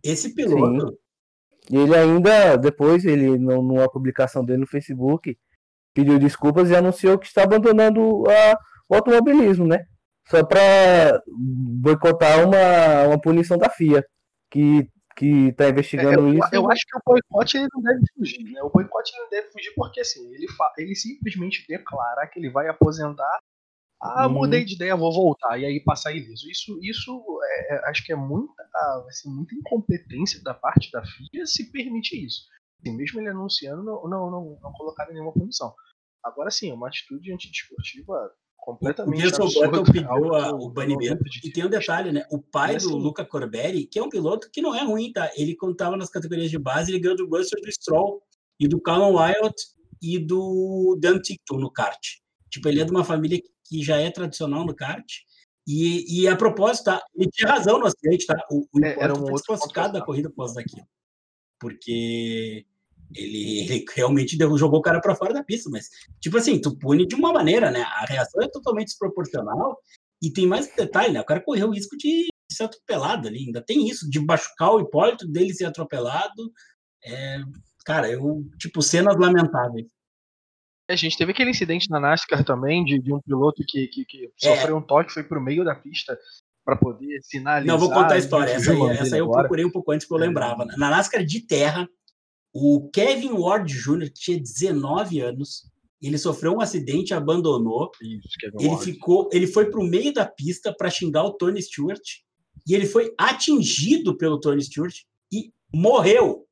[0.05, 0.89] Esse piloto.
[0.89, 0.97] Sim.
[1.71, 5.37] E ele ainda, depois, ele, numa publicação dele no Facebook,
[5.93, 8.59] pediu desculpas e anunciou que está abandonando a,
[8.89, 9.85] o automobilismo, né?
[10.29, 14.05] Só para boicotar uma, uma punição da FIA,
[14.51, 14.89] que
[15.19, 16.49] que está investigando é, eu, isso.
[16.53, 18.63] Eu acho que o boicote ele não deve fugir, né?
[18.63, 20.47] O boicote não deve fugir porque assim, ele,
[20.79, 23.41] ele simplesmente declara que ele vai aposentar.
[24.01, 24.35] Ah, hum.
[24.35, 25.59] mudei de ideia, vou voltar.
[25.59, 26.49] E aí passar ileso.
[26.49, 28.63] Isso, isso é, é, acho que é muita,
[29.03, 32.43] vai ser muita incompetência da parte da FIA se permite isso.
[32.79, 35.75] Assim, mesmo ele anunciando, não, não, não, não colocar nenhuma punição.
[36.23, 38.33] Agora sim, uma atitude antidesportiva
[38.69, 39.23] completamente.
[39.23, 41.25] O Wilson Button pediu a, o banimento.
[41.43, 42.27] E tem um detalhe, né?
[42.31, 45.31] O pai do assim, Luca Corberi, que é um piloto que não é ruim, tá?
[45.37, 48.23] Ele contava nas categorias de base, ele ganhou do Russell do Stroll
[48.61, 49.55] e do Callum Wyatt
[50.03, 51.99] e do Dan Tickton no kart.
[52.51, 55.07] Tipo, ele é de uma família que já é tradicional no kart.
[55.67, 57.03] E, e a propósito, tá?
[57.15, 58.37] ele tinha razão no acidente, tá?
[58.51, 60.87] O, o é, era um outro classificado da corrida após daquilo.
[61.59, 62.67] Porque
[63.15, 65.89] ele, ele realmente deu, jogou o cara para fora da pista, mas,
[66.21, 67.83] tipo assim, tu pune de uma maneira, né?
[67.83, 69.79] A reação é totalmente desproporcional
[70.23, 71.21] e tem mais um detalhe, né?
[71.21, 74.81] O cara correu o risco de ser atropelado ali, ainda tem isso, de machucar o
[74.81, 76.53] Hipólito, dele ser atropelado.
[77.05, 77.39] É,
[77.85, 79.87] cara, eu, tipo, cenas lamentáveis.
[80.91, 84.33] A gente teve aquele incidente na NASCAR também, de, de um piloto que, que, que
[84.43, 84.57] é.
[84.57, 86.19] sofreu um toque, foi pro meio da pista
[86.65, 87.67] para poder sinalizar.
[87.67, 88.51] Não, vou contar a história.
[88.51, 90.65] Essa, aí, essa aí eu procurei um pouco antes que eu lembrava.
[90.77, 91.89] Na NASCAR de terra,
[92.53, 95.71] o Kevin Ward Jr., tinha 19 anos,
[96.01, 97.91] ele sofreu um acidente, abandonou.
[98.01, 98.85] Isso, ele Ward.
[98.85, 102.03] ficou, ele foi para o meio da pista para xingar o Tony Stewart
[102.67, 104.95] e ele foi atingido pelo Tony Stewart
[105.33, 106.47] e morreu.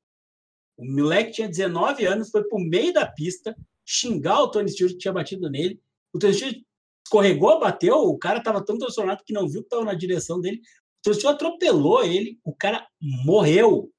[0.76, 4.92] O moleque tinha 19 anos, foi para o meio da pista, xingar o Tony Stewart
[4.92, 5.80] que tinha batido nele.
[6.12, 6.56] O Tony Stewart
[7.04, 10.58] escorregou, bateu, o cara estava tão transtornado que não viu que estava na direção dele.
[10.58, 13.90] O Tony Stewart atropelou ele, o cara morreu.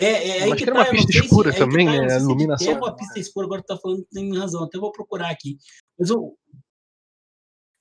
[0.00, 1.86] É, é aí Mas que tem tá, uma eu pista se- escura aí tá, também,
[1.88, 2.66] eu é, sei se de iluminação.
[2.68, 5.56] terra ou a pista escura, agora tu tá falando tem razão, até vou procurar aqui.
[5.98, 6.36] Mas o,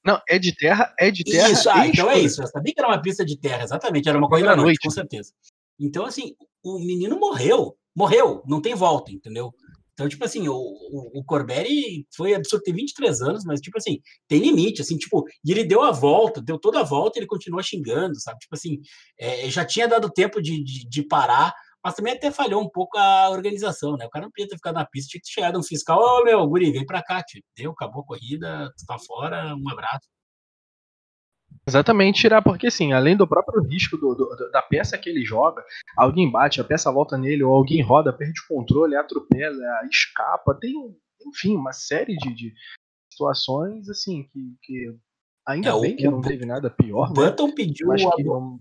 [0.05, 1.49] Não, é de terra, é de terra.
[1.49, 2.19] isso, ah, então é escura.
[2.19, 2.41] isso.
[2.43, 4.07] Eu sabia que era uma pista de terra, exatamente.
[4.07, 4.79] Era uma corrida à noite, noite.
[4.83, 5.31] com certeza.
[5.79, 6.33] Então, assim,
[6.63, 7.77] o menino morreu.
[7.95, 9.51] Morreu, não tem volta, entendeu?
[9.93, 13.99] Então, tipo assim, o, o, o Corberi foi absurdo, tem 23 anos, mas, tipo assim,
[14.27, 17.27] tem limite, assim, tipo, e ele deu a volta, deu toda a volta e ele
[17.27, 18.37] continua xingando, sabe?
[18.39, 18.79] Tipo assim,
[19.19, 21.51] é, já tinha dado tempo de, de, de parar,
[21.83, 24.05] mas também até falhou um pouco a organização, né?
[24.05, 26.23] O cara não podia ter ficado na pista, tinha que ter chegado um fiscal, ô,
[26.23, 27.41] meu, guri, vem pra cá, tio.
[27.57, 30.07] Deu, acabou a corrida, tu tá fora, um abraço.
[31.67, 35.63] Exatamente, tirar, porque assim, além do próprio risco do- do- da peça que ele joga,
[35.97, 39.57] alguém bate, a peça volta nele, ou alguém roda, perde o controle, atropela,
[39.91, 40.73] escapa, tem,
[41.25, 42.53] enfim, uma série de, de
[43.11, 44.95] situações, assim, que, que
[45.45, 47.13] ainda É, o- bem que o não Bu- teve nada O pior, né?
[47.15, 48.57] Button pediu a que não-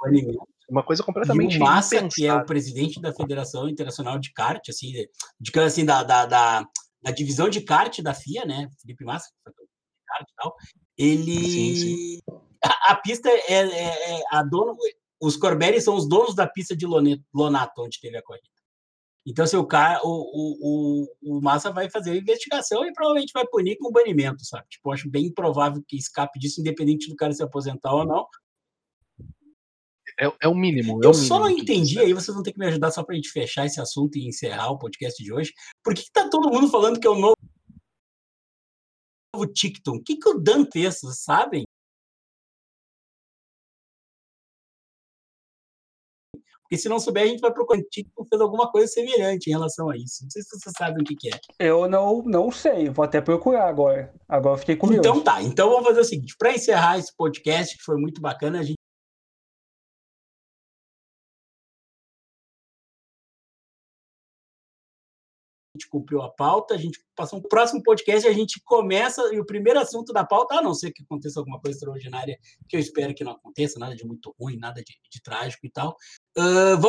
[0.69, 2.43] uma coisa E completamente o Massa, que é impensada.
[2.43, 5.11] o presidente da Federação Internacional de Kart, assim, de,
[5.41, 6.67] de- assim da, da, da,
[7.03, 8.69] da divisão de kart da FIA, né?
[8.81, 9.29] Felipe Massa,
[10.07, 10.55] kart e tal,
[10.99, 11.77] ele.
[11.77, 12.21] Sim,
[12.65, 14.77] A, a pista é, é- é a dono.
[15.21, 16.85] Os Corberi são os donos da pista de
[17.33, 18.47] Lonato, onde teve a corrida.
[19.29, 23.45] Então, assim, o, cara, o, o, o, Massa vai fazer a investigação e provavelmente vai
[23.47, 24.67] punir com banimento, sabe?
[24.69, 28.25] Tipo, eu acho bem improvável que escape disso, independente do cara se aposentar ou não.
[30.19, 31.03] É, é o mínimo.
[31.03, 32.01] é Eu o só não mínimo entendi, precisa.
[32.03, 34.71] aí vocês vão ter que me ajudar só pra gente fechar esse assunto e encerrar
[34.71, 35.53] o podcast de hoje.
[35.85, 37.37] Por que, que tá todo mundo falando que é o novo,
[39.35, 39.99] novo TikTok?
[39.99, 41.65] O que, que o Dan fez, vocês sabem?
[46.63, 47.79] Porque se não souber, a gente vai procurar.
[47.79, 50.25] O TikTok fez alguma coisa semelhante em relação a isso.
[50.25, 51.39] Não sei se vocês sabem o que, que é.
[51.61, 54.13] Eu não, não sei, vou até procurar agora.
[54.29, 54.99] Agora eu fiquei curioso.
[55.09, 58.59] Então tá, então vamos fazer o seguinte: para encerrar esse podcast, que foi muito bacana,
[58.59, 58.76] a gente.
[65.77, 69.39] Gente cumpriu a pauta, a gente passou um próximo podcast e a gente começa, e
[69.39, 72.39] o primeiro assunto da pauta, a não ser que aconteça alguma coisa extraordinária,
[72.69, 75.71] que eu espero que não aconteça, nada de muito ruim, nada de, de trágico e
[75.71, 75.97] tal.
[76.37, 76.89] Ah, vamos,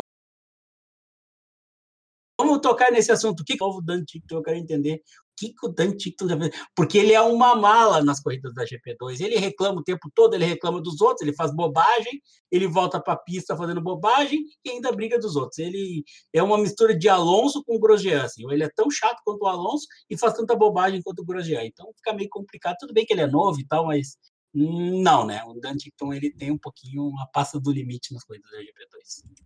[2.40, 3.40] vamos tocar nesse assunto.
[3.40, 4.34] O que, o novo Dan TikTok?
[4.34, 5.02] Eu quero entender
[5.38, 6.66] que, o Dan TikTok deve fazer.
[6.74, 9.20] Porque ele é uma mala nas corridas da GP2.
[9.20, 12.20] Ele reclama o tempo todo, ele reclama dos outros, ele faz bobagem,
[12.50, 15.58] ele volta para a pista fazendo bobagem e ainda briga dos outros.
[15.58, 18.24] Ele é uma mistura de Alonso com Grosjean.
[18.24, 18.50] Assim.
[18.50, 21.64] Ele é tão chato quanto o Alonso e faz tanta bobagem quanto o Grosjean.
[21.64, 22.76] Então fica meio complicado.
[22.80, 24.16] Tudo bem que ele é novo e tal, mas
[24.54, 25.44] não, né?
[25.44, 29.38] O Dan Tickton ele tem um pouquinho a passa do limite nas corridas da GP2.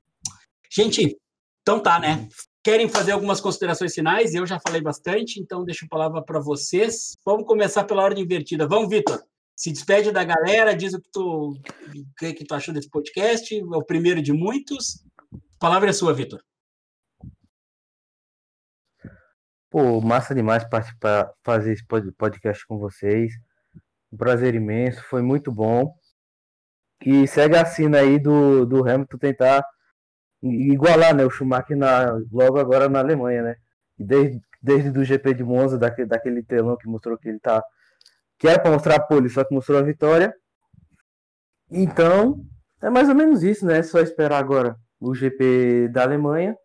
[0.70, 1.18] Gente,
[1.60, 2.28] então tá, né?
[2.64, 4.34] Querem fazer algumas considerações finais?
[4.34, 7.16] Eu já falei bastante, então deixo a palavra para vocês.
[7.24, 8.68] Vamos começar pela ordem invertida.
[8.68, 9.20] Vamos, Vitor.
[9.56, 11.56] Se despede da galera, diz o que tu,
[12.16, 13.52] que, tu achou desse podcast.
[13.52, 15.04] É o primeiro de muitos.
[15.34, 16.40] A palavra é sua, Vitor.
[19.68, 23.32] Pô, massa demais participar, fazer esse pod- podcast com vocês.
[24.12, 25.92] Um prazer imenso, foi muito bom.
[27.04, 29.64] E segue a sina aí do, do Hamilton tentar
[30.42, 33.56] igualar né, o Schumacher na, logo agora na Alemanha, né?
[33.98, 37.62] E Desde, desde do GP de Monza, daquele, daquele telão que mostrou que ele tá.
[38.38, 40.34] Que era para mostrar a pole, só que mostrou a vitória.
[41.70, 42.44] Então,
[42.82, 43.78] é mais ou menos isso, né?
[43.78, 46.56] É só esperar agora o GP da Alemanha.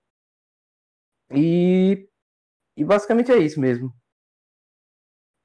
[1.32, 2.08] E
[2.78, 3.92] e basicamente é isso mesmo.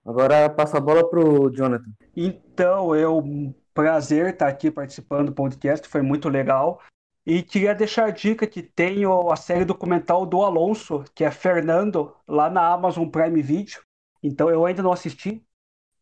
[0.04, 1.90] Agora passa a bola pro Jonathan.
[2.14, 6.78] Então, um prazer estar aqui participando do podcast, foi muito legal.
[7.24, 12.14] E queria deixar a dica que tem a série documental do Alonso, que é Fernando,
[12.26, 13.80] lá na Amazon Prime Video.
[14.20, 15.44] Então, eu ainda não assisti,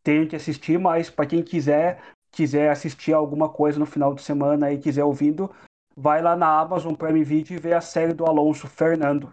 [0.02, 4.72] tenho que assistir, mas para quem quiser, quiser assistir alguma coisa no final de semana
[4.72, 5.54] e quiser ouvindo,
[5.94, 9.28] vai lá na Amazon Prime Video e vê a série do Alonso, Fernando.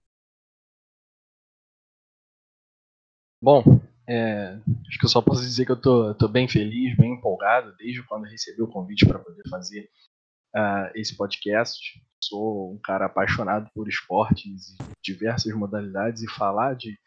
[3.41, 3.63] Bom,
[4.05, 7.73] é, acho que eu só posso dizer que eu tô, tô bem feliz, bem empolgado,
[7.77, 9.89] desde quando recebi o convite para poder fazer
[10.55, 11.79] ah, esse podcast.
[12.23, 16.97] Sou um cara apaixonado por esportes e diversas modalidades e falar de,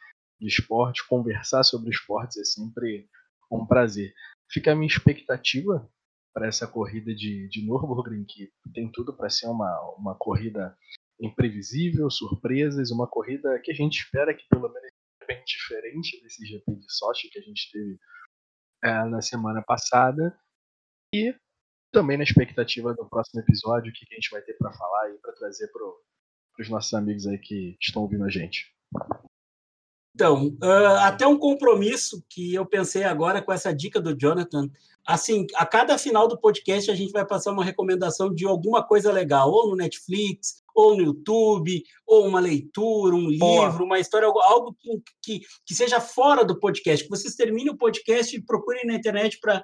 [0.41, 3.09] de esporte, conversar sobre esportes é sempre
[3.51, 4.15] um prazer.
[4.51, 5.89] Fica a minha expectativa
[6.33, 10.77] para essa corrida de, de Nürburgring, que tem tudo para ser uma, uma corrida
[11.21, 14.91] imprevisível, surpresas, uma corrida que a gente espera que pelo menos
[15.27, 17.99] bem diferente desse GP de Sochi que a gente teve
[18.83, 20.37] é, na semana passada.
[21.15, 21.35] E
[21.93, 25.19] também na expectativa do próximo episódio, o que, a gente vai ter para falar e
[25.19, 25.83] para trazer para
[26.59, 28.73] os nossos amigos aí que estão ouvindo a gente.
[30.15, 34.69] Então, uh, até um compromisso que eu pensei agora com essa dica do Jonathan.
[35.07, 39.11] Assim, a cada final do podcast a gente vai passar uma recomendação de alguma coisa
[39.11, 43.67] legal, ou no Netflix, ou no YouTube, ou uma leitura, um Boa.
[43.67, 47.05] livro, uma história, algo que, que, que, seja fora do podcast.
[47.05, 49.63] Que vocês terminem o podcast e procurem na internet para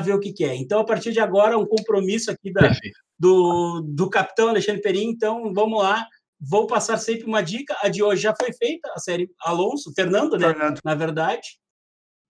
[0.00, 0.54] ver o que, que, é.
[0.54, 2.70] Então, a partir de agora, um compromisso aqui da,
[3.18, 5.08] do, do capitão Alexandre Perim.
[5.08, 6.06] Então, vamos lá
[6.46, 7.76] vou passar sempre uma dica.
[7.82, 10.48] A de hoje já foi feita, a série Alonso, Fernando, né?
[10.48, 10.80] Fernando.
[10.84, 11.58] Na verdade.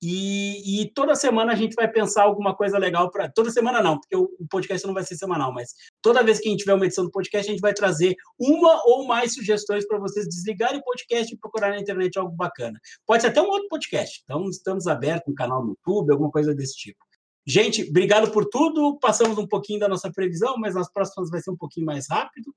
[0.06, 3.30] E, e, toda semana a gente vai pensar alguma coisa legal para.
[3.30, 5.70] Toda semana não, porque o, o, podcast não vai ser semanal, mas
[6.02, 8.82] toda vez que a gente tiver uma edição do podcast, a gente vai trazer uma
[8.84, 12.78] ou mais sugestões para vocês desligarem o podcast e procurar na internet algo bacana.
[13.06, 14.20] Pode ser até um outro podcast.
[14.24, 17.02] Então, estamos abertos no canal no YouTube, alguma coisa desse tipo.
[17.46, 18.98] Gente, obrigado por tudo.
[18.98, 22.54] Passamos um pouquinho da nossa previsão, mas nas próximas vai ser um pouquinho mais rápido.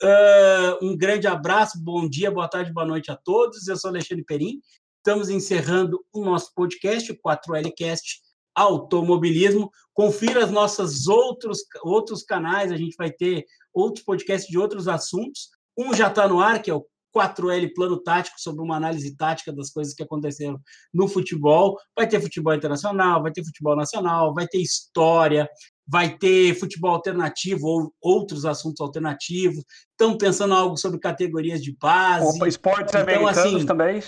[0.00, 3.66] Uh, um grande abraço, bom dia, boa tarde, boa noite a todos.
[3.66, 4.60] Eu sou Alexandre Perim.
[4.98, 8.20] Estamos encerrando o nosso podcast, o 4Lcast
[8.54, 9.70] Automobilismo.
[9.92, 13.44] Confira os nossos outros, outros canais, a gente vai ter
[13.74, 15.48] outros podcasts de outros assuntos.
[15.76, 16.86] Um já está no ar, que é o
[17.16, 20.60] 4L Plano Tático, sobre uma análise tática das coisas que aconteceram
[20.92, 21.76] no futebol.
[21.96, 25.48] Vai ter futebol internacional, vai ter futebol nacional, vai ter história,
[25.86, 29.64] vai ter futebol alternativo ou outros assuntos alternativos.
[29.90, 32.36] Estão pensando algo sobre categorias de base.
[32.36, 34.02] Opa, esportes então, americanos assim, também.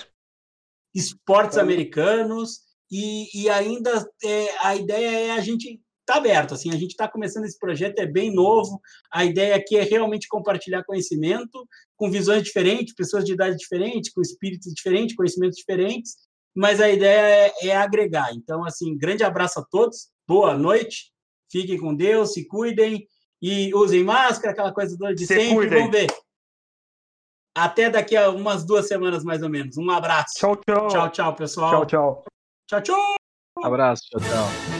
[0.94, 1.60] Esportes é.
[1.60, 2.70] americanos.
[2.92, 5.80] E, e ainda é, a ideia é a gente
[6.12, 8.80] tá aberto, assim, a gente está começando esse projeto, é bem novo,
[9.12, 11.66] a ideia aqui é realmente compartilhar conhecimento
[11.96, 16.16] com visões diferentes, pessoas de idade diferente, com espíritos diferentes, conhecimentos diferentes,
[16.54, 18.32] mas a ideia é, é agregar.
[18.34, 21.10] Então, assim, grande abraço a todos, boa noite,
[21.50, 23.06] Fiquem com Deus, se cuidem
[23.42, 25.54] e usem máscara, aquela coisa toda de se sempre.
[25.54, 25.78] Cuidem.
[25.78, 26.06] Vamos ver.
[27.56, 29.76] Até daqui a umas duas semanas, mais ou menos.
[29.76, 30.34] Um abraço.
[30.36, 30.88] Tchau, tchau.
[30.88, 31.70] Tchau, tchau, pessoal.
[31.70, 32.24] Tchau, tchau.
[32.68, 33.14] Tchau, tchau.
[33.64, 34.79] Abraço, tchau, tchau.